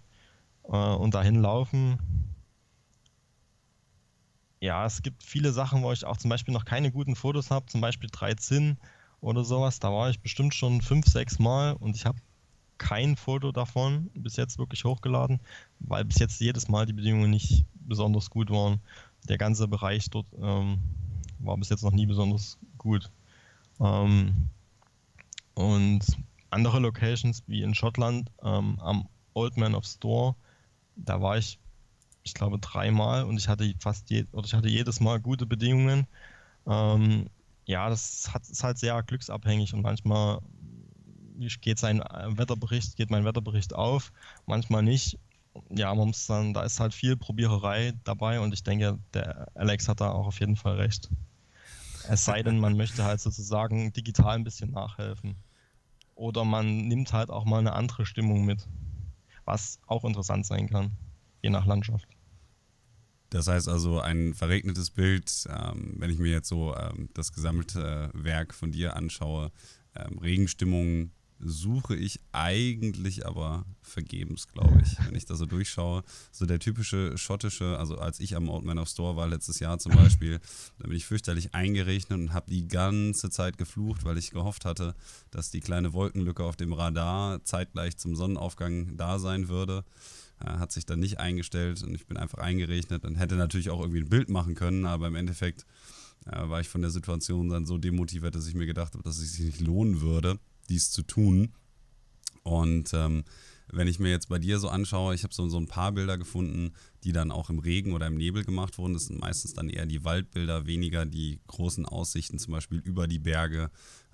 äh, 0.64 0.78
und 0.78 1.14
dahin 1.14 1.42
laufen 1.42 1.98
ja, 4.60 4.86
es 4.86 5.02
gibt 5.02 5.24
viele 5.24 5.52
Sachen, 5.52 5.84
wo 5.84 5.92
ich 5.92 6.06
auch 6.06 6.18
zum 6.18 6.30
Beispiel 6.30 6.54
noch 6.54 6.66
keine 6.66 6.92
guten 6.92 7.16
Fotos 7.16 7.52
habe, 7.52 7.68
zum 7.68 7.82
Beispiel 7.82 8.10
3 8.12 8.34
Zinn 8.36 8.78
oder 9.22 9.44
sowas. 9.44 9.80
Da 9.80 9.92
war 9.92 10.10
ich 10.10 10.20
bestimmt 10.20 10.54
schon 10.56 10.82
fünf, 10.82 11.06
sechs 11.08 11.40
Mal 11.40 11.74
und 11.74 11.96
ich 11.96 12.06
habe 12.06 12.18
kein 12.78 13.16
Foto 13.16 13.52
davon 13.52 14.10
bis 14.14 14.36
jetzt 14.36 14.58
wirklich 14.58 14.84
hochgeladen, 14.84 15.40
weil 15.80 16.06
bis 16.06 16.20
jetzt 16.20 16.40
jedes 16.40 16.68
Mal 16.68 16.86
die 16.86 16.94
Bedingungen 16.94 17.32
nicht 17.32 17.66
besonders 17.76 18.30
gut 18.30 18.50
waren. 18.50 18.82
Der 19.30 19.38
ganze 19.38 19.68
Bereich 19.68 20.10
dort 20.10 20.28
ähm, 20.40 20.80
war 21.40 21.58
bis 21.58 21.70
jetzt 21.70 21.84
noch 21.84 21.92
nie 21.92 22.06
besonders 22.06 22.58
gut. 22.78 23.12
Ähm, 23.80 24.50
und 25.58 26.06
andere 26.50 26.80
Locations 26.80 27.44
wie 27.48 27.64
in 27.64 27.76
Schottland 27.76 28.32
ähm, 28.44 28.80
am 28.80 29.10
Old 29.34 29.58
Man 29.58 29.76
of 29.76 29.86
Store, 29.86 30.36
da 30.96 31.22
war 31.22 31.38
ich 31.38 31.60
ich 32.28 32.34
glaube, 32.34 32.60
dreimal 32.60 33.24
und 33.24 33.38
ich 33.38 33.48
hatte 33.48 33.74
fast 33.80 34.10
je, 34.10 34.26
oder 34.34 34.46
ich 34.46 34.54
hatte 34.54 34.68
jedes 34.68 35.00
Mal 35.00 35.20
gute 35.20 35.46
Bedingungen. 35.46 36.08
Ähm, 36.68 37.30
ja, 37.66 37.90
das 37.90 38.34
hat, 38.34 38.44
ist 38.44 38.64
halt 38.64 38.78
sehr 38.78 39.02
glücksabhängig 39.02 39.74
und 39.74 39.82
manchmal 39.82 40.40
geht 41.62 41.80
sein 41.80 42.00
Wetterbericht, 42.00 42.98
geht 42.98 43.12
mein 43.12 43.24
Wetterbericht 43.24 43.74
auf, 43.74 44.12
manchmal 44.46 44.84
nicht. 44.84 45.18
Ja, 45.70 45.94
man 45.96 46.08
muss 46.08 46.26
dann, 46.28 46.54
da 46.54 46.64
ist 46.64 46.80
halt 46.80 46.94
viel 46.94 47.16
Probiererei 47.16 47.94
dabei 48.04 48.40
und 48.40 48.54
ich 48.54 48.64
denke, 48.64 49.00
der 49.14 49.48
Alex 49.56 49.88
hat 49.88 50.02
da 50.02 50.12
auch 50.12 50.28
auf 50.28 50.40
jeden 50.40 50.56
Fall 50.56 50.76
recht. 50.76 51.10
Es 52.10 52.26
sei 52.26 52.44
denn, 52.44 52.60
man 52.60 52.78
möchte 52.78 53.04
halt 53.04 53.20
sozusagen 53.20 53.92
digital 53.94 54.36
ein 54.36 54.44
bisschen 54.44 54.72
nachhelfen. 54.72 55.36
Oder 56.18 56.46
man 56.46 56.88
nimmt 56.88 57.14
halt 57.14 57.30
auch 57.30 57.46
mal 57.46 57.60
eine 57.60 57.74
andere 57.74 58.06
Stimmung 58.06 58.44
mit, 58.44 58.68
was 59.46 59.80
auch 59.86 60.04
interessant 60.04 60.48
sein 60.48 60.68
kann, 60.68 60.92
je 61.44 61.52
nach 61.52 61.68
Landschaft. 61.68 62.08
Das 63.30 63.48
heißt 63.48 63.70
also, 63.70 64.00
ein 64.00 64.34
verregnetes 64.34 64.90
Bild, 64.90 65.48
ähm, 65.50 65.96
wenn 65.98 66.10
ich 66.10 66.18
mir 66.18 66.32
jetzt 66.32 66.48
so 66.48 66.76
ähm, 66.76 67.10
das 67.14 67.34
gesammelte 67.34 68.10
Werk 68.14 68.54
von 68.56 68.72
dir 68.72 68.96
anschaue, 68.96 69.52
ähm, 69.96 70.18
Regenstimmung 70.18 71.12
suche 71.40 71.96
ich 71.96 72.20
eigentlich 72.32 73.26
aber 73.26 73.66
vergebens, 73.82 74.48
glaube 74.48 74.82
ich, 74.82 74.98
wenn 75.06 75.16
ich 75.16 75.26
da 75.26 75.36
so 75.36 75.46
durchschaue. 75.46 76.04
So 76.32 76.46
der 76.46 76.60
typische 76.60 77.18
schottische, 77.18 77.78
also 77.78 77.98
als 77.98 78.20
ich 78.20 78.36
am 78.36 78.50
Old 78.50 78.66
Man 78.66 78.80
of 78.80 78.90
Store 78.90 79.16
war 79.16 79.28
letztes 79.28 79.60
Jahr 79.60 79.80
zum 79.80 79.94
Beispiel, 79.94 80.40
da 80.80 80.88
bin 80.88 80.98
ich 80.98 81.06
fürchterlich 81.06 81.54
eingerechnet 81.54 82.20
und 82.20 82.34
habe 82.34 82.50
die 82.50 82.68
ganze 82.68 83.30
Zeit 83.30 83.58
geflucht, 83.58 84.04
weil 84.04 84.18
ich 84.18 84.32
gehofft 84.32 84.66
hatte, 84.66 84.96
dass 85.32 85.52
die 85.52 85.62
kleine 85.62 85.94
Wolkenlücke 85.94 86.44
auf 86.44 86.56
dem 86.56 86.74
Radar 86.74 87.44
zeitgleich 87.44 87.98
zum 87.98 88.16
Sonnenaufgang 88.16 88.98
da 88.98 89.20
sein 89.20 89.48
würde. 89.48 89.84
Äh, 90.40 90.50
hat 90.58 90.72
sich 90.72 90.86
dann 90.86 91.00
nicht 91.00 91.20
eingestellt 91.20 91.82
und 91.84 91.96
ich 91.96 92.06
bin 92.06 92.18
einfach 92.18 92.40
eingerechnet 92.40 93.06
und 93.06 93.16
hätte 93.16 93.36
natürlich 93.36 93.70
auch 93.70 93.80
irgendwie 93.80 94.02
ein 94.02 94.10
Bild 94.10 94.30
machen 94.30 94.56
können, 94.56 94.86
aber 94.86 95.08
im 95.08 95.16
Endeffekt 95.16 95.66
äh, 96.26 96.48
war 96.48 96.62
ich 96.62 96.70
von 96.70 96.82
der 96.82 96.92
Situation 96.92 97.50
dann 97.50 97.66
so 97.66 97.78
demotiviert, 97.78 98.36
dass 98.36 98.48
ich 98.48 98.56
mir 98.56 98.66
gedacht 98.66 98.94
habe, 98.94 99.04
dass 99.04 99.18
es 99.18 99.34
sich 99.34 99.46
nicht 99.46 99.62
lohnen 99.62 100.02
würde, 100.02 100.40
dies 100.70 100.92
zu 100.92 101.04
tun. 101.04 101.54
Und 102.44 102.94
ähm, 102.94 103.24
wenn 103.70 103.88
ich 103.88 104.00
mir 104.00 104.10
jetzt 104.10 104.30
bei 104.30 104.40
dir 104.40 104.60
so 104.60 104.70
anschaue, 104.70 105.14
ich 105.14 105.24
habe 105.24 105.34
so, 105.34 105.48
so 105.50 105.58
ein 105.58 105.68
paar 105.68 105.92
Bilder 105.92 106.18
gefunden, 106.18 106.74
die 107.04 107.12
dann 107.12 107.32
auch 107.32 107.50
im 107.50 107.60
Regen 107.60 107.94
oder 107.94 108.08
im 108.08 108.16
Nebel 108.16 108.44
gemacht 108.44 108.78
wurden. 108.78 108.94
Das 108.94 109.06
sind 109.06 109.20
meistens 109.20 109.54
dann 109.54 109.70
eher 109.70 109.86
die 109.86 110.04
Waldbilder, 110.04 110.66
weniger 110.66 111.06
die 111.06 111.40
großen 111.48 111.86
Aussichten, 111.86 112.40
zum 112.40 112.54
Beispiel 112.54 112.80
über 112.80 113.08
die 113.08 113.20
Berge 113.20 113.70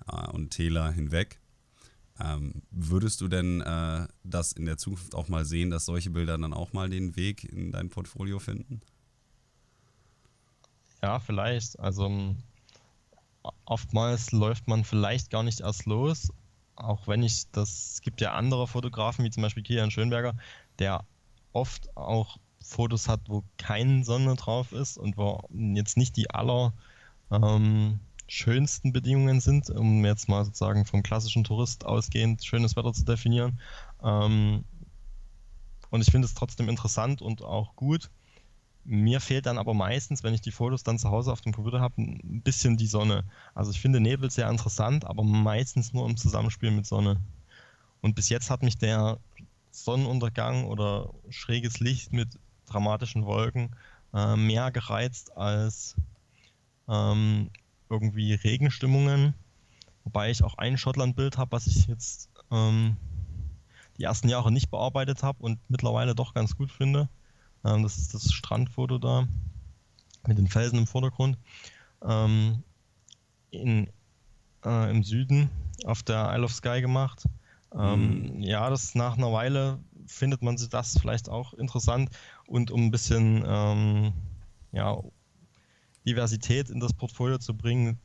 äh, 0.06 0.30
und 0.30 0.50
Täler 0.50 0.90
hinweg. 0.90 1.40
Ähm, 2.20 2.62
würdest 2.70 3.20
du 3.20 3.28
denn 3.28 3.60
äh, 3.60 4.06
das 4.22 4.52
in 4.52 4.66
der 4.66 4.76
Zukunft 4.76 5.14
auch 5.14 5.28
mal 5.28 5.44
sehen, 5.44 5.70
dass 5.70 5.84
solche 5.84 6.10
Bilder 6.10 6.38
dann 6.38 6.52
auch 6.52 6.72
mal 6.72 6.88
den 6.88 7.16
Weg 7.16 7.44
in 7.44 7.72
dein 7.72 7.90
Portfolio 7.90 8.38
finden? 8.38 8.80
Ja, 11.02 11.18
vielleicht. 11.18 11.78
Also 11.80 12.34
oftmals 13.64 14.32
läuft 14.32 14.68
man 14.68 14.84
vielleicht 14.84 15.30
gar 15.30 15.42
nicht 15.42 15.60
erst 15.60 15.86
los, 15.86 16.30
auch 16.76 17.06
wenn 17.06 17.22
ich 17.22 17.50
das, 17.52 17.94
es 17.94 18.00
gibt 18.00 18.20
ja 18.20 18.32
andere 18.32 18.66
Fotografen, 18.66 19.24
wie 19.24 19.30
zum 19.30 19.42
Beispiel 19.42 19.62
Kilian 19.62 19.90
Schönberger, 19.90 20.34
der 20.78 21.04
oft 21.52 21.96
auch 21.96 22.38
Fotos 22.62 23.08
hat, 23.08 23.20
wo 23.28 23.44
keine 23.58 24.04
Sonne 24.04 24.34
drauf 24.36 24.72
ist 24.72 24.96
und 24.98 25.16
wo 25.16 25.40
jetzt 25.50 25.96
nicht 25.96 26.16
die 26.16 26.30
aller 26.30 26.72
ähm, 27.30 28.00
schönsten 28.26 28.92
Bedingungen 28.92 29.40
sind, 29.40 29.70
um 29.70 30.04
jetzt 30.04 30.28
mal 30.28 30.44
sozusagen 30.44 30.84
vom 30.84 31.02
klassischen 31.02 31.44
Tourist 31.44 31.84
ausgehend 31.84 32.44
schönes 32.44 32.76
Wetter 32.76 32.92
zu 32.92 33.04
definieren. 33.04 33.60
Ähm, 34.02 34.64
und 35.90 36.00
ich 36.00 36.10
finde 36.10 36.26
es 36.26 36.34
trotzdem 36.34 36.68
interessant 36.68 37.22
und 37.22 37.42
auch 37.42 37.76
gut. 37.76 38.10
Mir 38.84 39.20
fehlt 39.20 39.46
dann 39.46 39.58
aber 39.58 39.72
meistens, 39.72 40.22
wenn 40.22 40.34
ich 40.34 40.42
die 40.42 40.50
Fotos 40.50 40.82
dann 40.82 40.98
zu 40.98 41.10
Hause 41.10 41.32
auf 41.32 41.40
dem 41.40 41.52
Computer 41.52 41.80
habe, 41.80 42.02
ein 42.02 42.42
bisschen 42.42 42.76
die 42.76 42.86
Sonne. 42.86 43.24
Also 43.54 43.70
ich 43.70 43.80
finde 43.80 44.00
Nebel 44.00 44.30
sehr 44.30 44.50
interessant, 44.50 45.06
aber 45.06 45.22
meistens 45.22 45.92
nur 45.92 46.08
im 46.08 46.16
Zusammenspiel 46.16 46.70
mit 46.70 46.86
Sonne. 46.86 47.16
Und 48.02 48.14
bis 48.14 48.28
jetzt 48.28 48.50
hat 48.50 48.62
mich 48.62 48.76
der 48.76 49.18
Sonnenuntergang 49.70 50.64
oder 50.64 51.10
schräges 51.30 51.80
Licht 51.80 52.12
mit 52.12 52.28
dramatischen 52.66 53.24
Wolken 53.24 53.74
äh, 54.12 54.36
mehr 54.36 54.70
gereizt 54.70 55.36
als 55.36 55.96
ähm, 56.88 57.50
irgendwie 57.88 58.34
Regenstimmungen. 58.34 59.34
Wobei 60.04 60.30
ich 60.30 60.44
auch 60.44 60.58
ein 60.58 60.76
Schottland-Bild 60.76 61.38
habe, 61.38 61.52
was 61.52 61.66
ich 61.66 61.86
jetzt 61.86 62.28
ähm, 62.50 62.96
die 63.98 64.04
ersten 64.04 64.28
Jahre 64.28 64.52
nicht 64.52 64.70
bearbeitet 64.70 65.22
habe 65.22 65.42
und 65.42 65.58
mittlerweile 65.68 66.14
doch 66.14 66.34
ganz 66.34 66.56
gut 66.56 66.70
finde. 66.70 67.08
Ähm, 67.64 67.82
das 67.82 67.96
ist 67.98 68.14
das 68.14 68.32
Strandfoto 68.32 68.98
da 68.98 69.26
mit 70.26 70.38
den 70.38 70.48
Felsen 70.48 70.78
im 70.78 70.86
Vordergrund. 70.86 71.38
Ähm, 72.02 72.62
in, 73.50 73.88
äh, 74.64 74.90
Im 74.90 75.02
Süden 75.02 75.50
auf 75.84 76.02
der 76.02 76.32
Isle 76.34 76.44
of 76.44 76.52
Skye 76.52 76.80
gemacht. 76.80 77.24
Ähm, 77.72 78.36
mhm. 78.36 78.42
Ja, 78.42 78.70
das 78.70 78.94
nach 78.94 79.16
einer 79.16 79.32
Weile 79.32 79.80
findet 80.06 80.42
man 80.42 80.56
sich 80.56 80.68
das 80.68 80.98
vielleicht 80.98 81.28
auch 81.28 81.54
interessant 81.54 82.10
und 82.46 82.70
um 82.70 82.86
ein 82.86 82.90
bisschen 82.90 83.44
ähm, 83.46 84.12
ja, 84.72 84.96
Diversität 86.06 86.70
in 86.70 86.80
das 86.80 86.92
Portfolio 86.92 87.38
zu 87.38 87.56
bringen, 87.56 87.98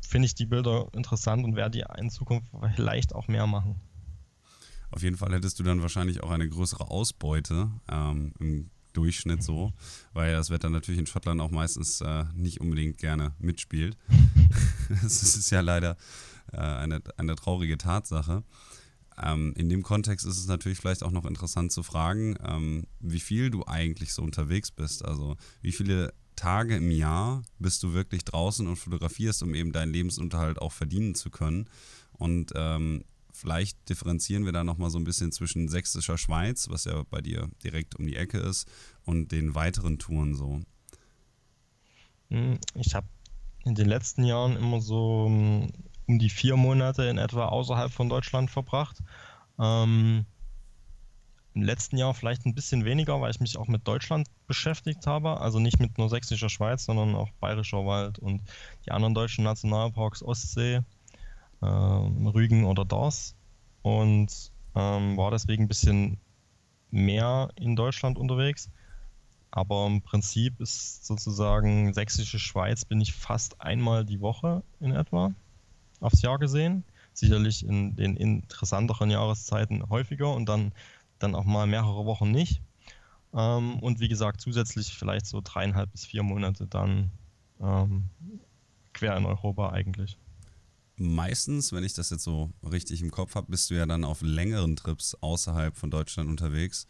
finde 0.00 0.26
ich 0.26 0.34
die 0.34 0.46
Bilder 0.46 0.88
interessant 0.92 1.44
und 1.44 1.56
werde 1.56 1.78
die 1.78 2.00
in 2.00 2.10
Zukunft 2.10 2.48
vielleicht 2.74 3.14
auch 3.14 3.28
mehr 3.28 3.46
machen. 3.46 3.80
Auf 4.90 5.02
jeden 5.02 5.16
Fall 5.16 5.32
hättest 5.32 5.58
du 5.58 5.64
dann 5.64 5.82
wahrscheinlich 5.82 6.22
auch 6.22 6.30
eine 6.30 6.48
größere 6.48 6.90
Ausbeute 6.90 7.70
ähm, 7.88 8.34
im 8.38 8.70
Durchschnitt 8.94 9.42
so, 9.42 9.72
weil 10.12 10.32
das 10.32 10.50
Wetter 10.50 10.70
natürlich 10.70 10.98
in 10.98 11.06
Schottland 11.06 11.40
auch 11.40 11.50
meistens 11.50 12.00
äh, 12.00 12.24
nicht 12.34 12.60
unbedingt 12.60 12.98
gerne 12.98 13.34
mitspielt. 13.38 13.96
das 15.02 15.22
ist 15.22 15.50
ja 15.50 15.60
leider 15.60 15.96
äh, 16.52 16.58
eine, 16.58 17.02
eine 17.16 17.34
traurige 17.36 17.76
Tatsache. 17.76 18.42
Ähm, 19.22 19.52
in 19.56 19.68
dem 19.68 19.82
Kontext 19.82 20.26
ist 20.26 20.38
es 20.38 20.46
natürlich 20.46 20.78
vielleicht 20.78 21.02
auch 21.02 21.10
noch 21.10 21.24
interessant 21.24 21.72
zu 21.72 21.82
fragen, 21.82 22.36
ähm, 22.44 22.86
wie 23.00 23.20
viel 23.20 23.50
du 23.50 23.64
eigentlich 23.66 24.12
so 24.12 24.22
unterwegs 24.22 24.70
bist. 24.70 25.04
Also 25.04 25.36
wie 25.62 25.72
viele 25.72 26.12
Tage 26.36 26.76
im 26.76 26.90
Jahr 26.90 27.42
bist 27.58 27.82
du 27.82 27.92
wirklich 27.92 28.24
draußen 28.24 28.66
und 28.66 28.76
fotografierst, 28.76 29.42
um 29.42 29.54
eben 29.54 29.72
deinen 29.72 29.92
Lebensunterhalt 29.92 30.60
auch 30.60 30.72
verdienen 30.72 31.14
zu 31.14 31.30
können. 31.30 31.68
Und 32.12 32.52
ähm, 32.54 33.04
vielleicht 33.34 33.88
differenzieren 33.88 34.44
wir 34.44 34.52
da 34.52 34.64
nochmal 34.64 34.90
so 34.90 34.98
ein 34.98 35.04
bisschen 35.04 35.32
zwischen 35.32 35.68
sächsischer 35.68 36.16
Schweiz, 36.16 36.68
was 36.70 36.84
ja 36.84 37.02
bei 37.10 37.20
dir 37.20 37.50
direkt 37.62 37.96
um 37.96 38.06
die 38.06 38.16
Ecke 38.16 38.38
ist, 38.38 38.68
und 39.04 39.32
den 39.32 39.54
weiteren 39.54 39.98
Touren 39.98 40.34
so. 40.34 40.60
Hm, 42.30 42.58
ich 42.74 42.94
habe 42.94 43.06
in 43.64 43.74
den 43.74 43.88
letzten 43.88 44.24
Jahren 44.24 44.56
immer 44.56 44.80
so 44.80 45.26
hm, 45.26 45.72
um 46.06 46.18
die 46.18 46.30
vier 46.30 46.56
Monate 46.56 47.04
in 47.04 47.18
etwa 47.18 47.46
außerhalb 47.46 47.90
von 47.90 48.08
Deutschland 48.08 48.50
verbracht. 48.50 48.98
Ähm, 49.58 50.26
Im 51.54 51.62
letzten 51.62 51.96
Jahr 51.96 52.14
vielleicht 52.14 52.44
ein 52.46 52.54
bisschen 52.54 52.84
weniger, 52.84 53.20
weil 53.20 53.30
ich 53.30 53.40
mich 53.40 53.56
auch 53.56 53.68
mit 53.68 53.86
Deutschland 53.86 54.28
beschäftigt 54.46 55.06
habe. 55.06 55.40
Also 55.40 55.60
nicht 55.60 55.80
mit 55.80 55.98
nur 55.98 56.08
sächsischer 56.08 56.50
Schweiz, 56.50 56.84
sondern 56.84 57.14
auch 57.14 57.30
bayerischer 57.40 57.86
Wald 57.86 58.18
und 58.18 58.42
die 58.84 58.90
anderen 58.90 59.14
deutschen 59.14 59.44
Nationalparks, 59.44 60.22
Ostsee, 60.22 60.82
Rügen 61.64 62.64
oder 62.64 62.84
Dars. 62.84 63.34
Und 63.82 64.52
ähm, 64.74 65.16
war 65.16 65.30
deswegen 65.30 65.64
ein 65.64 65.68
bisschen 65.68 66.18
mehr 66.90 67.50
in 67.56 67.76
Deutschland 67.76 68.18
unterwegs. 68.18 68.70
Aber 69.50 69.86
im 69.86 70.02
Prinzip 70.02 70.60
ist 70.60 71.06
sozusagen 71.06 71.94
sächsische 71.94 72.40
Schweiz 72.40 72.84
bin 72.84 73.00
ich 73.00 73.12
fast 73.12 73.60
einmal 73.60 74.04
die 74.04 74.20
Woche 74.20 74.64
in 74.80 74.92
etwa 74.92 75.32
aufs 76.00 76.22
Jahr 76.22 76.38
gesehen. 76.38 76.84
Sicherlich 77.12 77.64
in 77.64 77.94
den 77.94 78.16
interessanteren 78.16 79.10
Jahreszeiten 79.10 79.88
häufiger 79.88 80.32
und 80.34 80.48
dann, 80.48 80.72
dann 81.20 81.36
auch 81.36 81.44
mal 81.44 81.68
mehrere 81.68 82.04
Wochen 82.04 82.32
nicht. 82.32 82.62
Ähm, 83.32 83.78
und 83.78 84.00
wie 84.00 84.08
gesagt, 84.08 84.40
zusätzlich 84.40 84.92
vielleicht 84.92 85.26
so 85.26 85.40
dreieinhalb 85.42 85.92
bis 85.92 86.04
vier 86.04 86.24
Monate 86.24 86.66
dann 86.66 87.10
ähm, 87.60 88.08
quer 88.92 89.16
in 89.16 89.26
Europa 89.26 89.70
eigentlich. 89.70 90.18
Meistens, 90.96 91.72
wenn 91.72 91.82
ich 91.82 91.94
das 91.94 92.10
jetzt 92.10 92.22
so 92.22 92.52
richtig 92.62 93.02
im 93.02 93.10
Kopf 93.10 93.34
habe, 93.34 93.50
bist 93.50 93.70
du 93.70 93.74
ja 93.74 93.84
dann 93.84 94.04
auf 94.04 94.22
längeren 94.22 94.76
Trips 94.76 95.16
außerhalb 95.20 95.76
von 95.76 95.90
Deutschland 95.90 96.28
unterwegs. 96.30 96.86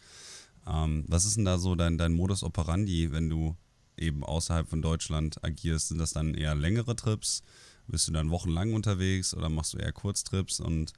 Ähm, 0.66 1.04
was 1.08 1.24
ist 1.24 1.36
denn 1.36 1.46
da 1.46 1.58
so 1.58 1.74
dein, 1.74 1.96
dein 1.96 2.12
Modus 2.12 2.42
operandi, 2.42 3.12
wenn 3.12 3.30
du 3.30 3.56
eben 3.96 4.22
außerhalb 4.22 4.68
von 4.68 4.82
Deutschland 4.82 5.42
agierst? 5.42 5.88
Sind 5.88 5.98
das 5.98 6.12
dann 6.12 6.34
eher 6.34 6.54
längere 6.54 6.96
Trips? 6.96 7.42
Bist 7.86 8.08
du 8.08 8.12
dann 8.12 8.30
wochenlang 8.30 8.74
unterwegs 8.74 9.34
oder 9.34 9.48
machst 9.48 9.74
du 9.74 9.78
eher 9.78 9.92
Kurztrips? 9.92 10.60
Und 10.60 10.92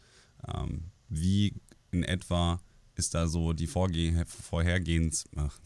ähm, 0.49 0.91
wie 1.09 1.55
in 1.93 2.03
etwa 2.03 2.61
ist 2.97 3.15
da 3.15 3.29
so 3.29 3.53
die 3.53 3.67
Vorge 3.67 4.25
Vorhergehens 4.27 5.27
ach, 5.37 5.59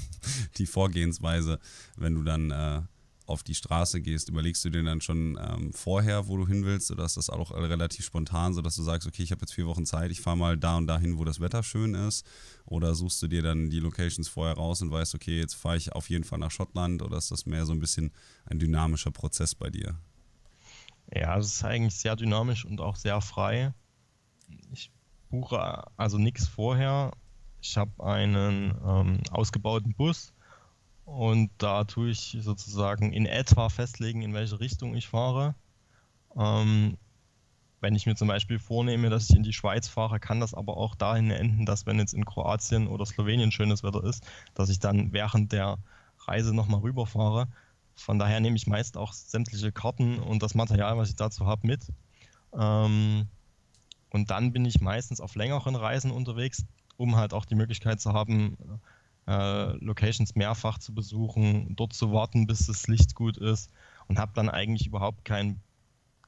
die 0.58 0.66
Vorgehensweise, 0.66 1.58
wenn 1.96 2.14
du 2.14 2.22
dann 2.22 2.50
äh, 2.50 2.82
auf 3.26 3.42
die 3.42 3.54
Straße 3.54 4.02
gehst, 4.02 4.28
überlegst 4.28 4.64
du 4.64 4.70
dir 4.70 4.82
dann 4.82 5.00
schon 5.00 5.38
ähm, 5.40 5.72
vorher, 5.72 6.28
wo 6.28 6.36
du 6.36 6.46
hin 6.46 6.64
willst, 6.64 6.90
oder 6.90 7.04
ist 7.04 7.16
das 7.16 7.30
auch 7.30 7.52
relativ 7.52 8.04
spontan, 8.04 8.52
sodass 8.52 8.76
du 8.76 8.82
sagst, 8.82 9.08
okay, 9.08 9.22
ich 9.22 9.30
habe 9.30 9.40
jetzt 9.40 9.54
vier 9.54 9.66
Wochen 9.66 9.86
Zeit, 9.86 10.10
ich 10.10 10.20
fahre 10.20 10.36
mal 10.36 10.58
da 10.58 10.76
und 10.76 10.86
dahin, 10.86 11.18
wo 11.18 11.24
das 11.24 11.40
Wetter 11.40 11.62
schön 11.62 11.94
ist, 11.94 12.26
oder 12.66 12.94
suchst 12.94 13.22
du 13.22 13.28
dir 13.28 13.42
dann 13.42 13.70
die 13.70 13.80
Locations 13.80 14.28
vorher 14.28 14.56
raus 14.56 14.82
und 14.82 14.90
weißt, 14.90 15.14
okay, 15.14 15.38
jetzt 15.38 15.54
fahre 15.54 15.78
ich 15.78 15.92
auf 15.92 16.10
jeden 16.10 16.24
Fall 16.24 16.38
nach 16.38 16.50
Schottland, 16.50 17.02
oder 17.02 17.16
ist 17.16 17.30
das 17.30 17.46
mehr 17.46 17.64
so 17.64 17.72
ein 17.72 17.80
bisschen 17.80 18.12
ein 18.44 18.58
dynamischer 18.58 19.10
Prozess 19.10 19.54
bei 19.54 19.70
dir? 19.70 19.98
Ja, 21.14 21.38
es 21.38 21.46
ist 21.46 21.64
eigentlich 21.64 21.94
sehr 21.94 22.16
dynamisch 22.16 22.64
und 22.64 22.80
auch 22.80 22.96
sehr 22.96 23.20
frei. 23.20 23.72
Ich 24.72 24.90
buche 25.30 25.84
also 25.96 26.18
nichts 26.18 26.46
vorher. 26.46 27.12
Ich 27.62 27.78
habe 27.78 28.04
einen 28.04 28.74
ähm, 28.84 29.20
ausgebauten 29.30 29.94
Bus 29.94 30.33
und 31.04 31.50
da 31.58 31.84
tue 31.84 32.10
ich 32.10 32.36
sozusagen 32.40 33.12
in 33.12 33.26
etwa 33.26 33.68
festlegen, 33.68 34.22
in 34.22 34.34
welche 34.34 34.60
Richtung 34.60 34.94
ich 34.94 35.08
fahre. 35.08 35.54
Ähm, 36.36 36.96
wenn 37.80 37.94
ich 37.94 38.06
mir 38.06 38.16
zum 38.16 38.28
Beispiel 38.28 38.58
vornehme, 38.58 39.10
dass 39.10 39.28
ich 39.28 39.36
in 39.36 39.42
die 39.42 39.52
Schweiz 39.52 39.88
fahre, 39.88 40.18
kann 40.18 40.40
das 40.40 40.54
aber 40.54 40.78
auch 40.78 40.94
dahin 40.94 41.30
enden, 41.30 41.66
dass 41.66 41.84
wenn 41.84 41.98
jetzt 41.98 42.14
in 42.14 42.24
Kroatien 42.24 42.86
oder 42.86 43.04
Slowenien 43.04 43.52
schönes 43.52 43.82
Wetter 43.82 44.02
ist, 44.02 44.26
dass 44.54 44.70
ich 44.70 44.78
dann 44.78 45.12
während 45.12 45.52
der 45.52 45.78
Reise 46.20 46.54
nochmal 46.54 46.80
rüberfahre. 46.80 47.48
Von 47.94 48.18
daher 48.18 48.40
nehme 48.40 48.56
ich 48.56 48.66
meist 48.66 48.96
auch 48.96 49.12
sämtliche 49.12 49.70
Karten 49.70 50.18
und 50.18 50.42
das 50.42 50.54
Material, 50.54 50.96
was 50.96 51.10
ich 51.10 51.16
dazu 51.16 51.44
habe, 51.46 51.66
mit. 51.66 51.86
Ähm, 52.58 53.28
und 54.10 54.30
dann 54.30 54.52
bin 54.52 54.64
ich 54.64 54.80
meistens 54.80 55.20
auf 55.20 55.34
längeren 55.34 55.76
Reisen 55.76 56.10
unterwegs, 56.10 56.64
um 56.96 57.16
halt 57.16 57.34
auch 57.34 57.44
die 57.44 57.54
Möglichkeit 57.54 58.00
zu 58.00 58.14
haben, 58.14 58.56
äh, 59.26 59.72
Locations 59.84 60.34
mehrfach 60.34 60.78
zu 60.78 60.94
besuchen, 60.94 61.74
dort 61.76 61.92
zu 61.92 62.12
warten, 62.12 62.46
bis 62.46 62.66
das 62.66 62.86
Licht 62.86 63.14
gut 63.14 63.36
ist 63.36 63.70
und 64.08 64.18
habe 64.18 64.32
dann 64.34 64.48
eigentlich 64.48 64.86
überhaupt 64.86 65.24
keinen 65.24 65.60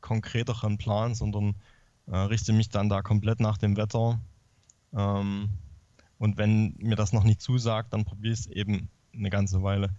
konkreteren 0.01 0.79
Plan, 0.79 1.15
sondern 1.15 1.55
äh, 2.07 2.17
richte 2.17 2.53
mich 2.53 2.69
dann 2.69 2.89
da 2.89 3.03
komplett 3.03 3.41
nach 3.41 3.59
dem 3.59 3.77
Wetter. 3.77 4.21
Ähm, 4.95 5.51
und 6.19 6.39
wenn 6.39 6.75
mir 6.79 6.97
das 6.97 7.13
noch 7.13 7.25
nicht 7.25 7.41
zusagt, 7.41 7.93
dann 7.93 8.05
probiere 8.05 8.33
ich 8.35 8.41
es 8.41 8.47
eben 8.47 8.89
eine 9.13 9.31
ganze 9.31 9.63
Weile 9.63 9.91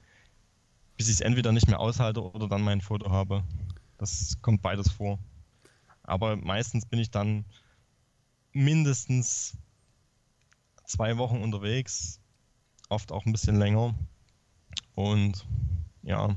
bis 0.98 1.08
ich 1.08 1.16
es 1.16 1.22
entweder 1.22 1.52
nicht 1.52 1.68
mehr 1.68 1.80
aushalte 1.80 2.22
oder 2.22 2.48
dann 2.48 2.64
mein 2.64 2.82
Foto 2.82 3.12
habe. 3.12 3.44
Das 4.00 4.38
kommt 4.42 4.64
beides 4.64 4.92
vor. 4.92 5.20
Aber 6.04 6.36
meistens 6.36 6.86
bin 6.86 7.00
ich 7.00 7.12
dann 7.12 7.46
mindestens 8.52 9.56
zwei 10.86 11.18
Wochen 11.18 11.42
unterwegs, 11.42 12.20
oft 12.90 13.12
auch 13.12 13.26
ein 13.26 13.32
bisschen 13.32 13.58
länger. 13.58 13.96
Und 14.96 15.46
ja, 16.04 16.36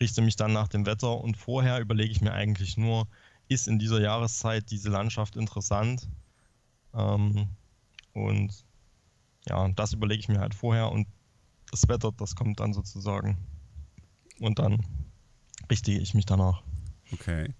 richte 0.00 0.22
mich 0.22 0.36
dann 0.36 0.52
nach 0.52 0.68
dem 0.68 0.86
Wetter 0.86 1.18
und 1.20 1.36
vorher 1.36 1.80
überlege 1.80 2.10
ich 2.10 2.20
mir 2.20 2.32
eigentlich 2.32 2.76
nur, 2.76 3.08
ist 3.48 3.68
in 3.68 3.78
dieser 3.78 4.00
Jahreszeit 4.00 4.70
diese 4.70 4.90
Landschaft 4.90 5.36
interessant? 5.36 6.08
Ähm, 6.94 7.48
und 8.12 8.64
ja, 9.48 9.68
das 9.68 9.92
überlege 9.92 10.20
ich 10.20 10.28
mir 10.28 10.40
halt 10.40 10.54
vorher 10.54 10.90
und 10.90 11.06
das 11.70 11.88
Wetter, 11.88 12.12
das 12.16 12.34
kommt 12.34 12.60
dann 12.60 12.72
sozusagen. 12.72 13.36
Und 14.40 14.58
dann 14.58 14.80
richtige 15.70 15.98
ich 15.98 16.14
mich 16.14 16.26
danach. 16.26 16.62
Okay. 17.12 17.52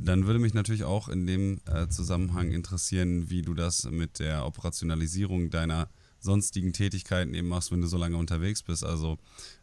Dann 0.00 0.26
würde 0.26 0.38
mich 0.38 0.54
natürlich 0.54 0.84
auch 0.84 1.08
in 1.08 1.26
dem 1.26 1.60
äh, 1.66 1.88
Zusammenhang 1.88 2.52
interessieren, 2.52 3.30
wie 3.30 3.42
du 3.42 3.54
das 3.54 3.84
mit 3.84 4.20
der 4.20 4.46
Operationalisierung 4.46 5.50
deiner 5.50 5.88
sonstigen 6.20 6.72
Tätigkeiten 6.72 7.34
eben 7.34 7.48
machst, 7.48 7.70
wenn 7.70 7.80
du 7.80 7.86
so 7.86 7.96
lange 7.96 8.16
unterwegs 8.16 8.62
bist. 8.62 8.84
Also 8.84 9.18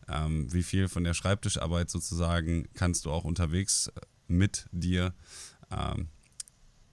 ähm, 0.08 0.51
wie 0.53 0.64
viel 0.64 0.88
von 0.88 1.03
der 1.03 1.14
Schreibtischarbeit 1.14 1.89
sozusagen 1.89 2.68
kannst 2.74 3.06
du 3.06 3.12
auch 3.12 3.24
unterwegs 3.24 3.88
äh, 3.88 4.01
mit 4.28 4.66
dir 4.72 5.14
ähm, 5.72 6.08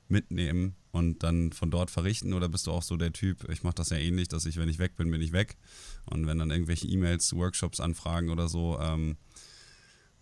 mitnehmen 0.08 0.76
und 0.90 1.22
dann 1.22 1.52
von 1.52 1.70
dort 1.70 1.90
verrichten? 1.90 2.32
Oder 2.32 2.48
bist 2.48 2.66
du 2.66 2.72
auch 2.72 2.82
so 2.82 2.96
der 2.96 3.12
Typ, 3.12 3.48
ich 3.48 3.62
mache 3.62 3.74
das 3.74 3.90
ja 3.90 3.96
ähnlich, 3.96 4.28
dass 4.28 4.46
ich, 4.46 4.56
wenn 4.56 4.68
ich 4.68 4.78
weg 4.78 4.96
bin, 4.96 5.10
bin 5.10 5.22
ich 5.22 5.32
weg. 5.32 5.56
Und 6.06 6.26
wenn 6.26 6.38
dann 6.38 6.50
irgendwelche 6.50 6.86
E-Mails, 6.88 7.34
Workshops 7.34 7.80
anfragen 7.80 8.30
oder 8.30 8.48
so, 8.48 8.78
ähm, 8.80 9.16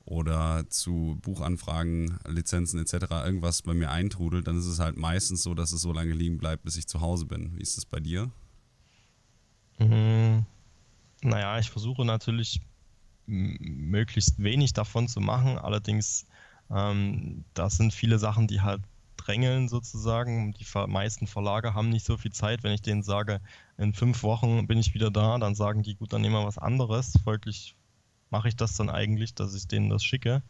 oder 0.04 0.64
zu 0.68 1.18
Buchanfragen, 1.22 2.18
Lizenzen 2.26 2.80
etc. 2.80 3.10
irgendwas 3.24 3.62
bei 3.62 3.74
mir 3.74 3.90
eintrudelt, 3.90 4.46
dann 4.46 4.58
ist 4.58 4.66
es 4.66 4.80
halt 4.80 4.96
meistens 4.96 5.42
so, 5.42 5.54
dass 5.54 5.72
es 5.72 5.82
so 5.82 5.92
lange 5.92 6.14
liegen 6.14 6.38
bleibt, 6.38 6.64
bis 6.64 6.76
ich 6.76 6.88
zu 6.88 7.00
Hause 7.00 7.26
bin. 7.26 7.56
Wie 7.56 7.62
ist 7.62 7.76
das 7.76 7.84
bei 7.84 8.00
dir? 8.00 8.32
Mhm. 9.80 10.44
Naja, 11.22 11.58
ich 11.58 11.70
versuche 11.70 12.04
natürlich 12.04 12.60
möglichst 13.26 14.42
wenig 14.42 14.72
davon 14.72 15.08
zu 15.08 15.20
machen. 15.20 15.58
Allerdings, 15.58 16.26
ähm, 16.70 17.44
da 17.54 17.70
sind 17.70 17.92
viele 17.94 18.18
Sachen, 18.18 18.46
die 18.48 18.60
halt 18.60 18.82
drängeln 19.16 19.68
sozusagen. 19.68 20.52
Die 20.54 20.66
meisten 20.88 21.26
Verlage 21.26 21.74
haben 21.74 21.90
nicht 21.90 22.06
so 22.06 22.16
viel 22.16 22.32
Zeit. 22.32 22.62
Wenn 22.62 22.72
ich 22.72 22.82
denen 22.82 23.02
sage, 23.02 23.40
in 23.78 23.94
fünf 23.94 24.22
Wochen 24.22 24.66
bin 24.66 24.78
ich 24.78 24.94
wieder 24.94 25.10
da, 25.10 25.38
dann 25.38 25.54
sagen 25.54 25.82
die, 25.82 25.94
gut, 25.94 26.12
dann 26.12 26.22
nehmen 26.22 26.34
wir 26.34 26.46
was 26.46 26.58
anderes. 26.58 27.14
Folglich 27.24 27.76
mache 28.30 28.48
ich 28.48 28.56
das 28.56 28.76
dann 28.76 28.90
eigentlich, 28.90 29.34
dass 29.34 29.54
ich 29.54 29.68
denen 29.68 29.90
das 29.90 30.04
schicke. 30.04 30.42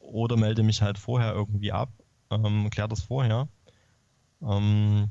Oder 0.00 0.36
melde 0.36 0.62
mich 0.62 0.82
halt 0.82 0.98
vorher 0.98 1.32
irgendwie 1.34 1.72
ab, 1.72 1.90
ähm, 2.30 2.70
kläre 2.70 2.88
das 2.88 3.02
vorher. 3.02 3.48
Ähm, 4.42 5.10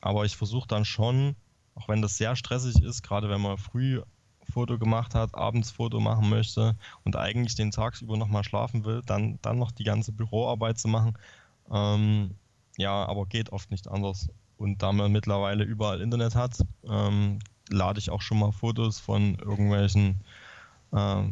aber 0.00 0.24
ich 0.24 0.36
versuche 0.36 0.68
dann 0.68 0.84
schon, 0.84 1.36
auch 1.78 1.88
wenn 1.88 2.02
das 2.02 2.16
sehr 2.16 2.34
stressig 2.36 2.82
ist, 2.82 3.02
gerade 3.02 3.28
wenn 3.28 3.40
man 3.40 3.56
früh 3.56 4.02
Foto 4.50 4.78
gemacht 4.78 5.14
hat, 5.14 5.34
abends 5.34 5.70
Foto 5.70 6.00
machen 6.00 6.28
möchte 6.28 6.76
und 7.04 7.16
eigentlich 7.16 7.54
den 7.54 7.70
tagsüber 7.70 8.16
nochmal 8.16 8.44
schlafen 8.44 8.84
will, 8.84 9.02
dann, 9.06 9.38
dann 9.42 9.58
noch 9.58 9.70
die 9.70 9.84
ganze 9.84 10.12
Büroarbeit 10.12 10.78
zu 10.78 10.88
machen. 10.88 11.16
Ähm, 11.70 12.34
ja, 12.76 13.04
aber 13.06 13.26
geht 13.26 13.52
oft 13.52 13.70
nicht 13.70 13.88
anders. 13.88 14.28
Und 14.56 14.82
da 14.82 14.92
man 14.92 15.12
mittlerweile 15.12 15.64
überall 15.64 16.00
Internet 16.00 16.34
hat, 16.34 16.58
ähm, 16.88 17.38
lade 17.68 17.98
ich 17.98 18.10
auch 18.10 18.22
schon 18.22 18.38
mal 18.38 18.52
Fotos 18.52 18.98
von 18.98 19.36
irgendwelchen 19.36 20.24
äh, 20.92 21.22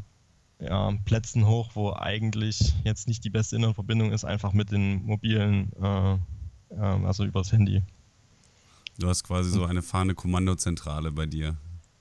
ja, 0.60 0.92
Plätzen 1.04 1.46
hoch, 1.46 1.70
wo 1.74 1.92
eigentlich 1.92 2.74
jetzt 2.84 3.08
nicht 3.08 3.24
die 3.24 3.30
beste 3.30 3.56
Internetverbindung 3.56 4.12
ist, 4.12 4.24
einfach 4.24 4.52
mit 4.52 4.70
den 4.70 5.04
mobilen, 5.04 5.72
äh, 5.82 6.14
äh, 6.74 7.06
also 7.06 7.24
übers 7.24 7.50
Handy. 7.52 7.82
Du 8.98 9.08
hast 9.08 9.24
quasi 9.24 9.50
so 9.50 9.64
eine 9.64 9.82
fahrende 9.82 10.14
Kommandozentrale 10.14 11.12
bei 11.12 11.26
dir. 11.26 11.56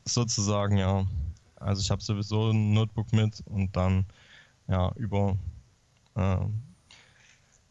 Sozusagen, 0.06 0.78
ja. 0.78 1.06
Also 1.56 1.82
ich 1.82 1.92
habe 1.92 2.02
sowieso 2.02 2.52
ein 2.52 2.74
Notebook 2.74 3.12
mit 3.12 3.42
und 3.46 3.76
dann 3.76 4.06
ja 4.68 4.92
über 4.96 5.38
äh, 6.16 6.38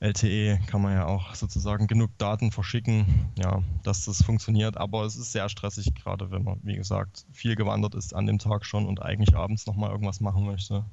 LTE 0.00 0.58
kann 0.66 0.82
man 0.82 0.92
ja 0.92 1.06
auch 1.06 1.34
sozusagen 1.34 1.86
genug 1.86 2.10
Daten 2.18 2.50
verschicken, 2.50 3.30
ja, 3.38 3.62
dass 3.82 4.04
das 4.04 4.22
funktioniert. 4.22 4.76
Aber 4.76 5.04
es 5.04 5.16
ist 5.16 5.32
sehr 5.32 5.48
stressig, 5.48 5.94
gerade 5.94 6.30
wenn 6.30 6.44
man, 6.44 6.60
wie 6.62 6.76
gesagt, 6.76 7.24
viel 7.32 7.56
gewandert 7.56 7.94
ist 7.94 8.14
an 8.14 8.26
dem 8.26 8.38
Tag 8.38 8.66
schon 8.66 8.86
und 8.86 9.00
eigentlich 9.00 9.34
abends 9.34 9.66
nochmal 9.66 9.90
irgendwas 9.90 10.20
machen 10.20 10.44
möchte. 10.44 10.84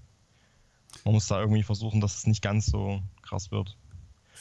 Man 1.04 1.14
muss 1.14 1.28
da 1.28 1.42
irgendwie 1.42 1.64
versuchen, 1.64 2.00
dass 2.00 2.20
es 2.20 2.28
nicht 2.28 2.42
ganz 2.42 2.68
so 2.68 3.02
krass 3.22 3.52
wird. 3.52 3.76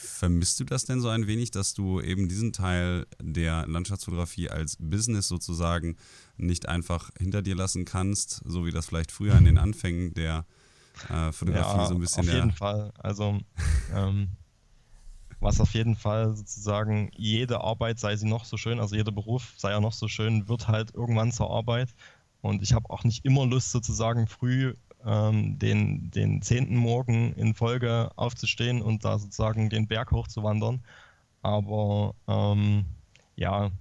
Vermisst 0.03 0.59
du 0.59 0.63
das 0.63 0.85
denn 0.85 0.99
so 0.99 1.09
ein 1.09 1.27
wenig, 1.27 1.51
dass 1.51 1.73
du 1.73 2.01
eben 2.01 2.27
diesen 2.27 2.53
Teil 2.53 3.05
der 3.21 3.67
Landschaftsfotografie 3.67 4.49
als 4.49 4.77
Business 4.79 5.27
sozusagen 5.27 5.95
nicht 6.37 6.67
einfach 6.67 7.11
hinter 7.17 7.41
dir 7.41 7.55
lassen 7.55 7.85
kannst, 7.85 8.41
so 8.45 8.65
wie 8.65 8.71
das 8.71 8.87
vielleicht 8.87 9.11
früher 9.11 9.35
in 9.37 9.45
den 9.45 9.57
Anfängen 9.59 10.13
der 10.13 10.45
äh, 11.09 11.31
Fotografie 11.31 11.77
ja, 11.77 11.87
so 11.87 11.93
ein 11.93 11.99
bisschen. 11.99 12.27
Auf 12.27 12.33
jeden 12.33 12.51
Fall. 12.51 12.91
Also 12.97 13.39
ähm, 13.93 14.29
was 15.39 15.59
auf 15.59 15.73
jeden 15.73 15.95
Fall 15.95 16.35
sozusagen 16.35 17.11
jede 17.15 17.61
Arbeit, 17.61 17.99
sei 17.99 18.15
sie 18.15 18.27
noch 18.27 18.45
so 18.45 18.57
schön, 18.57 18.79
also 18.79 18.95
jeder 18.95 19.11
Beruf 19.11 19.53
sei 19.57 19.71
ja 19.71 19.79
noch 19.79 19.93
so 19.93 20.07
schön, 20.07 20.47
wird 20.47 20.67
halt 20.67 20.93
irgendwann 20.93 21.31
zur 21.31 21.51
Arbeit. 21.51 21.89
Und 22.41 22.63
ich 22.63 22.73
habe 22.73 22.89
auch 22.89 23.03
nicht 23.03 23.23
immer 23.23 23.45
Lust, 23.45 23.71
sozusagen 23.71 24.27
früh 24.27 24.73
ähm, 25.05 25.57
den, 25.59 26.11
den 26.11 26.41
zehnten 26.41 26.75
Morgen 26.75 27.33
in 27.33 27.53
Folge 27.53 28.11
aufzustehen 28.15 28.81
und 28.81 29.05
da 29.05 29.19
sozusagen 29.19 29.69
den 29.69 29.87
Berg 29.87 30.11
hochzuwandern. 30.11 30.83
Aber 31.41 32.15
ähm, 32.27 32.85
ja, 33.35 33.71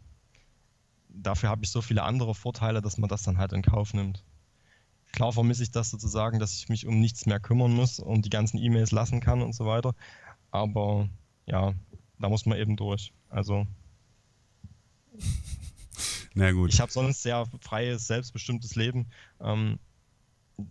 dafür 1.09 1.49
habe 1.51 1.64
ich 1.64 1.71
so 1.71 1.83
viele 1.83 2.03
andere 2.03 2.35
Vorteile, 2.35 2.81
dass 2.81 2.99
man 2.99 3.09
das 3.09 3.23
dann 3.23 3.39
halt 3.39 3.53
in 3.53 3.62
Kauf 3.62 3.95
nimmt. 3.95 4.25
Klar 5.12 5.33
vermisse 5.33 5.62
ich 5.62 5.71
das 5.71 5.91
sozusagen, 5.91 6.39
dass 6.39 6.55
ich 6.57 6.68
mich 6.68 6.87
um 6.87 7.01
nichts 7.01 7.27
mehr 7.27 7.41
kümmern 7.41 7.73
muss 7.73 7.99
und 7.99 8.25
die 8.25 8.31
ganzen 8.31 8.59
E-Mails 8.59 8.93
lassen 8.93 9.21
kann 9.21 9.43
und 9.43 9.55
so 9.55 9.66
weiter. 9.66 9.95
Aber 10.51 11.09
ja, 11.47 11.75
da 12.18 12.29
muss 12.29 12.47
man 12.47 12.59
eben 12.59 12.77
durch. 12.77 13.12
Also. 13.29 13.66
Na 16.35 16.53
gut. 16.53 16.73
Ich 16.73 16.81
habe 16.81 16.93
sonst 16.93 17.23
sehr 17.23 17.45
freies, 17.61 18.07
selbstbestimmtes 18.07 18.77
Leben. 18.77 19.09
Ähm, 19.41 19.81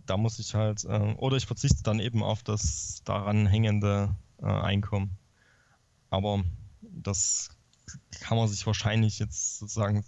da 0.06 0.18
muss 0.18 0.40
ich 0.40 0.56
halt, 0.56 0.84
äh, 0.86 1.14
oder 1.18 1.38
ich 1.38 1.46
verzichte 1.46 1.84
dann 1.84 2.00
eben 2.00 2.24
auf 2.24 2.44
das 2.44 3.02
daran 3.06 3.46
hängende 3.46 4.16
äh, 4.42 4.46
Einkommen. 4.46 5.18
Aber 6.10 6.44
das 6.82 7.50
kann 8.22 8.38
man 8.38 8.48
sich 8.48 8.66
wahrscheinlich 8.66 9.20
jetzt 9.20 9.60
sozusagen 9.60 10.04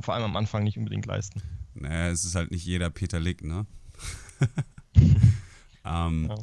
vor 0.00 0.14
allem 0.14 0.24
am 0.24 0.36
Anfang 0.36 0.64
nicht 0.64 0.78
unbedingt 0.78 1.06
leisten. 1.06 1.42
Naja, 1.74 2.08
es 2.08 2.24
ist 2.24 2.34
halt 2.34 2.50
nicht 2.50 2.64
jeder 2.64 2.90
Peter 2.90 3.20
Lick, 3.20 3.42
ne? 3.42 3.66
ähm, 5.84 6.28
ja. 6.28 6.36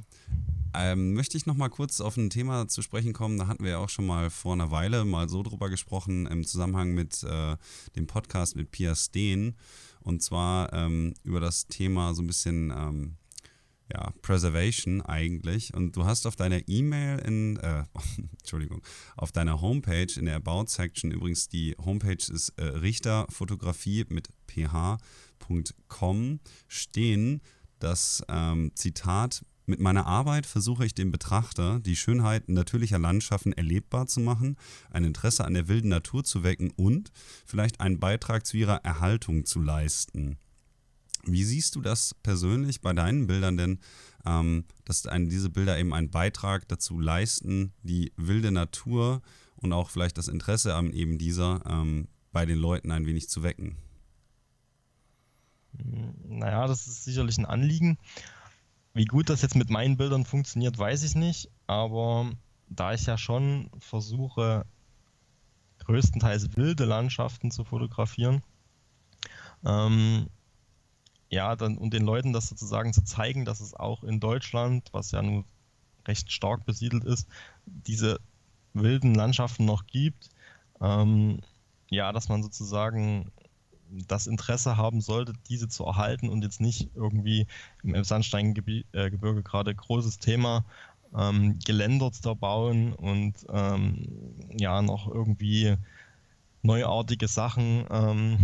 Ähm, 0.76 1.13
möchte 1.13 1.38
ich 1.38 1.45
noch 1.45 1.55
mal 1.55 1.69
kurz 1.69 2.01
auf 2.01 2.17
ein 2.17 2.32
Thema 2.32 2.67
zu 2.67 2.82
sprechen 2.82 3.13
kommen. 3.13 3.38
Da 3.38 3.47
hatten 3.47 3.63
wir 3.63 3.71
ja 3.71 3.78
auch 3.78 3.89
schon 3.89 4.07
mal 4.07 4.32
vor 4.32 4.53
einer 4.53 4.71
Weile 4.71 5.05
mal 5.05 5.30
so 5.30 5.43
drüber 5.43 5.69
gesprochen 5.69 6.26
im 6.26 6.45
Zusammenhang 6.45 6.93
mit 6.93 7.24
äh, 7.24 7.57
dem 7.95 8.07
Podcast 8.07 8.55
mit 8.55 8.71
Pia 8.71 8.95
Steen. 8.95 9.55
Und 10.03 10.21
zwar 10.21 10.71
ähm, 10.73 11.13
über 11.23 11.39
das 11.39 11.67
Thema 11.67 12.13
so 12.13 12.21
ein 12.21 12.27
bisschen 12.27 12.71
ähm, 12.71 13.17
ja, 13.91 14.11
Preservation 14.21 15.01
eigentlich. 15.01 15.73
Und 15.73 15.95
du 15.95 16.05
hast 16.05 16.25
auf 16.25 16.35
deiner 16.35 16.67
E-Mail 16.67 17.19
in, 17.19 17.57
äh, 17.57 17.83
Entschuldigung, 18.39 18.81
auf 19.15 19.31
deiner 19.31 19.61
Homepage 19.61 20.07
in 20.15 20.25
der 20.25 20.35
About 20.35 20.65
Section, 20.67 21.11
übrigens 21.11 21.49
die 21.49 21.75
Homepage 21.83 22.13
ist 22.13 22.49
äh, 22.57 22.63
richterfotografie 22.63 24.05
mit 24.09 24.29
ph.com, 24.47 26.39
stehen 26.67 27.41
das 27.79 28.23
ähm, 28.29 28.71
Zitat 28.75 29.43
mit 29.66 29.80
meiner 29.80 30.05
Arbeit 30.05 30.45
versuche 30.45 30.86
ich 30.86 30.93
dem 30.93 31.11
Betrachter, 31.11 31.80
die 31.80 31.95
Schönheit 31.95 32.49
natürlicher 32.49 32.99
Landschaften 32.99 33.53
erlebbar 33.53 34.07
zu 34.07 34.20
machen, 34.20 34.57
ein 34.89 35.05
Interesse 35.05 35.45
an 35.45 35.53
der 35.53 35.68
wilden 35.68 35.89
Natur 35.89 36.24
zu 36.24 36.43
wecken 36.43 36.72
und 36.72 37.11
vielleicht 37.45 37.80
einen 37.80 37.99
Beitrag 37.99 38.45
zu 38.45 38.57
ihrer 38.57 38.84
Erhaltung 38.84 39.45
zu 39.45 39.61
leisten. 39.61 40.38
Wie 41.26 41.45
siehst 41.45 41.76
du 41.76 41.82
das 41.82 42.14
persönlich 42.14 42.82
bei 42.82 42.91
deinen 42.91 43.28
Bildern 43.28 43.55
denn, 43.55 43.80
ähm, 44.26 44.66
dass 44.84 45.05
ein, 45.07 45.30
diese 45.30 45.49
Bilder 45.49 45.80
eben 45.80 45.93
einen 45.93 46.11
Beitrag 46.11 46.68
dazu 46.68 46.99
leisten, 46.99 47.72
die 47.82 48.11
wilde 48.18 48.51
Natur 48.51 49.22
und 49.55 49.72
auch 49.72 49.89
vielleicht 49.89 50.18
das 50.18 50.28
Interesse 50.28 50.76
an 50.76 50.91
eben 50.91 51.18
dieser 51.18 51.64
ähm, 51.66 52.09
bei 52.34 52.45
den 52.45 52.57
Leuten 52.57 52.91
ein 52.91 53.05
wenig 53.05 53.30
zu 53.30 53.43
wecken? 53.43 53.78
Naja, 56.28 56.68
das 56.68 56.88
ist 56.88 57.05
sicherlich 57.05 57.38
ein 57.38 57.45
Anliegen. 57.45 57.97
Wie 58.93 59.05
gut 59.05 59.29
das 59.29 59.41
jetzt 59.41 59.55
mit 59.55 59.69
meinen 59.69 59.97
Bildern 59.97 60.25
funktioniert, 60.25 60.77
weiß 60.77 61.03
ich 61.03 61.15
nicht, 61.15 61.49
aber 61.65 62.31
da 62.69 62.93
ich 62.93 63.05
ja 63.05 63.17
schon 63.17 63.69
versuche, 63.79 64.65
größtenteils 65.79 66.55
wilde 66.55 66.85
Landschaften 66.85 67.49
zu 67.49 67.63
fotografieren, 67.63 68.43
ähm, 69.65 70.27
ja, 71.29 71.55
dann, 71.55 71.77
und 71.77 71.93
den 71.93 72.03
Leuten 72.03 72.33
das 72.33 72.47
sozusagen 72.47 72.93
zu 72.93 73.03
zeigen, 73.03 73.45
dass 73.45 73.59
es 73.59 73.73
auch 73.73 74.03
in 74.03 74.19
Deutschland, 74.19 74.89
was 74.91 75.11
ja 75.11 75.21
nun 75.23 75.45
recht 76.07 76.31
stark 76.31 76.65
besiedelt 76.65 77.03
ist, 77.03 77.27
diese 77.65 78.19
wilden 78.73 79.15
Landschaften 79.15 79.65
noch 79.65 79.87
gibt. 79.87 80.29
Ähm, 80.81 81.39
ja, 81.89 82.11
dass 82.11 82.29
man 82.29 82.43
sozusagen 82.43 83.31
das 84.07 84.27
Interesse 84.27 84.77
haben 84.77 85.01
sollte, 85.01 85.33
diese 85.49 85.67
zu 85.67 85.85
erhalten 85.85 86.29
und 86.29 86.43
jetzt 86.43 86.61
nicht 86.61 86.89
irgendwie 86.95 87.47
im 87.83 88.03
Sandsteingebirge 88.03 88.85
äh, 88.93 89.43
gerade 89.43 89.73
großes 89.73 90.19
Thema 90.19 90.65
ähm, 91.17 91.59
Geländer 91.65 92.11
zu 92.11 92.35
bauen 92.35 92.93
und 92.93 93.33
ähm, 93.49 94.07
ja 94.57 94.81
noch 94.81 95.07
irgendwie 95.07 95.75
neuartige 96.61 97.27
Sachen 97.27 97.85
ähm, 97.91 98.37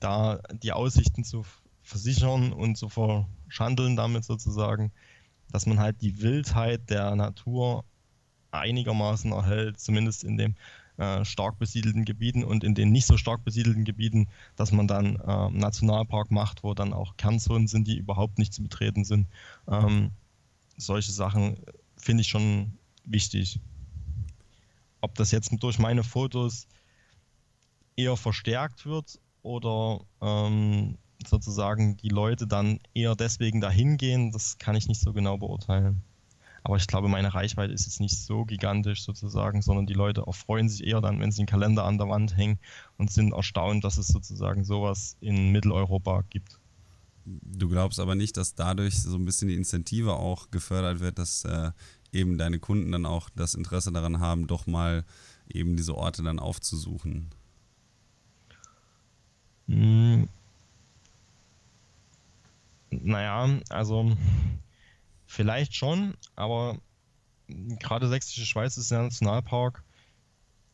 da 0.00 0.40
die 0.62 0.72
Aussichten 0.72 1.24
zu 1.24 1.44
versichern 1.82 2.52
und 2.52 2.76
zu 2.76 2.88
verschandeln 2.88 3.96
damit 3.96 4.24
sozusagen, 4.24 4.92
dass 5.50 5.66
man 5.66 5.80
halt 5.80 6.00
die 6.02 6.20
Wildheit 6.20 6.90
der 6.90 7.14
Natur 7.16 7.84
einigermaßen 8.50 9.32
erhält, 9.32 9.80
zumindest 9.80 10.24
in 10.24 10.36
dem 10.36 10.54
äh, 10.98 11.24
stark 11.24 11.58
besiedelten 11.58 12.04
Gebieten 12.04 12.44
und 12.44 12.64
in 12.64 12.74
den 12.74 12.90
nicht 12.90 13.06
so 13.06 13.16
stark 13.16 13.44
besiedelten 13.44 13.84
Gebieten, 13.84 14.28
dass 14.56 14.72
man 14.72 14.88
dann 14.88 15.16
äh, 15.16 15.50
Nationalpark 15.50 16.30
macht, 16.30 16.64
wo 16.64 16.74
dann 16.74 16.92
auch 16.92 17.16
Kernzonen 17.16 17.68
sind, 17.68 17.86
die 17.86 17.98
überhaupt 17.98 18.38
nicht 18.38 18.52
zu 18.52 18.62
betreten 18.62 19.04
sind. 19.04 19.28
Ähm, 19.68 20.10
solche 20.76 21.12
Sachen 21.12 21.58
finde 21.96 22.22
ich 22.22 22.28
schon 22.28 22.78
wichtig. 23.04 23.60
Ob 25.00 25.14
das 25.14 25.30
jetzt 25.30 25.52
durch 25.60 25.78
meine 25.78 26.02
Fotos 26.02 26.66
eher 27.96 28.16
verstärkt 28.16 28.84
wird 28.84 29.20
oder 29.42 30.00
ähm, 30.20 30.98
sozusagen 31.26 31.96
die 31.96 32.08
Leute 32.08 32.46
dann 32.46 32.80
eher 32.94 33.14
deswegen 33.14 33.60
dahin 33.60 33.96
gehen, 33.96 34.32
das 34.32 34.58
kann 34.58 34.76
ich 34.76 34.88
nicht 34.88 35.00
so 35.00 35.12
genau 35.12 35.38
beurteilen. 35.38 36.02
Aber 36.68 36.76
ich 36.76 36.86
glaube, 36.86 37.08
meine 37.08 37.32
Reichweite 37.32 37.72
ist 37.72 37.86
jetzt 37.86 37.98
nicht 37.98 38.18
so 38.18 38.44
gigantisch 38.44 39.02
sozusagen, 39.02 39.62
sondern 39.62 39.86
die 39.86 39.94
Leute 39.94 40.24
erfreuen 40.26 40.68
sich 40.68 40.86
eher 40.86 41.00
dann, 41.00 41.18
wenn 41.18 41.32
sie 41.32 41.40
einen 41.40 41.46
Kalender 41.46 41.84
an 41.84 41.96
der 41.96 42.10
Wand 42.10 42.36
hängen 42.36 42.58
und 42.98 43.10
sind 43.10 43.32
erstaunt, 43.32 43.84
dass 43.84 43.96
es 43.96 44.08
sozusagen 44.08 44.64
sowas 44.64 45.16
in 45.22 45.50
Mitteleuropa 45.50 46.24
gibt. 46.28 46.60
Du 47.24 47.70
glaubst 47.70 47.98
aber 47.98 48.14
nicht, 48.14 48.36
dass 48.36 48.54
dadurch 48.54 49.00
so 49.00 49.16
ein 49.16 49.24
bisschen 49.24 49.48
die 49.48 49.54
Incentive 49.54 50.12
auch 50.12 50.50
gefördert 50.50 51.00
wird, 51.00 51.18
dass 51.18 51.46
äh, 51.46 51.70
eben 52.12 52.36
deine 52.36 52.58
Kunden 52.58 52.92
dann 52.92 53.06
auch 53.06 53.30
das 53.30 53.54
Interesse 53.54 53.90
daran 53.90 54.20
haben, 54.20 54.46
doch 54.46 54.66
mal 54.66 55.06
eben 55.48 55.74
diese 55.74 55.96
Orte 55.96 56.22
dann 56.22 56.38
aufzusuchen? 56.38 57.28
Hm. 59.68 60.28
Naja, 62.90 63.58
also 63.70 64.14
vielleicht 65.28 65.76
schon, 65.76 66.14
aber 66.34 66.78
gerade 67.46 68.08
Sächsische 68.08 68.46
Schweiz 68.46 68.76
ist 68.76 68.92
ein 68.92 69.04
Nationalpark, 69.04 69.84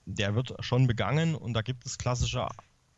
der 0.06 0.34
wird 0.34 0.54
schon 0.60 0.86
begangen 0.86 1.34
und 1.34 1.52
da 1.52 1.62
gibt 1.62 1.84
es 1.84 1.98
klassische 1.98 2.48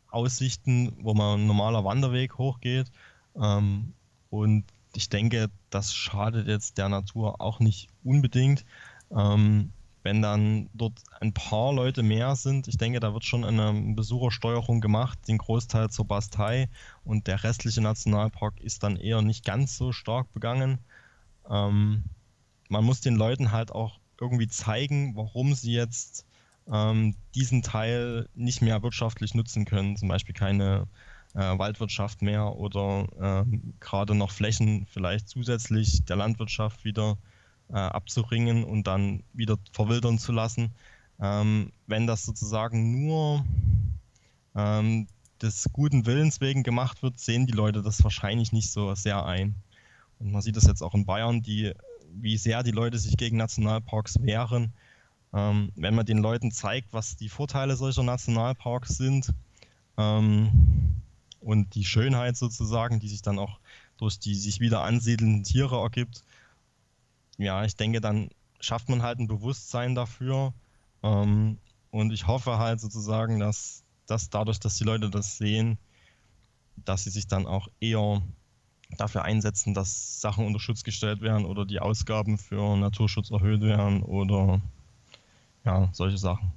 Aussichten, 0.09 0.93
wo 1.01 1.13
man 1.13 1.41
ein 1.41 1.47
normaler 1.47 1.83
Wanderweg 1.83 2.37
hochgeht. 2.37 2.91
Ähm, 3.35 3.93
und 4.29 4.65
ich 4.95 5.09
denke, 5.09 5.49
das 5.69 5.93
schadet 5.93 6.47
jetzt 6.47 6.77
der 6.77 6.89
Natur 6.89 7.41
auch 7.41 7.59
nicht 7.59 7.89
unbedingt. 8.03 8.65
Ähm, 9.11 9.71
wenn 10.03 10.21
dann 10.21 10.69
dort 10.73 11.01
ein 11.19 11.33
paar 11.33 11.73
Leute 11.73 12.01
mehr 12.01 12.35
sind, 12.35 12.67
ich 12.67 12.77
denke, 12.77 12.99
da 12.99 13.13
wird 13.13 13.25
schon 13.25 13.43
eine 13.43 13.93
Besuchersteuerung 13.93 14.79
gemacht, 14.79 15.19
den 15.27 15.37
Großteil 15.37 15.89
zur 15.89 16.07
Bastei 16.07 16.69
und 17.03 17.27
der 17.27 17.43
restliche 17.43 17.81
Nationalpark 17.81 18.61
ist 18.61 18.83
dann 18.83 18.95
eher 18.95 19.21
nicht 19.21 19.43
ganz 19.43 19.75
so 19.75 19.91
stark 19.91 20.31
begangen. 20.33 20.79
Ähm, 21.49 22.03
man 22.69 22.83
muss 22.83 23.01
den 23.01 23.15
Leuten 23.15 23.51
halt 23.51 23.71
auch 23.71 23.99
irgendwie 24.19 24.47
zeigen, 24.47 25.15
warum 25.15 25.53
sie 25.53 25.73
jetzt 25.73 26.25
ähm, 26.71 27.15
diesen 27.35 27.61
Teil 27.61 28.27
nicht 28.35 28.61
mehr 28.61 28.81
wirtschaftlich 28.83 29.33
nutzen 29.35 29.65
können, 29.65 29.95
zum 29.95 30.09
Beispiel 30.09 30.35
keine 30.35 30.87
äh, 31.33 31.57
Waldwirtschaft 31.57 32.21
mehr 32.21 32.55
oder 32.55 33.45
äh, 33.45 33.57
gerade 33.79 34.15
noch 34.15 34.31
Flächen 34.31 34.85
vielleicht 34.91 35.29
zusätzlich 35.29 36.03
der 36.05 36.15
Landwirtschaft 36.15 36.83
wieder 36.83 37.17
äh, 37.69 37.75
abzuringen 37.75 38.63
und 38.63 38.87
dann 38.87 39.23
wieder 39.33 39.57
verwildern 39.71 40.19
zu 40.19 40.31
lassen. 40.31 40.71
Ähm, 41.19 41.71
wenn 41.85 42.07
das 42.07 42.25
sozusagen 42.25 43.05
nur 43.05 43.45
ähm, 44.55 45.07
des 45.41 45.67
guten 45.71 46.05
Willens 46.05 46.41
wegen 46.41 46.63
gemacht 46.63 47.03
wird, 47.03 47.19
sehen 47.19 47.45
die 47.45 47.53
Leute 47.53 47.81
das 47.81 48.03
wahrscheinlich 48.03 48.51
nicht 48.51 48.71
so 48.71 48.93
sehr 48.95 49.25
ein. 49.25 49.55
Und 50.19 50.31
man 50.31 50.41
sieht 50.41 50.55
das 50.55 50.65
jetzt 50.65 50.81
auch 50.81 50.93
in 50.93 51.05
Bayern, 51.05 51.41
die, 51.41 51.73
wie 52.13 52.37
sehr 52.37 52.63
die 52.63 52.71
Leute 52.71 52.97
sich 52.97 53.17
gegen 53.17 53.37
Nationalparks 53.37 54.21
wehren. 54.21 54.73
Ähm, 55.33 55.71
wenn 55.75 55.95
man 55.95 56.05
den 56.05 56.19
Leuten 56.19 56.51
zeigt, 56.51 56.93
was 56.93 57.17
die 57.17 57.29
Vorteile 57.29 57.75
solcher 57.75 58.03
Nationalparks 58.03 58.97
sind 58.97 59.33
ähm, 59.97 61.01
und 61.41 61.75
die 61.75 61.85
Schönheit 61.85 62.37
sozusagen, 62.37 62.99
die 62.99 63.09
sich 63.09 63.21
dann 63.21 63.39
auch 63.39 63.59
durch 63.97 64.19
die 64.19 64.35
sich 64.35 64.59
wieder 64.59 64.81
ansiedelnden 64.83 65.43
Tiere 65.43 65.77
ergibt, 65.77 66.23
ja, 67.37 67.63
ich 67.65 67.75
denke, 67.75 68.01
dann 68.01 68.29
schafft 68.59 68.89
man 68.89 69.03
halt 69.03 69.19
ein 69.19 69.27
Bewusstsein 69.27 69.95
dafür. 69.95 70.53
Ähm, 71.03 71.59
und 71.91 72.11
ich 72.11 72.27
hoffe 72.27 72.57
halt 72.57 72.79
sozusagen, 72.79 73.39
dass, 73.39 73.83
dass 74.07 74.29
dadurch, 74.29 74.59
dass 74.59 74.77
die 74.77 74.83
Leute 74.83 75.09
das 75.09 75.37
sehen, 75.37 75.77
dass 76.75 77.03
sie 77.03 77.09
sich 77.09 77.27
dann 77.27 77.45
auch 77.45 77.67
eher 77.79 78.21
dafür 78.97 79.23
einsetzen, 79.23 79.73
dass 79.73 80.21
Sachen 80.21 80.45
unter 80.45 80.59
Schutz 80.59 80.83
gestellt 80.83 81.21
werden 81.21 81.45
oder 81.45 81.65
die 81.65 81.79
Ausgaben 81.79 82.37
für 82.37 82.77
Naturschutz 82.77 83.31
erhöht 83.31 83.61
werden 83.61 84.01
oder 84.01 84.61
ja, 85.65 85.89
solche 85.91 86.17
Sachen. 86.17 86.51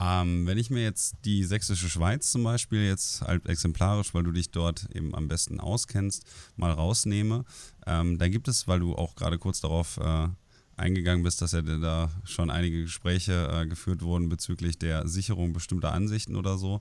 Ähm, 0.00 0.46
wenn 0.46 0.58
ich 0.58 0.70
mir 0.70 0.82
jetzt 0.82 1.16
die 1.24 1.44
sächsische 1.44 1.88
Schweiz 1.88 2.32
zum 2.32 2.42
Beispiel 2.42 2.84
jetzt 2.86 3.20
halt 3.22 3.46
exemplarisch, 3.46 4.14
weil 4.14 4.24
du 4.24 4.32
dich 4.32 4.50
dort 4.50 4.88
eben 4.94 5.14
am 5.14 5.28
besten 5.28 5.60
auskennst, 5.60 6.24
mal 6.56 6.72
rausnehme, 6.72 7.44
ähm, 7.86 8.18
da 8.18 8.28
gibt 8.28 8.48
es, 8.48 8.66
weil 8.66 8.80
du 8.80 8.96
auch 8.96 9.14
gerade 9.14 9.38
kurz 9.38 9.60
darauf 9.60 9.98
äh, 9.98 10.28
eingegangen 10.76 11.22
bist, 11.22 11.40
dass 11.40 11.52
ja 11.52 11.62
da 11.62 12.10
schon 12.24 12.50
einige 12.50 12.82
Gespräche 12.82 13.48
äh, 13.52 13.66
geführt 13.66 14.02
wurden 14.02 14.28
bezüglich 14.28 14.78
der 14.78 15.06
Sicherung 15.06 15.52
bestimmter 15.52 15.92
Ansichten 15.92 16.34
oder 16.34 16.58
so. 16.58 16.80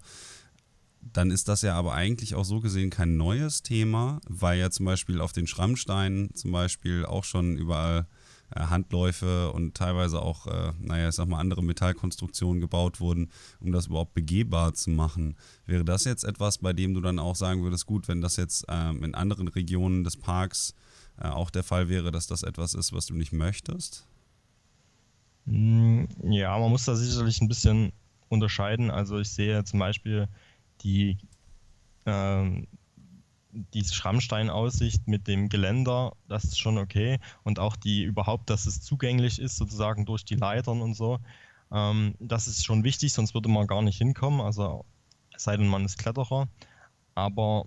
Dann 1.01 1.31
ist 1.31 1.47
das 1.47 1.61
ja 1.61 1.75
aber 1.75 1.93
eigentlich 1.93 2.35
auch 2.35 2.45
so 2.45 2.59
gesehen 2.59 2.89
kein 2.89 3.17
neues 3.17 3.63
Thema, 3.63 4.21
weil 4.27 4.59
ja 4.59 4.69
zum 4.69 4.85
Beispiel 4.85 5.19
auf 5.19 5.33
den 5.33 5.47
Schrammsteinen 5.47 6.33
zum 6.35 6.51
Beispiel 6.51 7.05
auch 7.05 7.23
schon 7.23 7.57
überall 7.57 8.07
äh, 8.55 8.65
Handläufe 8.65 9.51
und 9.51 9.75
teilweise 9.75 10.21
auch, 10.21 10.45
äh, 10.47 10.73
naja, 10.79 11.09
ich 11.09 11.15
sag 11.15 11.27
mal, 11.27 11.39
andere 11.39 11.63
Metallkonstruktionen 11.63 12.61
gebaut 12.61 12.99
wurden, 12.99 13.29
um 13.59 13.71
das 13.71 13.87
überhaupt 13.87 14.13
begehbar 14.13 14.73
zu 14.73 14.89
machen. 14.89 15.37
Wäre 15.65 15.85
das 15.85 16.03
jetzt 16.03 16.23
etwas, 16.23 16.57
bei 16.57 16.73
dem 16.73 16.93
du 16.93 17.01
dann 17.01 17.17
auch 17.17 17.35
sagen 17.35 17.63
würdest, 17.63 17.85
gut, 17.85 18.07
wenn 18.07 18.21
das 18.21 18.35
jetzt 18.35 18.65
ähm, 18.67 19.03
in 19.03 19.15
anderen 19.15 19.47
Regionen 19.47 20.03
des 20.03 20.17
Parks 20.17 20.75
äh, 21.17 21.27
auch 21.27 21.49
der 21.49 21.63
Fall 21.63 21.87
wäre, 21.87 22.11
dass 22.11 22.27
das 22.27 22.43
etwas 22.43 22.73
ist, 22.73 22.93
was 22.93 23.05
du 23.05 23.13
nicht 23.13 23.31
möchtest? 23.31 24.05
Hm, 25.45 26.07
ja, 26.29 26.57
man 26.59 26.69
muss 26.69 26.85
da 26.85 26.95
sicherlich 26.95 27.41
ein 27.41 27.47
bisschen 27.47 27.93
unterscheiden. 28.29 28.91
Also 28.91 29.19
ich 29.19 29.29
sehe 29.29 29.63
zum 29.63 29.79
Beispiel 29.79 30.27
die 30.83 31.17
ähm, 32.05 32.67
die 33.51 33.83
Schrammsteinaussicht 33.83 35.07
mit 35.07 35.27
dem 35.27 35.49
Geländer, 35.49 36.13
das 36.27 36.45
ist 36.45 36.59
schon 36.59 36.77
okay. 36.77 37.19
Und 37.43 37.59
auch 37.59 37.75
die 37.75 38.03
überhaupt, 38.03 38.49
dass 38.49 38.65
es 38.65 38.81
zugänglich 38.81 39.39
ist, 39.39 39.57
sozusagen 39.57 40.05
durch 40.05 40.23
die 40.23 40.35
Leitern 40.35 40.81
und 40.81 40.93
so. 40.93 41.19
Ähm, 41.71 42.15
das 42.19 42.47
ist 42.47 42.65
schon 42.65 42.83
wichtig, 42.83 43.13
sonst 43.13 43.33
würde 43.33 43.49
man 43.49 43.67
gar 43.67 43.81
nicht 43.81 43.97
hinkommen. 43.97 44.41
Also 44.41 44.85
es 45.35 45.43
sei 45.43 45.57
denn, 45.57 45.67
man 45.67 45.85
ist 45.85 45.97
Kletterer. 45.97 46.47
Aber 47.15 47.65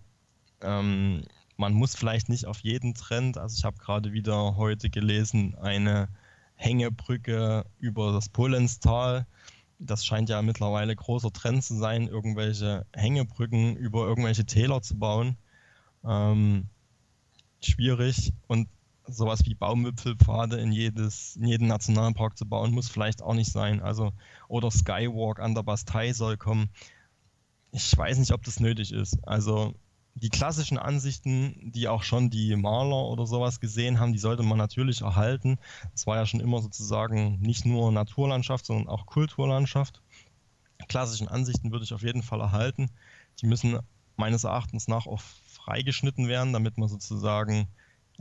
ähm, 0.63 1.23
man 1.57 1.75
muss 1.75 1.95
vielleicht 1.95 2.29
nicht 2.29 2.47
auf 2.47 2.61
jeden 2.61 2.95
Trend, 2.95 3.39
also 3.39 3.57
ich 3.57 3.65
habe 3.65 3.79
gerade 3.79 4.13
wieder 4.13 4.57
heute 4.57 4.91
gelesen, 4.91 5.55
eine 5.57 6.09
Hängebrücke 6.57 7.65
über 7.79 8.13
das 8.13 8.29
Polenstal. 8.29 9.27
Das 9.79 10.05
scheint 10.05 10.29
ja 10.29 10.41
mittlerweile 10.43 10.95
großer 10.95 11.33
Trend 11.33 11.65
zu 11.65 11.77
sein, 11.77 12.09
irgendwelche 12.09 12.87
Hängebrücken 12.93 13.77
über 13.77 14.07
irgendwelche 14.07 14.45
Täler 14.47 14.83
zu 14.83 14.99
bauen 14.99 15.37
ähm, 16.05 16.69
schwierig 17.63 18.33
und 18.47 18.69
sowas 19.07 19.45
wie 19.45 19.55
Baumwipfelpfade 19.55 20.57
in, 20.57 20.73
jedes, 20.73 21.37
in 21.37 21.47
jeden 21.47 21.69
Nationalpark 21.69 22.39
zu 22.39 22.47
bauen, 22.47 22.73
muss 22.73 22.89
vielleicht 22.89 23.23
auch 23.23 23.35
nicht 23.35 23.53
sein. 23.53 23.81
Also, 23.81 24.13
oder 24.49 24.71
Skywalk 24.71 25.41
an 25.41 25.55
der 25.55 25.63
Bastei 25.63 26.13
soll 26.13 26.37
kommen. 26.37 26.71
Ich 27.71 27.97
weiß 27.97 28.19
nicht, 28.19 28.33
ob 28.33 28.43
das 28.45 28.61
nötig 28.61 28.93
ist. 28.93 29.19
Also, 29.27 29.75
die 30.15 30.31
klassischen 30.31 30.79
Ansichten, 30.79 31.73
die 31.73 31.89
auch 31.89 32.05
schon 32.05 32.31
die 32.31 32.55
Maler 32.55 33.07
oder 33.09 33.27
sowas 33.27 33.61
gesehen 33.61 33.99
haben, 33.99 34.13
die 34.13 34.19
sollte 34.19 34.45
man 34.45 34.59
natürlich 34.59 35.01
erhalten. 35.01 35.59
Es 35.93 36.07
war 36.07 36.17
ja 36.17 36.27
schon 36.27 36.41
immer 36.41 36.63
sozusagen 36.63 37.41
nicht 37.41 37.67
nur 37.67 37.91
Naturlandschaft, 37.91 38.65
sondern 38.65 38.89
auch 38.89 39.07
Kulturlandschaft. 39.07 40.03
Klassischen 40.89 41.29
Ansichten 41.29 41.73
würde 41.73 41.85
ich 41.85 41.95
auf 41.95 42.03
jeden 42.03 42.23
Fall 42.23 42.41
erhalten. 42.41 42.91
Die 43.41 43.47
müssen 43.47 43.81
meines 44.17 44.45
Erachtens 44.45 44.87
nach 44.87 45.07
auch 45.07 45.21
freigeschnitten 45.47 46.29
werden, 46.29 46.53
damit 46.53 46.79
man 46.79 46.89
sozusagen 46.89 47.67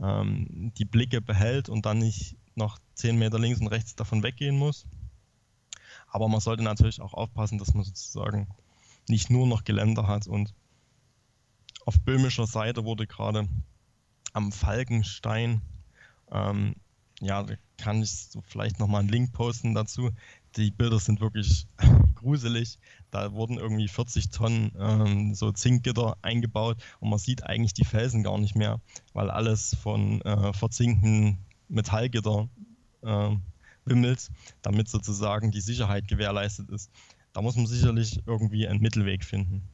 ähm, 0.00 0.72
die 0.76 0.84
Blicke 0.84 1.20
behält 1.20 1.68
und 1.68 1.86
dann 1.86 1.98
nicht 1.98 2.36
noch 2.56 2.78
10 2.94 3.16
Meter 3.16 3.38
links 3.38 3.60
und 3.60 3.68
rechts 3.68 3.94
davon 3.94 4.22
weggehen 4.24 4.58
muss. 4.58 4.86
Aber 6.08 6.28
man 6.28 6.40
sollte 6.40 6.64
natürlich 6.64 7.00
auch 7.00 7.14
aufpassen, 7.14 7.58
dass 7.58 7.74
man 7.74 7.84
sozusagen 7.84 8.48
nicht 9.08 9.30
nur 9.30 9.46
noch 9.46 9.64
Geländer 9.64 10.06
hat. 10.08 10.26
Und 10.26 10.54
auf 11.86 12.00
böhmischer 12.00 12.46
Seite 12.46 12.84
wurde 12.84 13.06
gerade 13.06 13.48
am 14.32 14.52
Falkenstein, 14.52 15.62
ähm, 16.30 16.74
ja, 17.20 17.42
da 17.42 17.54
kann 17.78 18.02
ich 18.02 18.10
so 18.10 18.42
vielleicht 18.42 18.78
nochmal 18.78 19.00
einen 19.00 19.08
Link 19.08 19.32
posten 19.32 19.74
dazu. 19.74 20.10
Die 20.56 20.70
Bilder 20.70 20.98
sind 20.98 21.20
wirklich 21.20 21.66
gruselig. 22.14 22.78
Da 23.10 23.32
wurden 23.32 23.58
irgendwie 23.58 23.88
40 23.88 24.30
Tonnen 24.30 24.72
ähm, 24.78 25.34
so 25.34 25.52
Zinkgitter 25.52 26.16
eingebaut 26.22 26.78
und 27.00 27.10
man 27.10 27.18
sieht 27.18 27.44
eigentlich 27.44 27.74
die 27.74 27.84
Felsen 27.84 28.22
gar 28.22 28.38
nicht 28.38 28.56
mehr, 28.56 28.80
weil 29.12 29.30
alles 29.30 29.76
von 29.80 30.20
äh, 30.22 30.52
verzinkten 30.52 31.38
Metallgitter 31.68 32.48
äh, 33.02 33.30
wimmelt, 33.84 34.30
damit 34.62 34.88
sozusagen 34.88 35.50
die 35.50 35.60
Sicherheit 35.60 36.08
gewährleistet 36.08 36.70
ist. 36.70 36.90
Da 37.32 37.42
muss 37.42 37.56
man 37.56 37.66
sicherlich 37.66 38.22
irgendwie 38.26 38.66
einen 38.66 38.80
Mittelweg 38.80 39.24
finden. 39.24 39.68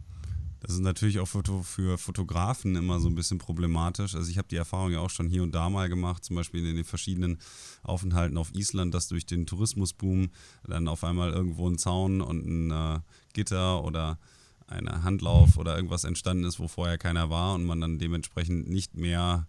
Das 0.60 0.72
ist 0.72 0.80
natürlich 0.80 1.18
auch 1.20 1.26
für, 1.26 1.98
Fotografen 1.98 2.76
immer 2.76 3.00
so 3.00 3.08
ein 3.08 3.14
bisschen 3.14 3.38
problematisch. 3.38 4.14
Also 4.14 4.30
ich 4.30 4.36
habe 4.36 4.48
die 4.48 4.56
Erfahrung 4.56 4.92
ja 4.92 5.00
auch 5.00 5.10
schon 5.10 5.28
hier 5.28 5.42
und 5.42 5.54
da 5.54 5.70
mal 5.70 5.88
gemacht, 5.88 6.24
zum 6.24 6.36
Beispiel 6.36 6.66
in 6.66 6.76
den 6.76 6.84
verschiedenen 6.84 7.38
Aufenthalten 7.82 8.36
auf 8.36 8.54
Island, 8.54 8.92
dass 8.92 9.08
durch 9.08 9.24
den 9.24 9.46
Tourismusboom 9.46 10.28
dann 10.64 10.86
auf 10.86 11.02
einmal 11.02 11.32
irgendwo 11.32 11.68
ein 11.68 11.78
Zaun 11.78 12.20
und 12.20 12.46
ein 12.46 12.70
äh, 12.70 13.00
Gitter 13.32 13.82
oder 13.82 14.18
ein 14.66 15.02
Handlauf 15.02 15.56
oder 15.56 15.74
irgendwas 15.74 16.04
entstanden 16.04 16.44
ist, 16.44 16.60
wo 16.60 16.68
vorher 16.68 16.98
keiner 16.98 17.30
war 17.30 17.54
und 17.54 17.64
man 17.64 17.80
dann 17.80 17.98
dementsprechend 17.98 18.68
nicht 18.68 18.94
mehr 18.94 19.48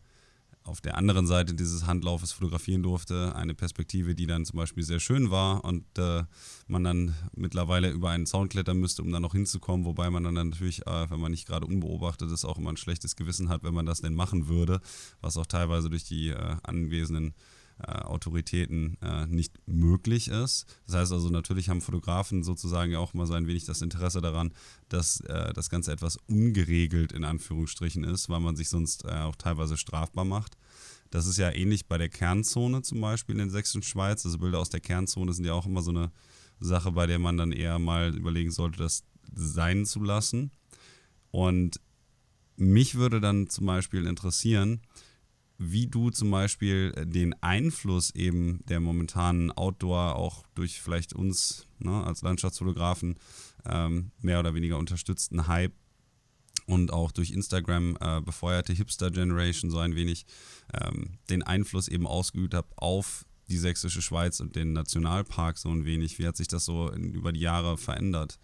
auf 0.63 0.79
der 0.79 0.97
anderen 0.97 1.25
Seite 1.25 1.53
dieses 1.53 1.87
Handlaufes 1.87 2.31
fotografieren 2.31 2.83
durfte. 2.83 3.35
Eine 3.35 3.53
Perspektive, 3.53 4.13
die 4.13 4.27
dann 4.27 4.45
zum 4.45 4.57
Beispiel 4.57 4.83
sehr 4.83 4.99
schön 4.99 5.31
war 5.31 5.63
und 5.65 5.85
äh, 5.97 6.23
man 6.67 6.83
dann 6.83 7.15
mittlerweile 7.35 7.89
über 7.89 8.09
einen 8.09 8.25
Zaun 8.25 8.49
klettern 8.49 8.79
müsste, 8.79 9.01
um 9.01 9.11
da 9.11 9.19
noch 9.19 9.33
hinzukommen. 9.33 9.85
Wobei 9.85 10.09
man 10.09 10.23
dann 10.23 10.35
natürlich, 10.35 10.85
äh, 10.85 11.09
wenn 11.09 11.19
man 11.19 11.31
nicht 11.31 11.47
gerade 11.47 11.65
unbeobachtet 11.65 12.31
ist, 12.31 12.45
auch 12.45 12.57
immer 12.57 12.71
ein 12.71 12.77
schlechtes 12.77 13.15
Gewissen 13.15 13.49
hat, 13.49 13.63
wenn 13.63 13.73
man 13.73 13.85
das 13.85 14.01
denn 14.01 14.13
machen 14.13 14.47
würde, 14.47 14.81
was 15.19 15.37
auch 15.37 15.47
teilweise 15.47 15.89
durch 15.89 16.03
die 16.03 16.29
äh, 16.29 16.55
anwesenden 16.63 17.33
Autoritäten 17.87 18.97
äh, 19.01 19.25
nicht 19.27 19.59
möglich 19.65 20.27
ist. 20.27 20.65
Das 20.85 20.95
heißt 20.95 21.11
also, 21.11 21.29
natürlich 21.29 21.69
haben 21.69 21.81
Fotografen 21.81 22.43
sozusagen 22.43 22.95
auch 22.95 23.13
mal 23.13 23.25
so 23.25 23.33
ein 23.33 23.47
wenig 23.47 23.65
das 23.65 23.81
Interesse 23.81 24.21
daran, 24.21 24.53
dass 24.89 25.21
äh, 25.21 25.53
das 25.53 25.69
Ganze 25.69 25.91
etwas 25.91 26.17
ungeregelt 26.27 27.11
in 27.11 27.23
Anführungsstrichen 27.23 28.03
ist, 28.03 28.29
weil 28.29 28.39
man 28.39 28.55
sich 28.55 28.69
sonst 28.69 29.05
äh, 29.05 29.09
auch 29.09 29.35
teilweise 29.35 29.77
strafbar 29.77 30.25
macht. 30.25 30.57
Das 31.09 31.27
ist 31.27 31.37
ja 31.37 31.51
ähnlich 31.51 31.87
bei 31.87 31.97
der 31.97 32.09
Kernzone 32.09 32.81
zum 32.83 33.01
Beispiel 33.01 33.33
in 33.33 33.39
der 33.39 33.49
sächsischen 33.49 33.83
Schweiz. 33.83 34.25
Also 34.25 34.37
Bilder 34.37 34.59
aus 34.59 34.69
der 34.69 34.79
Kernzone 34.79 35.33
sind 35.33 35.45
ja 35.45 35.53
auch 35.53 35.65
immer 35.65 35.81
so 35.81 35.91
eine 35.91 36.11
Sache, 36.59 36.91
bei 36.93 37.05
der 37.05 37.19
man 37.19 37.37
dann 37.37 37.51
eher 37.51 37.79
mal 37.79 38.15
überlegen 38.15 38.51
sollte, 38.51 38.77
das 38.79 39.03
sein 39.33 39.85
zu 39.85 40.01
lassen. 40.01 40.51
Und 41.31 41.79
mich 42.55 42.95
würde 42.95 43.19
dann 43.19 43.49
zum 43.49 43.65
Beispiel 43.65 44.05
interessieren, 44.05 44.81
wie 45.63 45.85
du 45.85 46.09
zum 46.09 46.31
Beispiel 46.31 46.91
äh, 46.95 47.05
den 47.05 47.35
Einfluss 47.43 48.09
eben 48.11 48.61
der 48.67 48.79
momentanen 48.79 49.51
Outdoor 49.51 50.15
auch 50.15 50.43
durch 50.55 50.81
vielleicht 50.81 51.13
uns 51.13 51.67
ne, 51.77 52.03
als 52.03 52.23
Landschaftsfotografen 52.23 53.15
ähm, 53.65 54.11
mehr 54.21 54.39
oder 54.39 54.55
weniger 54.55 54.79
unterstützten 54.79 55.47
Hype 55.47 55.73
und 56.65 56.91
auch 56.91 57.11
durch 57.11 57.31
Instagram 57.31 57.95
äh, 58.01 58.21
befeuerte 58.21 58.73
Hipster-Generation 58.73 59.69
so 59.69 59.77
ein 59.77 59.95
wenig 59.95 60.25
ähm, 60.73 61.19
den 61.29 61.43
Einfluss 61.43 61.87
eben 61.87 62.07
ausgeübt 62.07 62.55
habe 62.55 62.69
auf 62.77 63.25
die 63.47 63.57
sächsische 63.57 64.01
Schweiz 64.01 64.39
und 64.39 64.55
den 64.55 64.73
Nationalpark 64.73 65.59
so 65.59 65.69
ein 65.69 65.85
wenig. 65.85 66.17
Wie 66.17 66.25
hat 66.25 66.37
sich 66.37 66.47
das 66.47 66.65
so 66.65 66.89
in, 66.89 67.13
über 67.13 67.31
die 67.31 67.41
Jahre 67.41 67.77
verändert? 67.77 68.39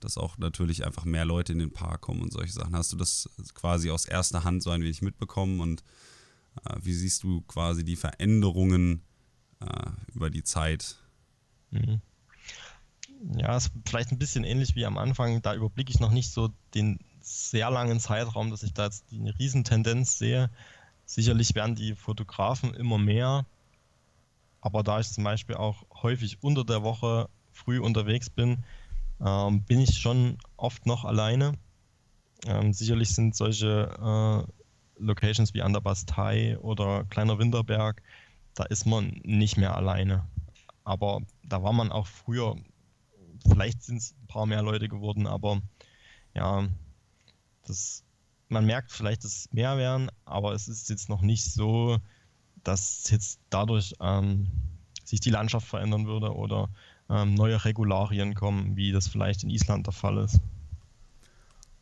Dass 0.00 0.16
auch 0.16 0.38
natürlich 0.38 0.86
einfach 0.86 1.04
mehr 1.04 1.24
Leute 1.24 1.52
in 1.52 1.58
den 1.58 1.72
Park 1.72 2.00
kommen 2.00 2.22
und 2.22 2.32
solche 2.32 2.52
Sachen. 2.52 2.74
Hast 2.74 2.92
du 2.92 2.96
das 2.96 3.28
quasi 3.54 3.90
aus 3.90 4.06
erster 4.06 4.44
Hand 4.44 4.62
so 4.62 4.70
ein 4.70 4.82
wenig 4.82 5.02
mitbekommen 5.02 5.60
und 5.60 5.82
wie 6.82 6.92
siehst 6.92 7.22
du 7.22 7.42
quasi 7.42 7.84
die 7.84 7.96
Veränderungen 7.96 9.02
äh, 9.60 9.90
über 10.14 10.30
die 10.30 10.42
Zeit? 10.42 10.96
Mhm. 11.70 12.00
Ja, 13.36 13.56
ist 13.56 13.70
vielleicht 13.86 14.10
ein 14.10 14.18
bisschen 14.18 14.44
ähnlich 14.44 14.74
wie 14.74 14.84
am 14.84 14.98
Anfang. 14.98 15.42
Da 15.42 15.54
überblicke 15.54 15.92
ich 15.92 16.00
noch 16.00 16.10
nicht 16.10 16.32
so 16.32 16.50
den 16.74 16.98
sehr 17.20 17.70
langen 17.70 18.00
Zeitraum, 18.00 18.50
dass 18.50 18.62
ich 18.62 18.72
da 18.72 18.86
jetzt 18.86 19.04
eine 19.12 19.38
Riesentendenz 19.38 20.18
sehe. 20.18 20.50
Sicherlich 21.04 21.54
werden 21.54 21.76
die 21.76 21.94
Fotografen 21.94 22.74
immer 22.74 22.98
mehr, 22.98 23.46
aber 24.60 24.82
da 24.82 25.00
ich 25.00 25.10
zum 25.10 25.24
Beispiel 25.24 25.56
auch 25.56 25.84
häufig 26.02 26.42
unter 26.42 26.64
der 26.64 26.82
Woche 26.82 27.28
früh 27.52 27.80
unterwegs 27.80 28.30
bin, 28.30 28.64
ähm, 29.20 29.62
bin 29.62 29.80
ich 29.80 29.98
schon 29.98 30.38
oft 30.56 30.86
noch 30.86 31.04
alleine. 31.04 31.58
Ähm, 32.46 32.72
sicherlich 32.72 33.14
sind 33.14 33.36
solche 33.36 34.46
äh, 34.48 34.61
Locations 34.96 35.54
wie 35.54 35.62
an 35.62 35.72
der 35.72 35.80
Bastei 35.80 36.58
oder 36.58 37.04
Kleiner 37.04 37.38
Winterberg, 37.38 38.02
da 38.54 38.64
ist 38.64 38.86
man 38.86 39.20
nicht 39.24 39.56
mehr 39.56 39.76
alleine. 39.76 40.26
Aber 40.84 41.20
da 41.44 41.62
war 41.62 41.72
man 41.72 41.92
auch 41.92 42.06
früher, 42.06 42.56
vielleicht 43.48 43.82
sind 43.82 43.98
es 43.98 44.14
ein 44.20 44.26
paar 44.26 44.46
mehr 44.46 44.62
Leute 44.62 44.88
geworden, 44.88 45.26
aber 45.26 45.60
ja, 46.34 46.68
das, 47.66 48.04
man 48.48 48.66
merkt 48.66 48.90
vielleicht, 48.90 49.24
dass 49.24 49.36
es 49.36 49.52
mehr 49.52 49.76
werden, 49.76 50.10
aber 50.24 50.52
es 50.52 50.68
ist 50.68 50.88
jetzt 50.90 51.08
noch 51.08 51.22
nicht 51.22 51.44
so, 51.44 51.98
dass 52.64 53.08
jetzt 53.10 53.40
dadurch 53.50 53.94
ähm, 54.00 54.50
sich 55.04 55.20
die 55.20 55.30
Landschaft 55.30 55.66
verändern 55.66 56.06
würde 56.06 56.34
oder 56.34 56.68
ähm, 57.08 57.34
neue 57.34 57.64
Regularien 57.64 58.34
kommen, 58.34 58.76
wie 58.76 58.92
das 58.92 59.08
vielleicht 59.08 59.42
in 59.42 59.50
Island 59.50 59.86
der 59.86 59.92
Fall 59.92 60.18
ist. 60.18 60.40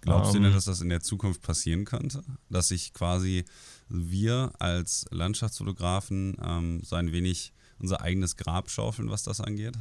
Glaubst 0.01 0.35
ähm, 0.35 0.43
du 0.43 0.49
denn, 0.49 0.55
dass 0.55 0.65
das 0.65 0.81
in 0.81 0.89
der 0.89 1.01
Zukunft 1.01 1.43
passieren 1.43 1.85
könnte? 1.85 2.23
Dass 2.49 2.69
sich 2.69 2.93
quasi 2.93 3.45
wir 3.89 4.53
als 4.59 5.07
Landschaftsfotografen 5.11 6.37
ähm, 6.43 6.83
so 6.83 6.97
ein 6.97 7.13
wenig 7.13 7.53
unser 7.79 8.01
eigenes 8.03 8.37
Grab 8.37 8.71
schaufeln, 8.71 9.11
was 9.11 9.23
das 9.23 9.41
angeht? 9.41 9.77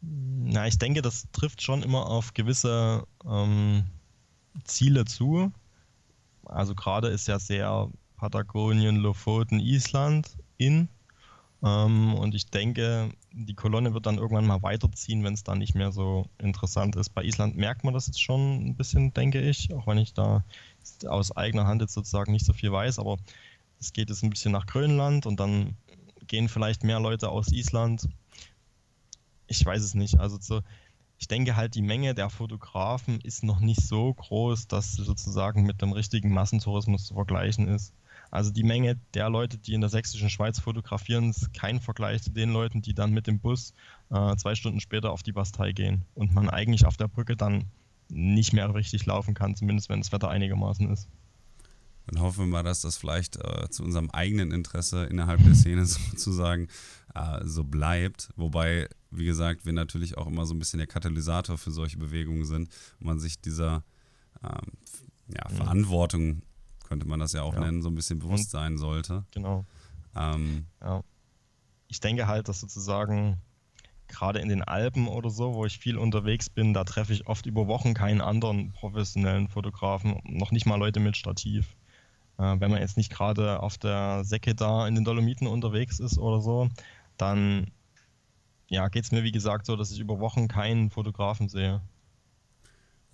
Na, 0.00 0.66
ich 0.66 0.78
denke, 0.78 1.02
das 1.02 1.26
trifft 1.32 1.62
schon 1.62 1.82
immer 1.82 2.06
auf 2.06 2.34
gewisse 2.34 3.06
ähm, 3.24 3.84
Ziele 4.64 5.04
zu. 5.04 5.52
Also 6.44 6.74
gerade 6.74 7.08
ist 7.08 7.28
ja 7.28 7.38
sehr 7.38 7.90
Patagonien, 8.16 8.96
Lofoten, 8.96 9.58
Island 9.58 10.36
in. 10.56 10.88
Ähm, 11.62 12.14
und 12.14 12.34
ich 12.34 12.46
denke, 12.46 13.10
die 13.38 13.54
Kolonne 13.54 13.92
wird 13.92 14.06
dann 14.06 14.16
irgendwann 14.16 14.46
mal 14.46 14.62
weiterziehen, 14.62 15.22
wenn 15.22 15.34
es 15.34 15.44
dann 15.44 15.58
nicht 15.58 15.74
mehr 15.74 15.92
so 15.92 16.26
interessant 16.38 16.96
ist. 16.96 17.10
Bei 17.10 17.22
Island 17.22 17.56
merkt 17.56 17.84
man 17.84 17.92
das 17.92 18.06
jetzt 18.06 18.22
schon 18.22 18.68
ein 18.68 18.76
bisschen, 18.76 19.12
denke 19.12 19.40
ich, 19.40 19.74
auch 19.74 19.86
wenn 19.86 19.98
ich 19.98 20.14
da 20.14 20.42
aus 21.06 21.36
eigener 21.36 21.66
Hand 21.66 21.82
jetzt 21.82 21.92
sozusagen 21.92 22.32
nicht 22.32 22.46
so 22.46 22.54
viel 22.54 22.72
weiß, 22.72 22.98
aber 22.98 23.18
es 23.78 23.92
geht 23.92 24.08
jetzt 24.08 24.22
ein 24.22 24.30
bisschen 24.30 24.52
nach 24.52 24.66
Grönland 24.66 25.26
und 25.26 25.38
dann 25.38 25.76
gehen 26.26 26.48
vielleicht 26.48 26.82
mehr 26.82 26.98
Leute 26.98 27.28
aus 27.28 27.52
Island. 27.52 28.08
Ich 29.48 29.64
weiß 29.64 29.82
es 29.82 29.94
nicht. 29.94 30.18
Also 30.18 30.38
so, 30.40 30.62
ich 31.18 31.28
denke 31.28 31.56
halt, 31.56 31.74
die 31.74 31.82
Menge 31.82 32.14
der 32.14 32.30
Fotografen 32.30 33.20
ist 33.20 33.44
noch 33.44 33.60
nicht 33.60 33.82
so 33.82 34.14
groß, 34.14 34.66
dass 34.66 34.92
sie 34.94 35.04
sozusagen 35.04 35.64
mit 35.64 35.82
dem 35.82 35.92
richtigen 35.92 36.32
Massentourismus 36.32 37.04
zu 37.04 37.14
vergleichen 37.14 37.68
ist. 37.68 37.92
Also 38.36 38.50
die 38.50 38.64
Menge 38.64 39.00
der 39.14 39.30
Leute, 39.30 39.56
die 39.56 39.72
in 39.72 39.80
der 39.80 39.88
sächsischen 39.88 40.28
Schweiz 40.28 40.60
fotografieren, 40.60 41.30
ist 41.30 41.54
kein 41.54 41.80
Vergleich 41.80 42.22
zu 42.22 42.30
den 42.30 42.50
Leuten, 42.50 42.82
die 42.82 42.92
dann 42.92 43.12
mit 43.12 43.26
dem 43.26 43.40
Bus 43.40 43.72
äh, 44.10 44.36
zwei 44.36 44.54
Stunden 44.54 44.80
später 44.80 45.10
auf 45.10 45.22
die 45.22 45.32
Bastei 45.32 45.72
gehen 45.72 46.04
und 46.14 46.34
man 46.34 46.50
eigentlich 46.50 46.84
auf 46.84 46.98
der 46.98 47.08
Brücke 47.08 47.34
dann 47.34 47.64
nicht 48.10 48.52
mehr 48.52 48.74
richtig 48.74 49.06
laufen 49.06 49.32
kann, 49.32 49.56
zumindest 49.56 49.88
wenn 49.88 50.00
das 50.00 50.12
Wetter 50.12 50.28
einigermaßen 50.28 50.92
ist. 50.92 51.08
Dann 52.08 52.20
hoffen 52.20 52.40
wir 52.40 52.46
mal, 52.46 52.62
dass 52.62 52.82
das 52.82 52.98
vielleicht 52.98 53.36
äh, 53.36 53.70
zu 53.70 53.82
unserem 53.82 54.10
eigenen 54.10 54.52
Interesse 54.52 55.04
innerhalb 55.04 55.42
der 55.42 55.54
Szene 55.54 55.86
sozusagen 55.86 56.68
äh, 57.14 57.40
so 57.42 57.64
bleibt. 57.64 58.28
Wobei, 58.36 58.86
wie 59.10 59.24
gesagt, 59.24 59.64
wir 59.64 59.72
natürlich 59.72 60.18
auch 60.18 60.26
immer 60.26 60.44
so 60.44 60.52
ein 60.52 60.58
bisschen 60.58 60.76
der 60.76 60.86
Katalysator 60.86 61.56
für 61.56 61.70
solche 61.70 61.96
Bewegungen 61.96 62.44
sind 62.44 62.68
und 63.00 63.06
man 63.06 63.18
sich 63.18 63.40
dieser 63.40 63.82
ähm, 64.44 64.72
ja, 65.28 65.50
mhm. 65.50 65.56
Verantwortung 65.56 66.42
könnte 66.86 67.06
man 67.06 67.20
das 67.20 67.32
ja 67.32 67.42
auch 67.42 67.54
ja. 67.54 67.60
nennen, 67.60 67.82
so 67.82 67.88
ein 67.88 67.94
bisschen 67.94 68.18
bewusst 68.18 68.50
sein 68.50 68.78
sollte. 68.78 69.24
Genau. 69.32 69.64
Ähm, 70.14 70.66
ja. 70.80 71.02
Ich 71.88 72.00
denke 72.00 72.26
halt, 72.26 72.48
dass 72.48 72.60
sozusagen 72.60 73.40
gerade 74.08 74.38
in 74.38 74.48
den 74.48 74.62
Alpen 74.62 75.08
oder 75.08 75.30
so, 75.30 75.54
wo 75.54 75.66
ich 75.66 75.78
viel 75.78 75.98
unterwegs 75.98 76.48
bin, 76.48 76.74
da 76.74 76.84
treffe 76.84 77.12
ich 77.12 77.26
oft 77.26 77.46
über 77.46 77.66
Wochen 77.66 77.94
keinen 77.94 78.20
anderen 78.20 78.72
professionellen 78.72 79.48
Fotografen, 79.48 80.20
noch 80.24 80.52
nicht 80.52 80.66
mal 80.66 80.76
Leute 80.76 81.00
mit 81.00 81.16
Stativ. 81.16 81.76
Äh, 82.38 82.60
wenn 82.60 82.70
man 82.70 82.80
jetzt 82.80 82.96
nicht 82.96 83.12
gerade 83.12 83.62
auf 83.62 83.78
der 83.78 84.24
Säcke 84.24 84.54
da 84.54 84.86
in 84.86 84.94
den 84.94 85.04
Dolomiten 85.04 85.46
unterwegs 85.46 85.98
ist 85.98 86.18
oder 86.18 86.40
so, 86.40 86.68
dann 87.16 87.70
ja, 88.68 88.88
geht 88.88 89.04
es 89.04 89.12
mir 89.12 89.22
wie 89.22 89.32
gesagt 89.32 89.66
so, 89.66 89.76
dass 89.76 89.90
ich 89.90 90.00
über 90.00 90.18
Wochen 90.18 90.48
keinen 90.48 90.90
Fotografen 90.90 91.48
sehe. 91.48 91.80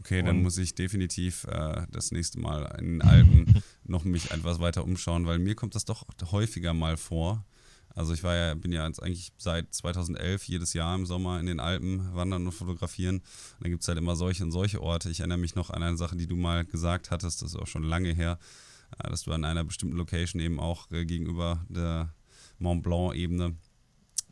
Okay, 0.02 0.20
dann 0.24 0.42
muss 0.42 0.58
ich 0.58 0.74
definitiv 0.74 1.44
äh, 1.44 1.86
das 1.88 2.10
nächste 2.10 2.40
Mal 2.40 2.64
in 2.80 2.98
den 2.98 3.02
Alpen 3.02 3.62
noch 3.84 4.02
mich 4.02 4.32
etwas 4.32 4.58
weiter 4.58 4.82
umschauen, 4.82 5.26
weil 5.26 5.38
mir 5.38 5.54
kommt 5.54 5.76
das 5.76 5.84
doch 5.84 6.04
häufiger 6.32 6.74
mal 6.74 6.96
vor. 6.96 7.44
Also 7.94 8.12
ich 8.12 8.24
war 8.24 8.34
ja, 8.34 8.54
bin 8.54 8.72
ja 8.72 8.84
jetzt 8.84 9.00
eigentlich 9.00 9.32
seit 9.38 9.72
2011 9.72 10.42
jedes 10.48 10.72
Jahr 10.72 10.96
im 10.96 11.06
Sommer 11.06 11.38
in 11.38 11.46
den 11.46 11.60
Alpen 11.60 12.12
wandern 12.16 12.46
und 12.46 12.52
fotografieren. 12.52 13.18
Und 13.18 13.24
dann 13.60 13.70
gibt 13.70 13.82
es 13.82 13.88
halt 13.88 13.96
immer 13.96 14.16
solche 14.16 14.42
und 14.42 14.50
solche 14.50 14.82
Orte. 14.82 15.08
Ich 15.08 15.20
erinnere 15.20 15.38
mich 15.38 15.54
noch 15.54 15.70
an 15.70 15.84
eine 15.84 15.96
Sache, 15.96 16.16
die 16.16 16.26
du 16.26 16.34
mal 16.34 16.64
gesagt 16.64 17.12
hattest, 17.12 17.40
das 17.40 17.50
ist 17.50 17.60
auch 17.60 17.68
schon 17.68 17.84
lange 17.84 18.12
her, 18.12 18.40
äh, 18.98 19.08
dass 19.08 19.22
du 19.22 19.30
an 19.30 19.44
einer 19.44 19.62
bestimmten 19.62 19.96
Location 19.96 20.42
eben 20.42 20.58
auch 20.58 20.90
äh, 20.90 21.04
gegenüber 21.04 21.64
der 21.68 22.12
Mont 22.58 22.82
Blanc-Ebene, 22.82 23.54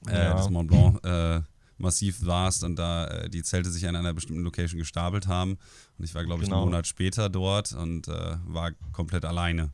äh, 0.08 0.12
ja. 0.12 0.34
des 0.34 0.50
Mont 0.50 0.68
Blanc, 0.68 1.04
äh, 1.04 1.42
massiv 1.80 2.24
warst 2.24 2.64
und 2.64 2.76
da 2.76 3.06
äh, 3.06 3.30
die 3.30 3.42
Zelte 3.42 3.70
sich 3.70 3.86
an 3.86 3.96
einer 3.96 4.12
bestimmten 4.12 4.42
Location 4.42 4.78
gestapelt 4.78 5.26
haben. 5.26 5.58
Und 5.98 6.04
ich 6.04 6.14
war, 6.14 6.24
glaube 6.24 6.42
ich, 6.42 6.48
genau. 6.48 6.62
einen 6.62 6.70
Monat 6.70 6.86
später 6.86 7.28
dort 7.28 7.72
und 7.72 8.08
äh, 8.08 8.36
war 8.46 8.72
komplett 8.92 9.24
alleine. 9.24 9.70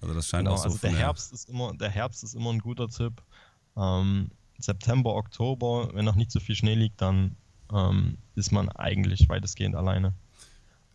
Also 0.00 0.14
das 0.14 0.26
scheint 0.26 0.44
genau, 0.44 0.54
auch 0.54 0.58
so 0.58 0.64
also 0.64 0.78
der 0.78 0.96
Herbst 0.96 1.32
ist 1.32 1.48
immer 1.48 1.72
Der 1.74 1.90
Herbst 1.90 2.24
ist 2.24 2.34
immer 2.34 2.50
ein 2.50 2.58
guter 2.58 2.88
Tipp. 2.88 3.22
Ähm, 3.76 4.30
September, 4.58 5.14
Oktober, 5.14 5.90
wenn 5.94 6.04
noch 6.04 6.16
nicht 6.16 6.30
so 6.30 6.40
viel 6.40 6.56
Schnee 6.56 6.74
liegt, 6.74 7.00
dann 7.00 7.36
ähm, 7.72 8.18
ist 8.34 8.52
man 8.52 8.68
eigentlich 8.68 9.28
weitestgehend 9.28 9.76
alleine 9.76 10.14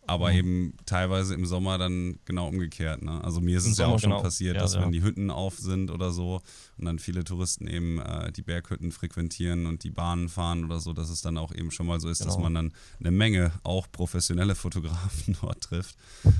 aber 0.08 0.30
mhm. 0.32 0.38
eben 0.38 0.76
teilweise 0.86 1.34
im 1.34 1.44
Sommer 1.44 1.76
dann 1.76 2.18
genau 2.24 2.48
umgekehrt. 2.48 3.02
Ne? 3.02 3.22
Also 3.22 3.40
mir 3.42 3.58
ist 3.58 3.66
Im 3.66 3.72
es 3.72 3.76
Sommer 3.76 3.90
ja 3.90 3.94
auch 3.94 4.00
schon 4.00 4.10
genau. 4.10 4.22
passiert, 4.22 4.56
ja, 4.56 4.62
dass 4.62 4.74
ja. 4.74 4.80
wenn 4.80 4.90
die 4.90 5.02
Hütten 5.02 5.30
auf 5.30 5.58
sind 5.58 5.90
oder 5.90 6.12
so 6.12 6.40
und 6.78 6.86
dann 6.86 6.98
viele 6.98 7.24
Touristen 7.24 7.66
eben 7.66 7.98
äh, 8.00 8.32
die 8.32 8.40
Berghütten 8.40 8.90
frequentieren 8.90 9.66
und 9.66 9.84
die 9.84 9.90
Bahnen 9.90 10.30
fahren 10.30 10.64
oder 10.64 10.80
so, 10.80 10.94
dass 10.94 11.10
es 11.10 11.20
dann 11.20 11.36
auch 11.36 11.54
eben 11.54 11.70
schon 11.70 11.86
mal 11.86 12.00
so 12.00 12.08
ist, 12.08 12.20
genau. 12.20 12.32
dass 12.32 12.42
man 12.42 12.54
dann 12.54 12.72
eine 13.00 13.10
Menge 13.10 13.52
auch 13.64 13.86
professionelle 13.92 14.54
Fotografen 14.54 15.36
dort 15.42 15.60
trifft. 15.60 15.96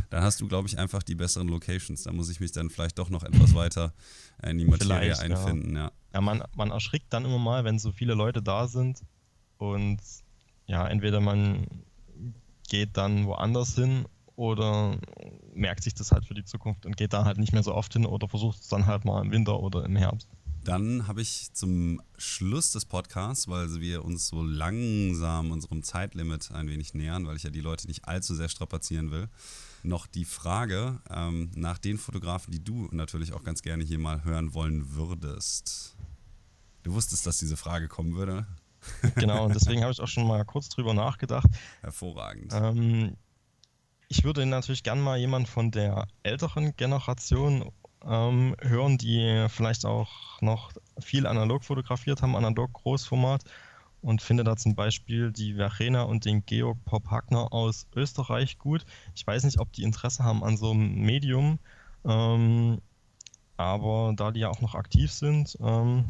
Dann 0.08 0.22
hast 0.22 0.40
du, 0.40 0.48
glaube 0.48 0.66
ich, 0.66 0.78
einfach 0.78 1.02
die 1.02 1.14
besseren 1.14 1.48
Locations. 1.48 2.02
Da 2.02 2.12
muss 2.12 2.30
ich 2.30 2.40
mich 2.40 2.52
dann 2.52 2.70
vielleicht 2.70 2.98
doch 2.98 3.10
noch 3.10 3.22
etwas 3.22 3.54
weiter 3.54 3.92
in 4.42 4.56
die 4.56 4.64
Materie 4.64 5.14
vielleicht, 5.14 5.20
einfinden. 5.20 5.76
Ja, 5.76 5.92
ja 6.14 6.20
man, 6.22 6.42
man 6.56 6.70
erschrickt 6.70 7.12
dann 7.12 7.26
immer 7.26 7.38
mal, 7.38 7.64
wenn 7.64 7.78
so 7.78 7.92
viele 7.92 8.14
Leute 8.14 8.40
da 8.40 8.66
sind 8.66 9.02
und 9.58 9.98
ja, 10.66 10.86
entweder 10.88 11.20
man 11.20 11.66
geht 12.68 12.96
dann 12.96 13.26
woanders 13.26 13.74
hin 13.74 14.06
oder 14.36 14.96
merkt 15.52 15.82
sich 15.82 15.94
das 15.94 16.12
halt 16.12 16.24
für 16.24 16.34
die 16.34 16.44
Zukunft 16.44 16.86
und 16.86 16.96
geht 16.96 17.12
da 17.12 17.24
halt 17.24 17.38
nicht 17.38 17.52
mehr 17.52 17.64
so 17.64 17.74
oft 17.74 17.92
hin 17.92 18.06
oder 18.06 18.28
versucht 18.28 18.60
es 18.60 18.68
dann 18.68 18.86
halt 18.86 19.04
mal 19.04 19.20
im 19.20 19.32
Winter 19.32 19.58
oder 19.58 19.84
im 19.84 19.96
Herbst. 19.96 20.28
Dann 20.62 21.08
habe 21.08 21.22
ich 21.22 21.52
zum 21.54 22.00
Schluss 22.18 22.72
des 22.72 22.84
Podcasts, 22.84 23.48
weil 23.48 23.80
wir 23.80 24.04
uns 24.04 24.28
so 24.28 24.42
langsam 24.42 25.50
unserem 25.50 25.82
Zeitlimit 25.82 26.52
ein 26.52 26.68
wenig 26.68 26.94
nähern, 26.94 27.26
weil 27.26 27.36
ich 27.36 27.42
ja 27.42 27.50
die 27.50 27.60
Leute 27.60 27.86
nicht 27.86 28.04
allzu 28.04 28.34
sehr 28.34 28.48
strapazieren 28.48 29.10
will, 29.10 29.28
noch 29.82 30.06
die 30.06 30.24
Frage 30.24 31.00
ähm, 31.10 31.50
nach 31.54 31.78
den 31.78 31.98
Fotografen, 31.98 32.52
die 32.52 32.62
du 32.62 32.88
natürlich 32.92 33.32
auch 33.32 33.44
ganz 33.44 33.62
gerne 33.62 33.82
hier 33.82 33.98
mal 33.98 34.24
hören 34.24 34.52
wollen 34.52 34.94
würdest. 34.94 35.96
Du 36.82 36.92
wusstest, 36.92 37.26
dass 37.26 37.38
diese 37.38 37.56
Frage 37.56 37.88
kommen 37.88 38.14
würde. 38.14 38.46
Genau, 39.16 39.44
und 39.44 39.54
deswegen 39.54 39.82
habe 39.82 39.92
ich 39.92 40.00
auch 40.00 40.08
schon 40.08 40.26
mal 40.26 40.44
kurz 40.44 40.68
drüber 40.68 40.94
nachgedacht. 40.94 41.48
Hervorragend. 41.82 42.52
Ähm, 42.52 43.16
ich 44.08 44.24
würde 44.24 44.46
natürlich 44.46 44.82
gern 44.82 45.00
mal 45.00 45.18
jemand 45.18 45.48
von 45.48 45.70
der 45.70 46.06
älteren 46.22 46.74
Generation 46.76 47.70
ähm, 48.04 48.56
hören, 48.60 48.98
die 48.98 49.46
vielleicht 49.48 49.84
auch 49.84 50.40
noch 50.40 50.72
viel 50.98 51.26
analog 51.26 51.64
fotografiert 51.64 52.22
haben, 52.22 52.36
analog 52.36 52.72
Großformat 52.72 53.44
und 54.00 54.22
finde 54.22 54.44
da 54.44 54.56
zum 54.56 54.74
Beispiel 54.74 55.32
die 55.32 55.54
Verena 55.54 56.02
und 56.02 56.24
den 56.24 56.44
Georg 56.46 56.82
Pop 56.84 57.10
Hackner 57.10 57.52
aus 57.52 57.86
Österreich 57.94 58.58
gut. 58.58 58.84
Ich 59.14 59.26
weiß 59.26 59.44
nicht, 59.44 59.58
ob 59.58 59.72
die 59.72 59.82
Interesse 59.82 60.24
haben 60.24 60.44
an 60.44 60.56
so 60.56 60.70
einem 60.70 60.94
Medium, 60.94 61.58
ähm, 62.04 62.80
aber 63.56 64.12
da 64.16 64.30
die 64.30 64.40
ja 64.40 64.50
auch 64.50 64.60
noch 64.60 64.74
aktiv 64.74 65.12
sind, 65.12 65.58
ähm, 65.60 66.04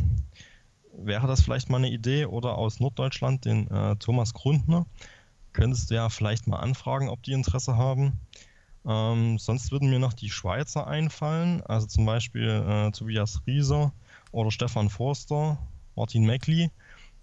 wäre 1.04 1.26
das 1.26 1.42
vielleicht 1.42 1.70
mal 1.70 1.78
eine 1.78 1.90
Idee. 1.90 2.26
Oder 2.26 2.56
aus 2.58 2.80
Norddeutschland 2.80 3.44
den 3.44 3.70
äh, 3.70 3.96
Thomas 3.96 4.34
Grundner 4.34 4.86
könntest 5.52 5.90
du 5.90 5.94
ja 5.94 6.08
vielleicht 6.08 6.46
mal 6.46 6.58
anfragen, 6.58 7.08
ob 7.08 7.22
die 7.22 7.32
Interesse 7.32 7.76
haben. 7.76 8.20
Ähm, 8.86 9.38
sonst 9.38 9.72
würden 9.72 9.90
mir 9.90 9.98
noch 9.98 10.12
die 10.12 10.30
Schweizer 10.30 10.86
einfallen, 10.86 11.62
also 11.62 11.86
zum 11.86 12.06
Beispiel 12.06 12.48
äh, 12.48 12.90
Tobias 12.92 13.42
Rieser 13.46 13.92
oder 14.30 14.50
Stefan 14.50 14.88
Forster, 14.88 15.58
Martin 15.96 16.24
Meckli. 16.24 16.70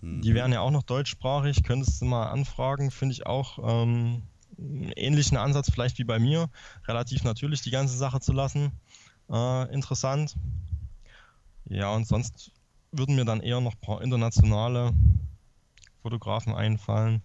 Mhm. 0.02 0.22
Die 0.22 0.34
wären 0.34 0.52
ja 0.52 0.62
auch 0.62 0.72
noch 0.72 0.84
deutschsprachig, 0.84 1.64
könntest 1.64 2.02
du 2.02 2.06
mal 2.06 2.28
anfragen, 2.28 2.92
finde 2.92 3.14
ich 3.14 3.26
auch 3.26 3.60
ähm, 3.64 4.24
einen 4.58 4.92
ähnlichen 4.96 5.38
Ansatz 5.38 5.72
vielleicht 5.72 5.98
wie 5.98 6.04
bei 6.04 6.20
mir, 6.20 6.50
relativ 6.88 7.24
natürlich 7.24 7.62
die 7.62 7.72
ganze 7.72 7.98
Sache 7.98 8.20
zu 8.20 8.34
lassen. 8.34 8.72
Äh, 9.30 9.74
interessant. 9.74 10.36
Ja, 11.68 11.94
und 11.94 12.06
sonst 12.06 12.52
würden 12.92 13.16
mir 13.16 13.26
dann 13.26 13.42
eher 13.42 13.62
noch 13.62 13.74
ein 13.74 13.82
paar 13.82 14.02
internationale 14.02 14.94
Fotografen 16.02 16.54
einfallen 16.54 17.22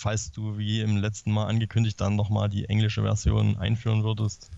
falls 0.00 0.32
du 0.32 0.56
wie 0.56 0.80
im 0.80 0.96
letzten 0.96 1.30
Mal 1.30 1.46
angekündigt 1.46 2.00
dann 2.00 2.16
nochmal 2.16 2.48
die 2.48 2.64
englische 2.68 3.02
Version 3.02 3.58
einführen 3.58 4.02
würdest. 4.02 4.50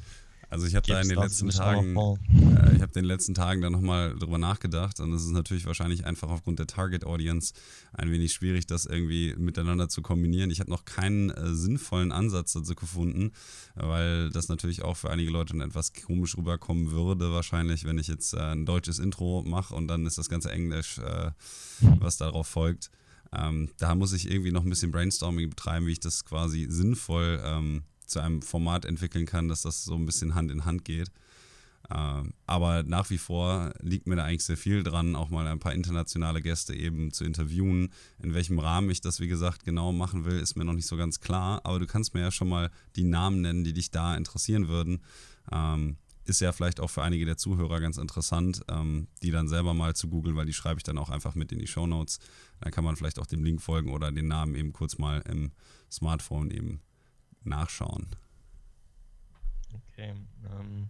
Also 0.53 0.67
ich 0.67 0.75
habe 0.75 0.87
da 0.87 1.01
in 1.01 1.09
den 1.09 1.19
letzten 1.19 1.49
Tagen, 1.49 1.97
äh, 1.97 2.77
ich 2.77 2.83
habe 2.83 2.93
den 2.93 3.07
letzten 3.07 3.33
Tagen 3.33 3.63
dann 3.63 3.73
nochmal 3.73 4.15
drüber 4.19 4.37
nachgedacht 4.37 5.01
und 5.01 5.11
es 5.15 5.25
ist 5.25 5.31
natürlich 5.31 5.65
wahrscheinlich 5.65 6.05
einfach 6.05 6.29
aufgrund 6.29 6.59
der 6.59 6.67
Target 6.67 7.07
Audience 7.07 7.55
ein 7.95 8.11
wenig 8.11 8.35
schwierig, 8.35 8.67
das 8.67 8.85
irgendwie 8.85 9.35
miteinander 9.39 9.89
zu 9.89 10.03
kombinieren. 10.03 10.51
Ich 10.51 10.61
habe 10.61 10.69
noch 10.69 10.85
keinen 10.85 11.31
äh, 11.31 11.55
sinnvollen 11.55 12.13
Ansatz 12.13 12.53
dazu 12.53 12.75
gefunden, 12.75 13.33
weil 13.77 14.29
das 14.29 14.49
natürlich 14.49 14.83
auch 14.83 14.99
für 14.99 15.09
einige 15.09 15.31
Leute 15.31 15.57
etwas 15.57 15.95
komisch 15.95 16.37
rüberkommen 16.37 16.91
würde, 16.91 17.33
wahrscheinlich, 17.33 17.87
wenn 17.87 17.97
ich 17.97 18.09
jetzt 18.09 18.35
äh, 18.35 18.41
ein 18.41 18.67
deutsches 18.67 18.99
Intro 18.99 19.43
mache 19.47 19.75
und 19.75 19.89
dann 19.89 20.05
ist 20.05 20.19
das 20.19 20.29
ganze 20.29 20.53
Englisch, 20.53 20.99
äh, 20.99 21.31
was 21.81 22.19
darauf 22.19 22.47
folgt. 22.47 22.91
Ähm, 23.33 23.71
da 23.79 23.95
muss 23.95 24.13
ich 24.13 24.31
irgendwie 24.31 24.53
noch 24.53 24.65
ein 24.65 24.69
bisschen 24.69 24.93
Brainstorming 24.93 25.49
betreiben, 25.49 25.87
wie 25.87 25.93
ich 25.93 26.01
das 26.01 26.27
quasi 26.27 26.67
sinnvoll 26.69 27.41
ähm, 27.43 27.85
zu 28.13 28.21
einem 28.21 28.43
Format 28.43 28.85
entwickeln 28.85 29.27
kann, 29.27 29.49
dass 29.49 29.63
das 29.63 29.85
so 29.85 29.95
ein 29.95 30.07
bisschen 30.07 30.35
Hand 30.35 30.51
in 30.51 30.65
Hand 30.65 30.85
geht. 30.85 31.11
Ähm, 31.91 32.33
aber 32.47 32.85
nach 32.85 33.11
wie 33.11 33.19
vor 33.19 33.73
liegt 33.81 34.07
mir 34.07 34.17
da 34.17 34.25
eigentlich 34.25 34.45
sehr 34.45 34.57
viel 34.57 34.83
dran, 34.83 35.17
auch 35.17 35.31
mal 35.31 35.47
ein 35.47 35.59
paar 35.59 35.75
internationale 35.75 36.41
Gäste 36.41 36.75
eben 36.75 37.13
zu 37.13 37.25
interviewen. 37.25 37.93
In 38.23 38.35
welchem 38.35 38.59
Rahmen 38.59 38.91
ich 38.91 39.01
das, 39.01 39.21
wie 39.21 39.29
gesagt, 39.29 39.65
genau 39.65 39.93
machen 39.93 40.25
will, 40.25 40.39
ist 40.39 40.57
mir 40.57 40.65
noch 40.65 40.75
nicht 40.75 40.87
so 40.87 40.97
ganz 40.97 41.21
klar. 41.21 41.61
Aber 41.65 41.81
du 41.81 41.87
kannst 41.87 42.15
mir 42.15 42.21
ja 42.21 42.31
schon 42.31 42.49
mal 42.49 42.71
die 42.97 43.05
Namen 43.05 43.41
nennen, 43.41 43.65
die 43.65 43.73
dich 43.73 43.91
da 43.91 44.17
interessieren 44.17 44.69
würden. 44.69 45.03
Ähm, 45.51 45.97
ist 46.25 46.41
ja 46.41 46.53
vielleicht 46.53 46.79
auch 46.79 46.89
für 46.89 47.03
einige 47.03 47.25
der 47.25 47.37
Zuhörer 47.37 47.81
ganz 47.81 47.99
interessant, 47.99 48.63
ähm, 48.69 49.09
die 49.23 49.33
dann 49.33 49.49
selber 49.49 49.75
mal 49.75 49.97
zu 49.97 50.09
googeln, 50.09 50.37
weil 50.37 50.47
die 50.47 50.53
schreibe 50.53 50.79
ich 50.79 50.85
dann 50.85 50.99
auch 50.99 51.11
einfach 51.11 51.35
mit 51.35 51.51
in 51.51 51.59
die 51.59 51.67
Show 51.67 51.87
Notes. 51.87 52.21
Dann 52.61 52.71
kann 52.71 52.85
man 52.85 52.95
vielleicht 52.95 53.19
auch 53.19 53.27
dem 53.27 53.43
Link 53.43 53.61
folgen 53.61 53.91
oder 53.91 54.13
den 54.13 54.29
Namen 54.29 54.55
eben 54.55 54.73
kurz 54.73 54.99
mal 54.99 55.21
im 55.29 55.51
Smartphone 55.91 56.53
eben 56.53 56.81
nachschauen. 57.47 58.07
Okay. 59.75 60.15
Ähm, 60.59 60.89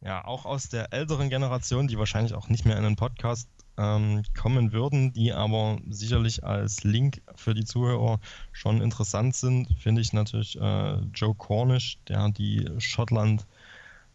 ja, 0.00 0.24
auch 0.24 0.46
aus 0.46 0.68
der 0.68 0.92
älteren 0.92 1.28
Generation, 1.28 1.88
die 1.88 1.98
wahrscheinlich 1.98 2.34
auch 2.34 2.48
nicht 2.48 2.64
mehr 2.64 2.76
in 2.76 2.84
den 2.84 2.96
Podcast 2.96 3.48
ähm, 3.76 4.22
kommen 4.38 4.72
würden, 4.72 5.12
die 5.12 5.32
aber 5.32 5.78
sicherlich 5.88 6.44
als 6.44 6.84
Link 6.84 7.22
für 7.34 7.54
die 7.54 7.64
Zuhörer 7.64 8.18
schon 8.52 8.80
interessant 8.80 9.34
sind, 9.34 9.68
finde 9.78 10.00
ich 10.00 10.12
natürlich 10.12 10.58
äh, 10.60 10.98
Joe 11.14 11.34
Cornish, 11.34 11.98
der 12.08 12.30
die 12.30 12.68
Schottland- 12.78 13.46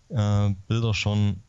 äh, 0.10 0.54
schon 0.94 1.42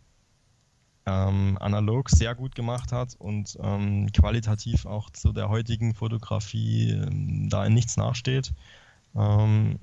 ähm, 1.07 1.57
analog 1.61 2.11
sehr 2.11 2.34
gut 2.34 2.54
gemacht 2.54 2.92
hat 2.92 3.14
und 3.18 3.57
ähm, 3.61 4.11
qualitativ 4.12 4.86
auch 4.86 5.11
zu 5.11 5.32
der 5.32 5.48
heutigen 5.48 5.94
Fotografie 5.94 6.90
ähm, 6.90 7.48
da 7.48 7.64
in 7.64 7.74
nichts 7.74 7.96
nachsteht. 7.96 8.52
Ähm, 9.14 9.78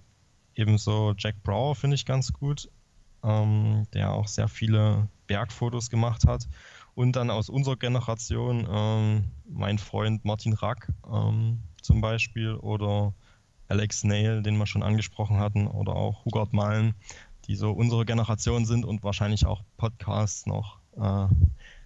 ebenso 0.56 1.14
Jack 1.18 1.42
Brower 1.44 1.76
finde 1.76 1.96
ich 1.96 2.06
ganz 2.06 2.32
gut, 2.34 2.70
ähm, 3.24 3.88
der 3.94 4.12
auch 4.12 4.28
sehr 4.28 4.48
viele 4.48 5.08
Bergfotos 5.28 5.90
gemacht 5.90 6.26
hat. 6.26 6.48
Und 6.96 7.16
dann 7.16 7.32
aus 7.32 7.50
unserer 7.50 7.76
Generation 7.76 8.68
ähm, 8.70 9.24
mein 9.50 9.80
Freund 9.80 10.26
Martin 10.26 10.54
Rack 10.54 10.92
zum 11.82 12.02
Beispiel 12.02 12.54
oder 12.56 13.14
Alex 13.68 14.04
Nail, 14.04 14.44
den 14.44 14.58
wir 14.58 14.68
schon 14.68 14.84
angesprochen 14.84 15.38
hatten, 15.40 15.68
oder 15.68 15.96
auch 15.96 16.26
Hugard 16.26 16.54
Malen, 16.54 16.94
die 17.48 17.56
so 17.56 17.72
unsere 17.72 18.06
Generation 18.06 18.66
sind 18.66 18.86
und 18.86 19.04
wahrscheinlich 19.04 19.46
auch 19.46 19.64
Podcasts 19.78 20.46
noch, 20.46 20.80
äh, 20.96 21.28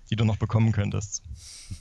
die 0.09 0.15
du 0.15 0.25
noch 0.25 0.37
bekommen 0.37 0.71
könntest. 0.71 1.23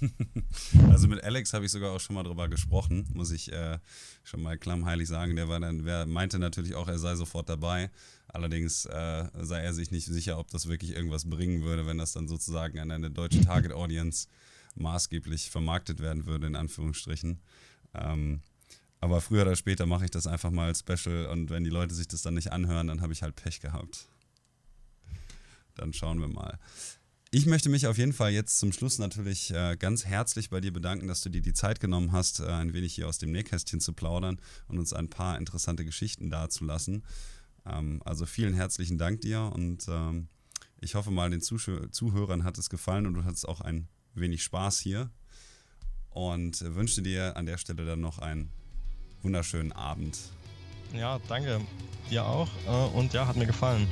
also 0.90 1.08
mit 1.08 1.22
Alex 1.22 1.52
habe 1.52 1.64
ich 1.64 1.70
sogar 1.70 1.92
auch 1.92 2.00
schon 2.00 2.14
mal 2.14 2.24
drüber 2.24 2.48
gesprochen, 2.48 3.08
muss 3.14 3.30
ich 3.30 3.52
äh, 3.52 3.78
schon 4.24 4.42
mal 4.42 4.58
klammheilig 4.58 5.08
sagen. 5.08 5.36
Der 5.36 5.48
war 5.48 5.60
dann, 5.60 5.84
wer 5.84 6.06
meinte 6.06 6.38
natürlich 6.38 6.74
auch, 6.74 6.88
er 6.88 6.98
sei 6.98 7.14
sofort 7.14 7.48
dabei. 7.48 7.90
Allerdings 8.28 8.84
äh, 8.86 9.28
sei 9.40 9.60
er 9.60 9.72
sich 9.72 9.90
nicht 9.90 10.06
sicher, 10.06 10.38
ob 10.38 10.50
das 10.50 10.66
wirklich 10.68 10.90
irgendwas 10.90 11.28
bringen 11.28 11.62
würde, 11.62 11.86
wenn 11.86 11.98
das 11.98 12.12
dann 12.12 12.28
sozusagen 12.28 12.78
an 12.78 12.90
eine 12.90 13.10
deutsche 13.10 13.40
Target 13.40 13.72
Audience 13.72 14.28
maßgeblich 14.74 15.50
vermarktet 15.50 16.00
werden 16.00 16.26
würde, 16.26 16.46
in 16.46 16.56
Anführungsstrichen. 16.56 17.40
Ähm, 17.94 18.40
aber 19.00 19.20
früher 19.20 19.42
oder 19.42 19.56
später 19.56 19.86
mache 19.86 20.04
ich 20.04 20.10
das 20.10 20.26
einfach 20.26 20.50
mal 20.50 20.74
Special 20.74 21.26
und 21.26 21.50
wenn 21.50 21.64
die 21.64 21.70
Leute 21.70 21.94
sich 21.94 22.08
das 22.08 22.22
dann 22.22 22.34
nicht 22.34 22.52
anhören, 22.52 22.88
dann 22.88 23.00
habe 23.00 23.12
ich 23.12 23.22
halt 23.22 23.36
Pech 23.36 23.60
gehabt. 23.60 24.08
Dann 25.74 25.92
schauen 25.92 26.20
wir 26.20 26.28
mal. 26.28 26.58
Ich 27.36 27.44
möchte 27.44 27.68
mich 27.68 27.86
auf 27.86 27.98
jeden 27.98 28.14
Fall 28.14 28.32
jetzt 28.32 28.58
zum 28.58 28.72
Schluss 28.72 28.98
natürlich 28.98 29.50
äh, 29.50 29.76
ganz 29.78 30.06
herzlich 30.06 30.48
bei 30.48 30.62
dir 30.62 30.72
bedanken, 30.72 31.06
dass 31.06 31.20
du 31.20 31.28
dir 31.28 31.42
die 31.42 31.52
Zeit 31.52 31.80
genommen 31.80 32.12
hast, 32.12 32.40
äh, 32.40 32.46
ein 32.46 32.72
wenig 32.72 32.94
hier 32.94 33.06
aus 33.06 33.18
dem 33.18 33.30
Nähkästchen 33.30 33.78
zu 33.78 33.92
plaudern 33.92 34.40
und 34.68 34.78
uns 34.78 34.94
ein 34.94 35.10
paar 35.10 35.36
interessante 35.36 35.84
Geschichten 35.84 36.30
darzulassen. 36.30 37.04
Ähm, 37.66 38.00
also 38.06 38.24
vielen 38.24 38.54
herzlichen 38.54 38.96
Dank 38.96 39.20
dir 39.20 39.52
und 39.54 39.86
ähm, 39.86 40.28
ich 40.80 40.94
hoffe 40.94 41.10
mal, 41.10 41.28
den 41.28 41.42
Zuh 41.42 41.58
Zuhörern 41.90 42.42
hat 42.42 42.56
es 42.56 42.70
gefallen 42.70 43.04
und 43.04 43.12
du 43.12 43.24
hattest 43.24 43.46
auch 43.46 43.60
ein 43.60 43.86
wenig 44.14 44.42
Spaß 44.42 44.78
hier 44.78 45.10
und 46.08 46.62
wünsche 46.74 47.02
dir 47.02 47.36
an 47.36 47.44
der 47.44 47.58
Stelle 47.58 47.84
dann 47.84 48.00
noch 48.00 48.18
einen 48.18 48.48
wunderschönen 49.20 49.72
Abend. 49.72 50.18
Ja, 50.94 51.20
danke. 51.28 51.60
Dir 52.10 52.24
auch. 52.24 52.48
Äh, 52.66 52.96
und 52.96 53.12
ja, 53.12 53.26
hat 53.26 53.36
mir 53.36 53.46
gefallen. 53.46 53.86